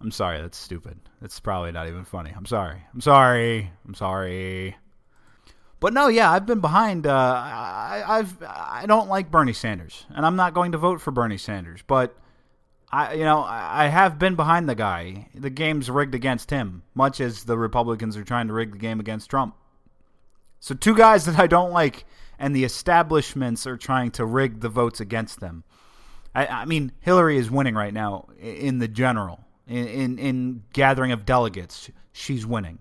I'm 0.00 0.10
sorry, 0.10 0.40
that's 0.40 0.58
stupid. 0.58 0.98
It's 1.22 1.38
probably 1.38 1.70
not 1.70 1.86
even 1.86 2.04
funny. 2.04 2.32
I'm 2.34 2.46
sorry. 2.46 2.82
I'm 2.92 3.00
sorry. 3.00 3.70
I'm 3.86 3.94
sorry. 3.94 4.76
But 5.78 5.92
no, 5.92 6.08
yeah, 6.08 6.30
I've 6.30 6.46
been 6.46 6.60
behind. 6.60 7.06
Uh, 7.06 7.12
I, 7.12 8.02
I've 8.06 8.42
I 8.42 8.84
don't 8.86 9.08
like 9.08 9.30
Bernie 9.30 9.52
Sanders, 9.52 10.06
and 10.10 10.26
I'm 10.26 10.36
not 10.36 10.54
going 10.54 10.72
to 10.72 10.78
vote 10.78 11.00
for 11.00 11.10
Bernie 11.10 11.38
Sanders. 11.38 11.82
But 11.86 12.16
I, 12.90 13.14
you 13.14 13.24
know, 13.24 13.44
I 13.46 13.86
have 13.86 14.18
been 14.18 14.34
behind 14.34 14.68
the 14.68 14.74
guy. 14.74 15.28
The 15.34 15.50
game's 15.50 15.90
rigged 15.90 16.14
against 16.14 16.50
him, 16.50 16.82
much 16.94 17.20
as 17.20 17.44
the 17.44 17.56
Republicans 17.56 18.16
are 18.16 18.24
trying 18.24 18.48
to 18.48 18.52
rig 18.52 18.72
the 18.72 18.78
game 18.78 19.00
against 19.00 19.30
Trump. 19.30 19.54
So 20.58 20.74
two 20.74 20.96
guys 20.96 21.24
that 21.24 21.38
I 21.38 21.46
don't 21.46 21.72
like 21.72 22.04
and 22.38 22.56
the 22.56 22.64
establishments 22.64 23.66
are 23.66 23.76
trying 23.76 24.10
to 24.12 24.24
rig 24.24 24.60
the 24.60 24.68
votes 24.68 24.98
against 24.98 25.40
them. 25.40 25.62
I, 26.34 26.46
I 26.46 26.64
mean, 26.64 26.92
Hillary 27.00 27.38
is 27.38 27.50
winning 27.50 27.74
right 27.74 27.92
now 27.92 28.28
in 28.38 28.78
the 28.78 28.88
general, 28.88 29.44
in, 29.66 29.86
in, 29.86 30.18
in 30.18 30.62
gathering 30.72 31.12
of 31.12 31.26
delegates. 31.26 31.90
She's 32.12 32.46
winning, 32.46 32.78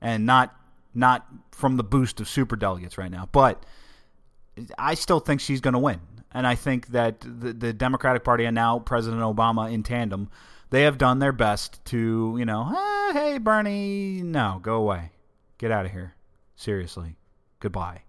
and 0.00 0.26
not 0.26 0.54
not 0.94 1.26
from 1.52 1.76
the 1.76 1.84
boost 1.84 2.20
of 2.20 2.28
super 2.28 2.56
delegates 2.56 2.98
right 2.98 3.10
now. 3.10 3.28
But 3.30 3.64
I 4.78 4.94
still 4.94 5.20
think 5.20 5.40
she's 5.40 5.60
going 5.60 5.74
to 5.74 5.78
win, 5.80 6.00
and 6.32 6.46
I 6.46 6.54
think 6.54 6.88
that 6.88 7.20
the, 7.20 7.52
the 7.52 7.72
Democratic 7.72 8.24
Party 8.24 8.44
and 8.44 8.54
now 8.54 8.78
President 8.78 9.22
Obama 9.22 9.72
in 9.72 9.82
tandem, 9.82 10.30
they 10.70 10.82
have 10.82 10.98
done 10.98 11.18
their 11.18 11.32
best 11.32 11.84
to 11.86 12.36
you 12.38 12.44
know, 12.44 12.66
ah, 12.68 13.10
hey 13.12 13.38
Bernie, 13.38 14.22
no, 14.22 14.60
go 14.62 14.76
away, 14.76 15.12
get 15.58 15.70
out 15.70 15.86
of 15.86 15.92
here, 15.92 16.14
seriously, 16.56 17.16
goodbye. 17.60 18.02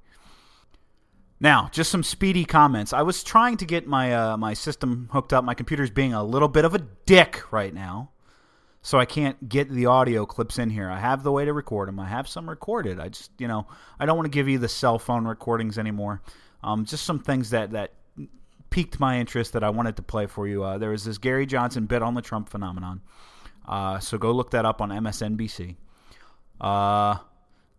Now, 1.41 1.69
just 1.71 1.89
some 1.89 2.03
speedy 2.03 2.45
comments. 2.45 2.93
I 2.93 3.01
was 3.01 3.23
trying 3.23 3.57
to 3.57 3.65
get 3.65 3.87
my 3.87 4.13
uh, 4.13 4.37
my 4.37 4.53
system 4.53 5.09
hooked 5.11 5.33
up. 5.33 5.43
My 5.43 5.55
computer's 5.55 5.89
being 5.89 6.13
a 6.13 6.23
little 6.23 6.47
bit 6.47 6.65
of 6.65 6.75
a 6.75 6.79
dick 7.07 7.51
right 7.51 7.73
now. 7.73 8.11
so 8.83 8.99
I 8.99 9.05
can't 9.05 9.47
get 9.47 9.69
the 9.69 9.85
audio 9.87 10.25
clips 10.25 10.57
in 10.57 10.69
here. 10.69 10.89
I 10.89 10.99
have 10.99 11.23
the 11.23 11.31
way 11.31 11.45
to 11.45 11.53
record 11.53 11.87
them. 11.87 11.99
I 11.99 12.07
have 12.07 12.27
some 12.27 12.49
recorded. 12.49 12.99
I 12.99 13.09
just, 13.09 13.31
you 13.37 13.47
know, 13.47 13.67
I 13.99 14.05
don't 14.05 14.17
want 14.17 14.25
to 14.25 14.31
give 14.31 14.47
you 14.47 14.57
the 14.57 14.69
cell 14.69 14.97
phone 14.99 15.25
recordings 15.25 15.77
anymore. 15.77 16.21
Um, 16.63 16.85
just 16.85 17.05
some 17.05 17.19
things 17.19 17.51
that 17.51 17.71
that 17.71 17.93
piqued 18.69 18.99
my 18.99 19.19
interest 19.19 19.53
that 19.53 19.63
I 19.63 19.69
wanted 19.69 19.97
to 19.97 20.01
play 20.01 20.27
for 20.27 20.47
you. 20.47 20.63
Uh, 20.63 20.77
there 20.77 20.91
was 20.91 21.03
this 21.05 21.17
Gary 21.17 21.45
Johnson 21.45 21.85
bit 21.85 22.01
on 22.01 22.13
the 22.15 22.21
Trump 22.21 22.49
phenomenon. 22.49 23.01
Uh, 23.67 23.99
so 23.99 24.17
go 24.17 24.31
look 24.31 24.51
that 24.51 24.65
up 24.65 24.81
on 24.81 24.89
MSNBC. 24.89 25.75
Uh, 26.59 27.17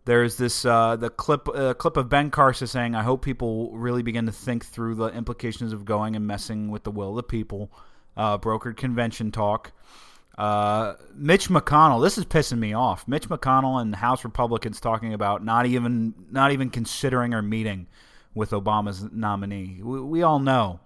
there's 0.05 0.35
this 0.37 0.65
uh, 0.65 0.95
the 0.95 1.09
clip 1.09 1.47
uh, 1.47 1.73
clip 1.73 1.97
of 1.97 2.09
Ben 2.09 2.29
Carson 2.29 2.67
saying, 2.67 2.95
"I 2.95 3.03
hope 3.03 3.23
people 3.23 3.71
really 3.71 4.03
begin 4.03 4.25
to 4.25 4.31
think 4.31 4.65
through 4.65 4.95
the 4.95 5.07
implications 5.07 5.73
of 5.73 5.85
going 5.85 6.15
and 6.15 6.27
messing 6.27 6.71
with 6.71 6.83
the 6.83 6.91
will 6.91 7.11
of 7.11 7.15
the 7.15 7.23
people." 7.23 7.71
Uh, 8.15 8.37
brokered 8.37 8.77
convention 8.77 9.31
talk. 9.31 9.71
Uh, 10.37 10.93
Mitch 11.15 11.49
McConnell, 11.49 12.03
this 12.03 12.17
is 12.17 12.25
pissing 12.25 12.59
me 12.59 12.73
off. 12.73 13.07
Mitch 13.07 13.29
McConnell 13.29 13.81
and 13.81 13.95
House 13.95 14.23
Republicans 14.23 14.79
talking 14.79 15.13
about 15.13 15.43
not 15.43 15.65
even 15.65 16.13
not 16.29 16.51
even 16.51 16.69
considering 16.69 17.33
or 17.33 17.41
meeting 17.41 17.87
with 18.35 18.51
Obama's 18.51 19.03
nominee. 19.11 19.79
We, 19.81 20.01
we 20.01 20.23
all 20.23 20.39
know 20.39 20.79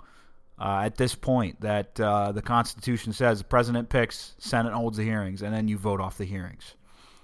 uh, 0.59 0.82
at 0.86 0.95
this 0.95 1.15
point 1.15 1.61
that 1.61 1.99
uh, 1.99 2.32
the 2.32 2.41
Constitution 2.41 3.13
says 3.13 3.39
the 3.39 3.45
president 3.45 3.89
picks, 3.89 4.36
Senate 4.38 4.74
holds 4.74 4.97
the 4.97 5.03
hearings, 5.03 5.41
and 5.41 5.53
then 5.53 5.68
you 5.68 5.78
vote 5.78 6.01
off 6.01 6.18
the 6.18 6.26
hearings. 6.26 6.76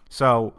So 0.10 0.54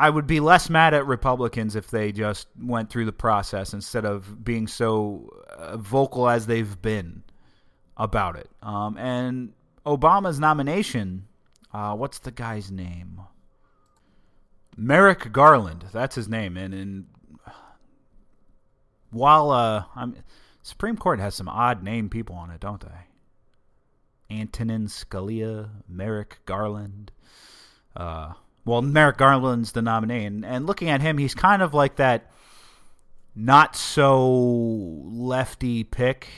I 0.00 0.08
would 0.08 0.26
be 0.26 0.40
less 0.40 0.70
mad 0.70 0.94
at 0.94 1.06
Republicans 1.06 1.76
if 1.76 1.90
they 1.90 2.10
just 2.10 2.48
went 2.58 2.88
through 2.88 3.04
the 3.04 3.12
process 3.12 3.74
instead 3.74 4.06
of 4.06 4.42
being 4.42 4.66
so 4.66 5.28
uh, 5.50 5.76
vocal 5.76 6.26
as 6.26 6.46
they've 6.46 6.80
been 6.80 7.22
about 7.98 8.36
it. 8.36 8.48
Um, 8.62 8.96
and 8.96 9.52
Obama's 9.84 10.40
nomination, 10.40 11.26
uh, 11.74 11.94
what's 11.94 12.18
the 12.18 12.30
guy's 12.30 12.70
name? 12.70 13.20
Merrick 14.74 15.30
Garland, 15.32 15.84
that's 15.92 16.14
his 16.14 16.28
name, 16.28 16.56
and, 16.56 16.72
and 16.72 17.06
while 19.10 19.50
uh, 19.50 19.84
Supreme 20.62 20.96
Court 20.96 21.20
has 21.20 21.34
some 21.34 21.48
odd 21.48 21.82
name 21.82 22.08
people 22.08 22.36
on 22.36 22.50
it, 22.50 22.60
don't 22.60 22.80
they? 22.80 24.34
Antonin 24.34 24.86
Scalia, 24.86 25.68
Merrick 25.86 26.38
Garland. 26.46 27.12
Uh, 27.94 28.32
well, 28.64 28.82
Merrick 28.82 29.16
Garland's 29.16 29.72
the 29.72 29.82
nominee, 29.82 30.24
and, 30.24 30.44
and 30.44 30.66
looking 30.66 30.90
at 30.90 31.00
him, 31.00 31.18
he's 31.18 31.34
kind 31.34 31.62
of 31.62 31.74
like 31.74 31.96
that 31.96 32.30
not 33.34 33.76
so 33.76 34.30
lefty 35.04 35.84
pick. 35.84 36.28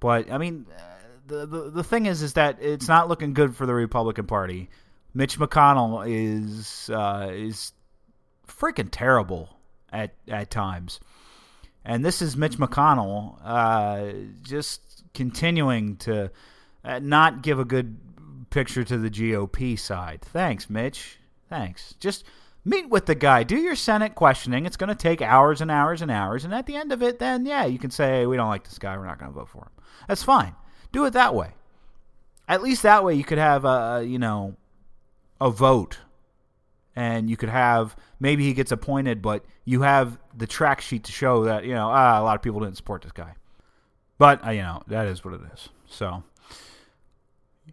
But 0.00 0.30
I 0.32 0.38
mean, 0.38 0.66
the, 1.26 1.46
the 1.46 1.70
the 1.70 1.84
thing 1.84 2.06
is, 2.06 2.22
is 2.22 2.34
that 2.34 2.58
it's 2.60 2.88
not 2.88 3.08
looking 3.08 3.34
good 3.34 3.54
for 3.56 3.66
the 3.66 3.74
Republican 3.74 4.26
Party. 4.26 4.68
Mitch 5.14 5.38
McConnell 5.38 6.04
is 6.06 6.90
uh, 6.90 7.30
is 7.32 7.72
freaking 8.46 8.88
terrible 8.90 9.48
at 9.92 10.14
at 10.28 10.50
times. 10.50 11.00
And 11.84 12.04
this 12.04 12.22
is 12.22 12.36
Mitch 12.36 12.58
McConnell 12.58 13.38
uh, 13.42 14.12
just 14.42 14.80
continuing 15.14 15.96
to 15.98 16.30
uh, 16.84 17.00
not 17.00 17.42
give 17.42 17.58
a 17.58 17.64
good 17.64 17.98
picture 18.52 18.84
to 18.84 18.98
the 18.98 19.10
GOP 19.10 19.78
side. 19.78 20.22
Thanks, 20.22 20.70
Mitch. 20.70 21.18
Thanks. 21.48 21.94
Just 21.98 22.24
meet 22.64 22.88
with 22.88 23.06
the 23.06 23.14
guy. 23.14 23.42
Do 23.42 23.56
your 23.56 23.74
Senate 23.74 24.14
questioning. 24.14 24.64
It's 24.66 24.76
going 24.76 24.88
to 24.88 24.94
take 24.94 25.20
hours 25.20 25.60
and 25.60 25.70
hours 25.70 26.02
and 26.02 26.10
hours. 26.10 26.44
And 26.44 26.54
at 26.54 26.66
the 26.66 26.76
end 26.76 26.92
of 26.92 27.02
it, 27.02 27.18
then, 27.18 27.44
yeah, 27.44 27.64
you 27.64 27.78
can 27.78 27.90
say, 27.90 28.26
we 28.26 28.36
don't 28.36 28.48
like 28.48 28.64
this 28.64 28.78
guy. 28.78 28.96
We're 28.96 29.06
not 29.06 29.18
going 29.18 29.32
to 29.32 29.38
vote 29.38 29.48
for 29.48 29.62
him. 29.62 29.84
That's 30.06 30.22
fine. 30.22 30.54
Do 30.92 31.04
it 31.06 31.14
that 31.14 31.34
way. 31.34 31.50
At 32.46 32.62
least 32.62 32.82
that 32.82 33.02
way 33.02 33.14
you 33.14 33.24
could 33.24 33.38
have 33.38 33.64
a, 33.64 34.04
you 34.06 34.18
know, 34.18 34.56
a 35.40 35.50
vote 35.50 35.98
and 36.94 37.28
you 37.30 37.36
could 37.36 37.48
have 37.48 37.96
maybe 38.20 38.44
he 38.44 38.52
gets 38.52 38.72
appointed, 38.72 39.22
but 39.22 39.44
you 39.64 39.82
have 39.82 40.18
the 40.36 40.46
track 40.46 40.80
sheet 40.80 41.04
to 41.04 41.12
show 41.12 41.44
that 41.44 41.64
you 41.64 41.74
know 41.74 41.88
ah, 41.88 42.20
a 42.20 42.22
lot 42.22 42.36
of 42.36 42.42
people 42.42 42.60
didn't 42.60 42.76
support 42.76 43.02
this 43.02 43.12
guy. 43.12 43.34
But 44.18 44.46
uh, 44.46 44.50
you 44.50 44.62
know 44.62 44.82
that 44.88 45.06
is 45.06 45.24
what 45.24 45.34
it 45.34 45.40
is. 45.52 45.68
So 45.86 46.22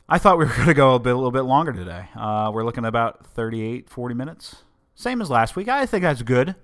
I 0.07 0.17
thought 0.17 0.37
we 0.37 0.45
were 0.45 0.51
going 0.55 0.67
to 0.67 0.73
go 0.73 0.95
a 0.95 0.99
bit 0.99 1.13
a 1.13 1.15
little 1.15 1.31
bit 1.31 1.41
longer 1.41 1.73
today. 1.73 2.05
Uh, 2.15 2.51
we're 2.53 2.63
looking 2.63 2.85
about 2.85 3.25
38, 3.27 3.89
40 3.89 4.15
minutes, 4.15 4.63
same 4.95 5.21
as 5.21 5.29
last 5.29 5.55
week. 5.55 5.67
I 5.67 5.85
think 5.85 6.03
that's 6.03 6.21
good. 6.21 6.55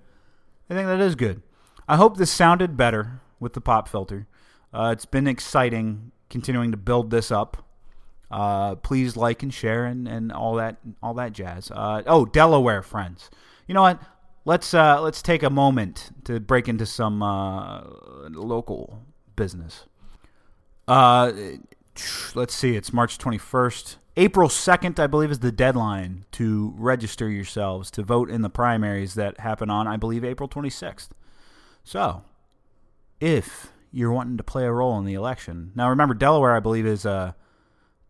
I 0.70 0.74
think 0.74 0.88
that 0.88 1.00
is 1.00 1.16
good. 1.16 1.42
I 1.88 1.98
hope 1.98 2.18
this 2.18 2.32
sounded 2.32 2.76
better 2.76 3.22
with 3.40 3.54
the 3.54 3.62
pop 3.62 3.88
filter. 3.88 4.28
Uh, 4.74 4.90
it's 4.92 5.06
been 5.06 5.28
exciting 5.28 6.12
continuing 6.30 6.72
to 6.72 6.78
build 6.78 7.12
this 7.12 7.32
up. 7.32 7.66
Uh, 8.32 8.76
please 8.76 9.16
like 9.16 9.44
and 9.44 9.54
share 9.54 9.86
and, 9.86 10.08
and 10.08 10.32
all 10.32 10.56
that 10.56 10.78
all 11.02 11.14
that 11.14 11.32
jazz. 11.32 11.72
Uh, 11.72 12.02
oh, 12.08 12.26
Delaware 12.26 12.82
friends, 12.82 13.30
you 13.68 13.76
know 13.76 13.84
what? 13.84 14.02
Let's 14.46 14.74
uh, 14.74 15.02
let's 15.02 15.22
take 15.22 15.44
a 15.44 15.50
moment 15.50 16.10
to 16.26 16.40
break 16.40 16.68
into 16.68 16.86
some 16.86 17.22
uh, 17.22 17.82
local 18.30 19.04
business. 19.36 19.86
Let's 22.34 22.54
see. 22.54 22.76
It's 22.76 22.94
March 22.94 23.18
twenty 23.18 23.38
first. 23.38 23.98
April 24.18 24.48
2nd, 24.48 24.98
I 24.98 25.08
believe, 25.08 25.30
is 25.30 25.40
the 25.40 25.52
deadline 25.52 26.24
to 26.32 26.74
register 26.78 27.30
yourselves 27.30 27.92
to 27.92 28.02
vote 28.02 28.30
in 28.30 28.44
the 28.44 28.50
primaries 28.50 29.16
that 29.16 29.42
happen 29.42 29.70
on, 29.70 29.88
I 29.88 29.98
believe, 29.98 30.24
April 30.24 30.48
26th. 30.48 31.10
So, 31.84 32.24
if 33.20 33.74
you're 33.92 34.14
wanting 34.14 34.38
to 34.38 34.44
play 34.44 34.64
a 34.64 34.72
role 34.72 34.98
in 34.98 35.04
the 35.04 35.16
election, 35.16 35.74
now 35.76 35.90
remember, 35.90 36.14
Delaware, 36.14 36.56
I 36.56 36.62
believe, 36.62 36.86
is 36.86 37.06
a 37.06 37.36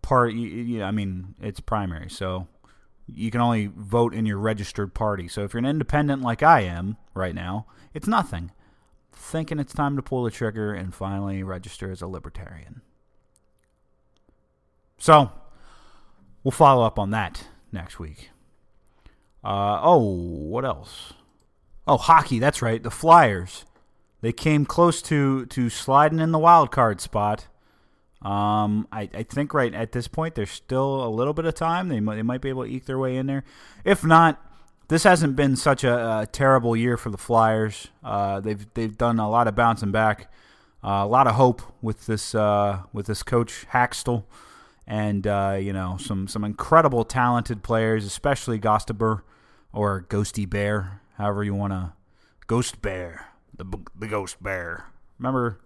part. 0.04 0.34
You, 0.34 0.84
I 0.84 0.92
mean, 0.92 1.34
it's 1.42 1.60
primary, 1.60 2.10
so 2.10 2.48
you 3.08 3.32
can 3.32 3.42
only 3.42 3.72
vote 3.76 4.14
in 4.14 4.28
your 4.28 4.38
registered 4.38 4.94
party. 4.94 5.28
So 5.28 5.44
if 5.44 5.54
you're 5.54 5.60
an 5.60 5.66
independent 5.66 6.22
like 6.22 6.44
I 6.44 6.62
am 6.62 6.98
right 7.16 7.36
now, 7.36 7.66
it's 7.96 8.08
nothing. 8.08 8.52
Thinking 9.12 9.60
it's 9.60 9.74
time 9.74 9.96
to 9.96 10.04
pull 10.04 10.24
the 10.24 10.32
trigger 10.32 10.74
and 10.74 10.94
finally 10.94 11.42
register 11.42 11.92
as 11.92 12.04
a 12.04 12.08
libertarian. 12.08 12.82
So 14.98 15.32
we'll 16.43 16.52
follow 16.52 16.86
up 16.86 16.98
on 16.98 17.12
that 17.12 17.48
next 17.72 18.00
week. 18.00 18.30
Uh, 19.43 19.80
oh, 19.82 20.00
what 20.00 20.66
else? 20.66 21.14
Oh, 21.88 21.98
hockey. 21.98 22.39
That's 22.39 22.62
right. 22.62 22.82
The 22.82 22.91
Flyers. 22.91 23.66
They 24.22 24.32
came 24.32 24.66
close 24.66 25.04
to 25.04 25.46
to 25.48 25.70
sliding 25.70 26.20
in 26.20 26.32
the 26.32 26.39
wild 26.39 26.72
card 26.72 27.00
spot. 27.00 27.48
Um, 28.24 28.88
I, 28.91 29.08
I 29.14 29.22
think 29.22 29.54
right 29.54 29.72
at 29.72 29.91
this 29.91 30.08
point 30.08 30.34
there's 30.34 30.50
still 30.50 31.06
a 31.06 31.10
little 31.10 31.34
bit 31.34 31.46
of 31.46 31.54
time. 31.54 31.89
They 31.89 32.00
might, 32.00 32.16
they 32.16 32.24
might 32.24 32.41
be 32.41 32.50
able 32.50 32.64
to 32.64 32.72
eke 32.72 32.86
their 32.86 32.98
way 32.98 33.18
in 33.18 33.28
there. 33.28 33.43
If 33.84 34.04
not, 34.04 34.41
this 34.88 35.04
hasn't 35.04 35.36
been 35.36 35.56
such 35.56 35.84
a, 35.84 36.22
a 36.22 36.28
terrible 36.28 36.76
year 36.76 36.98
for 36.98 37.12
the 37.12 37.20
Flyers. 37.20 37.89
Uh, 38.04 38.39
they've 38.39 38.66
they've 38.74 38.98
done 38.98 39.20
a 39.20 39.30
lot 39.30 39.48
of 39.48 39.56
bouncing 39.56 39.91
back, 39.91 40.32
uh, 40.84 41.04
a 41.04 41.08
lot 41.08 41.28
of 41.28 41.36
hope 41.36 41.62
with 41.84 42.08
this 42.08 42.34
uh, 42.34 42.80
with 42.93 43.06
this 43.06 43.22
coach 43.22 43.68
Hakstol, 43.74 44.24
and 44.88 45.26
uh, 45.26 45.58
you 45.60 45.74
know 45.74 45.98
some 46.00 46.28
some 46.28 46.44
incredible 46.44 47.04
talented 47.04 47.64
players, 47.64 48.06
especially 48.06 48.60
Gostisbehere 48.60 49.22
or 49.74 50.06
Ghosty 50.10 50.50
Bear, 50.50 51.02
however 51.18 51.44
you 51.44 51.54
want 51.54 51.74
to, 51.74 51.94
Ghost 52.48 52.82
Bear, 52.82 53.28
the 53.56 53.66
the 53.98 54.08
Ghost 54.08 54.42
Bear. 54.42 54.86
Remember 55.18 55.60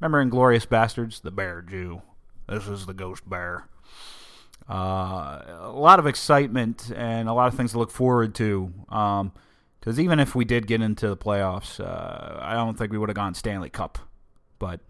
Remember 0.00 0.24
Inglourious 0.24 0.66
Basterds, 0.66 1.22
The 1.22 1.32
Bear 1.32 1.60
Jew. 1.60 2.02
This 2.48 2.68
is 2.68 2.86
the 2.86 2.94
Ghost 2.94 3.28
Bear. 3.28 3.66
Uh, 4.70 5.40
a 5.60 5.72
lot 5.74 5.98
of 5.98 6.06
excitement 6.06 6.92
and 6.94 7.28
a 7.28 7.32
lot 7.32 7.48
of 7.48 7.54
things 7.54 7.72
to 7.72 7.78
look 7.78 7.90
forward 7.90 8.34
to. 8.36 8.72
Because 8.86 9.98
um, 9.98 10.00
even 10.00 10.20
if 10.20 10.36
we 10.36 10.44
did 10.44 10.68
get 10.68 10.82
into 10.82 11.08
the 11.08 11.16
playoffs, 11.16 11.80
uh, 11.80 12.38
I 12.40 12.54
don't 12.54 12.78
think 12.78 12.92
we 12.92 12.98
would 12.98 13.08
have 13.08 13.16
gone 13.16 13.34
Stanley 13.34 13.70
Cup. 13.70 13.98
But 14.60 14.80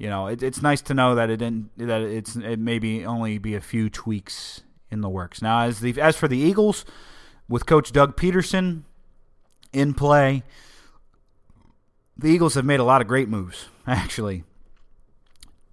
you 0.00 0.08
know, 0.08 0.28
it, 0.28 0.42
it's 0.42 0.62
nice 0.62 0.80
to 0.80 0.94
know 0.94 1.14
that 1.16 1.28
it 1.28 1.36
didn't 1.36 1.76
that 1.76 2.00
it's 2.00 2.34
it 2.34 2.58
maybe 2.58 3.04
only 3.04 3.36
be 3.36 3.54
a 3.54 3.60
few 3.60 3.90
tweaks 3.90 4.62
in 4.90 5.02
the 5.02 5.10
works. 5.10 5.42
Now, 5.42 5.60
as 5.60 5.80
the 5.80 6.00
as 6.00 6.16
for 6.16 6.26
the 6.26 6.38
Eagles, 6.38 6.86
with 7.50 7.66
Coach 7.66 7.92
Doug 7.92 8.16
Pederson 8.16 8.84
in 9.74 9.92
play, 9.92 10.42
the 12.16 12.28
Eagles 12.28 12.54
have 12.54 12.64
made 12.64 12.80
a 12.80 12.84
lot 12.84 13.02
of 13.02 13.08
great 13.08 13.28
moves, 13.28 13.66
actually. 13.86 14.44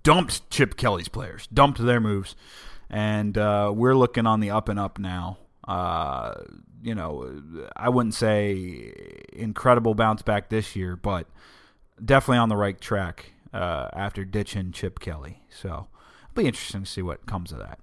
Dumped 0.03 0.49
Chip 0.49 0.75
Kelly's 0.75 1.07
players, 1.07 1.47
dumped 1.47 1.77
their 1.79 2.01
moves, 2.01 2.35
and 2.89 3.37
uh, 3.37 3.71
we're 3.73 3.95
looking 3.95 4.27
on 4.27 4.41
the 4.41 4.51
up 4.51 4.67
and 4.67 4.77
up 4.77 4.99
now. 4.99 5.37
Uh, 5.65 6.33
you 6.81 6.95
know, 6.95 7.69
I 7.77 7.87
wouldn't 7.87 8.13
say 8.13 8.91
incredible 9.31 9.95
bounce 9.95 10.21
back 10.21 10.49
this 10.49 10.75
year, 10.75 10.97
but 10.97 11.27
definitely 12.03 12.39
on 12.39 12.49
the 12.49 12.57
right 12.57 12.79
track 12.79 13.31
uh, 13.53 13.89
after 13.93 14.25
ditching 14.25 14.71
Chip 14.71 14.99
Kelly. 14.99 15.43
So 15.49 15.87
it'll 16.23 16.43
be 16.43 16.47
interesting 16.47 16.83
to 16.83 16.89
see 16.89 17.01
what 17.01 17.25
comes 17.25 17.51
of 17.51 17.59
that. 17.59 17.79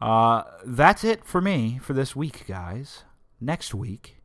Uh, 0.00 0.44
that's 0.64 1.04
it 1.04 1.24
for 1.24 1.40
me 1.40 1.78
for 1.82 1.92
this 1.92 2.14
week, 2.14 2.46
guys. 2.46 3.04
Next 3.40 3.74
week, 3.74 4.18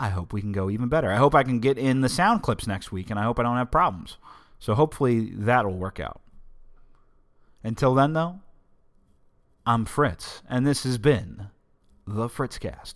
I 0.00 0.10
hope 0.10 0.32
we 0.32 0.40
can 0.40 0.52
go 0.52 0.70
even 0.70 0.88
better. 0.88 1.10
I 1.10 1.16
hope 1.16 1.34
I 1.34 1.42
can 1.42 1.60
get 1.60 1.78
in 1.78 2.00
the 2.00 2.08
sound 2.08 2.42
clips 2.42 2.66
next 2.66 2.92
week, 2.92 3.10
and 3.10 3.18
I 3.18 3.24
hope 3.24 3.38
I 3.38 3.42
don't 3.42 3.56
have 3.56 3.70
problems. 3.70 4.16
So 4.58 4.74
hopefully 4.74 5.30
that'll 5.34 5.76
work 5.76 6.00
out. 6.00 6.20
Until 7.64 7.94
then, 7.94 8.12
though, 8.12 8.40
I'm 9.66 9.84
Fritz, 9.84 10.42
and 10.48 10.66
this 10.66 10.84
has 10.84 10.98
been 10.98 11.48
the 12.06 12.28
Fritzcast. 12.28 12.94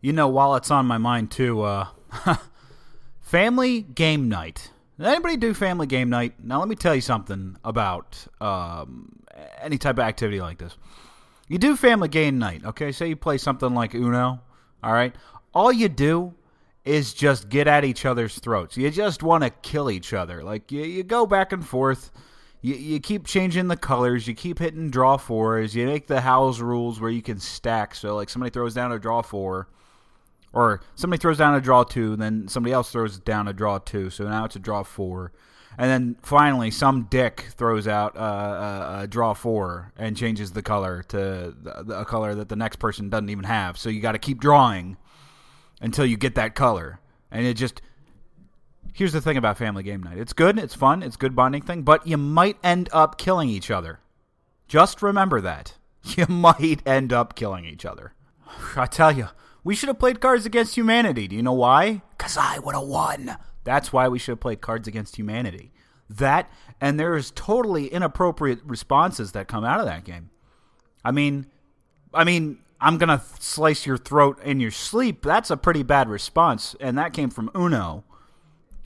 You 0.00 0.12
know, 0.12 0.28
while 0.28 0.56
it's 0.56 0.70
on 0.70 0.86
my 0.86 0.98
mind 0.98 1.30
too, 1.30 1.62
uh, 1.62 1.88
family 3.20 3.82
game 3.82 4.28
night. 4.28 4.70
Anybody 5.02 5.36
do 5.36 5.54
family 5.54 5.86
game 5.86 6.10
night? 6.10 6.34
Now, 6.44 6.58
let 6.58 6.68
me 6.68 6.76
tell 6.76 6.94
you 6.94 7.00
something 7.00 7.56
about 7.64 8.26
um, 8.40 9.20
any 9.60 9.78
type 9.78 9.96
of 9.96 10.04
activity 10.04 10.40
like 10.40 10.58
this. 10.58 10.76
You 11.48 11.58
do 11.58 11.74
family 11.74 12.08
game 12.08 12.38
night, 12.38 12.64
okay? 12.64 12.92
Say 12.92 13.08
you 13.08 13.16
play 13.16 13.38
something 13.38 13.74
like 13.74 13.94
Uno, 13.94 14.40
all 14.82 14.92
right? 14.92 15.14
All 15.54 15.72
you 15.72 15.88
do 15.88 16.34
is 16.84 17.14
just 17.14 17.48
get 17.48 17.66
at 17.66 17.84
each 17.84 18.04
other's 18.04 18.38
throats. 18.38 18.76
You 18.76 18.90
just 18.90 19.22
want 19.22 19.42
to 19.44 19.50
kill 19.50 19.90
each 19.90 20.12
other. 20.12 20.42
Like, 20.42 20.70
you, 20.70 20.82
you 20.82 21.02
go 21.02 21.26
back 21.26 21.52
and 21.52 21.66
forth. 21.66 22.10
You, 22.60 22.74
you 22.74 23.00
keep 23.00 23.26
changing 23.26 23.68
the 23.68 23.76
colors. 23.76 24.28
You 24.28 24.34
keep 24.34 24.58
hitting 24.58 24.90
draw 24.90 25.16
fours. 25.16 25.74
You 25.74 25.86
make 25.86 26.08
the 26.08 26.20
house 26.20 26.60
rules 26.60 27.00
where 27.00 27.10
you 27.10 27.22
can 27.22 27.40
stack. 27.40 27.94
So, 27.94 28.16
like, 28.16 28.28
somebody 28.28 28.50
throws 28.50 28.74
down 28.74 28.92
a 28.92 28.98
draw 28.98 29.22
four 29.22 29.68
or 30.52 30.80
somebody 30.94 31.20
throws 31.20 31.38
down 31.38 31.54
a 31.54 31.60
draw 31.60 31.84
two, 31.84 32.16
then 32.16 32.48
somebody 32.48 32.72
else 32.72 32.90
throws 32.90 33.18
down 33.18 33.48
a 33.48 33.52
draw 33.52 33.78
two, 33.78 34.10
so 34.10 34.24
now 34.24 34.44
it's 34.44 34.56
a 34.56 34.58
draw 34.58 34.82
four, 34.82 35.32
and 35.78 35.90
then 35.90 36.16
finally 36.22 36.70
some 36.70 37.04
dick 37.04 37.46
throws 37.56 37.86
out 37.86 38.16
a, 38.16 39.00
a, 39.02 39.06
draw 39.06 39.32
four 39.32 39.92
and 39.96 40.16
changes 40.16 40.52
the 40.52 40.62
color 40.62 41.04
to 41.04 41.54
a 41.88 42.04
color 42.04 42.34
that 42.34 42.48
the 42.48 42.56
next 42.56 42.76
person 42.76 43.08
doesn't 43.08 43.30
even 43.30 43.44
have. 43.44 43.78
So 43.78 43.88
you 43.88 44.00
got 44.00 44.12
to 44.12 44.18
keep 44.18 44.40
drawing 44.40 44.96
until 45.80 46.04
you 46.04 46.16
get 46.16 46.34
that 46.34 46.54
color, 46.54 47.00
and 47.30 47.46
it 47.46 47.54
just. 47.54 47.82
Here's 48.92 49.12
the 49.12 49.20
thing 49.20 49.36
about 49.36 49.56
family 49.56 49.84
game 49.84 50.02
night. 50.02 50.18
It's 50.18 50.32
good, 50.32 50.58
it's 50.58 50.74
fun, 50.74 51.04
it's 51.04 51.16
good 51.16 51.36
bonding 51.36 51.62
thing, 51.62 51.82
but 51.82 52.08
you 52.08 52.16
might 52.16 52.56
end 52.64 52.88
up 52.92 53.18
killing 53.18 53.48
each 53.48 53.70
other. 53.70 54.00
Just 54.66 55.00
remember 55.00 55.40
that. 55.40 55.74
You 56.16 56.26
might 56.28 56.80
end 56.86 57.12
up 57.12 57.36
killing 57.36 57.66
each 57.66 57.84
other. 57.84 58.14
I 58.76 58.86
tell 58.86 59.12
you, 59.12 59.28
we 59.64 59.74
should 59.74 59.88
have 59.88 59.98
played 59.98 60.20
Cards 60.20 60.46
Against 60.46 60.76
Humanity. 60.76 61.28
Do 61.28 61.36
you 61.36 61.42
know 61.42 61.52
why? 61.52 62.02
Because 62.16 62.36
I 62.36 62.58
would 62.58 62.74
have 62.74 62.86
won. 62.86 63.36
That's 63.64 63.92
why 63.92 64.08
we 64.08 64.18
should 64.18 64.32
have 64.32 64.40
played 64.40 64.60
Cards 64.60 64.88
Against 64.88 65.16
Humanity. 65.16 65.72
That, 66.08 66.50
and 66.80 66.98
there's 66.98 67.30
totally 67.32 67.86
inappropriate 67.86 68.60
responses 68.64 69.32
that 69.32 69.48
come 69.48 69.64
out 69.64 69.80
of 69.80 69.86
that 69.86 70.04
game. 70.04 70.30
I 71.04 71.12
mean, 71.12 71.46
I 72.12 72.24
mean, 72.24 72.58
I'm 72.80 72.98
gonna 72.98 73.22
slice 73.38 73.86
your 73.86 73.98
throat 73.98 74.42
in 74.42 74.60
your 74.60 74.70
sleep. 74.70 75.22
That's 75.22 75.50
a 75.50 75.56
pretty 75.56 75.82
bad 75.82 76.08
response, 76.08 76.74
and 76.80 76.98
that 76.98 77.12
came 77.12 77.30
from 77.30 77.50
Uno, 77.54 78.04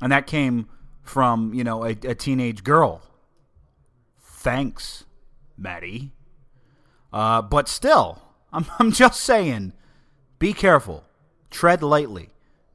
and 0.01 0.12
that 0.12 0.27
came 0.27 0.68
from 1.03 1.55
you 1.55 1.64
know 1.64 1.85
a, 1.85 1.91
a 1.91 2.14
teenage 2.14 2.64
girl. 2.64 3.03
Thanks, 4.20 5.05
Maddie. 5.57 6.12
Uh, 7.12 7.41
but 7.41 7.68
still, 7.68 8.20
I'm 8.53 8.66
I'm 8.79 8.93
just 8.93 9.20
saying 9.20 9.72
be 10.45 10.53
careful. 10.53 11.03
Tread 11.51 11.82
lightly. 11.82 12.28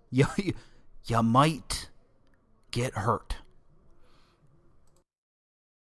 You, 0.09 0.25
you 1.05 1.21
might 1.21 1.89
get 2.71 2.95
hurt. 2.95 3.35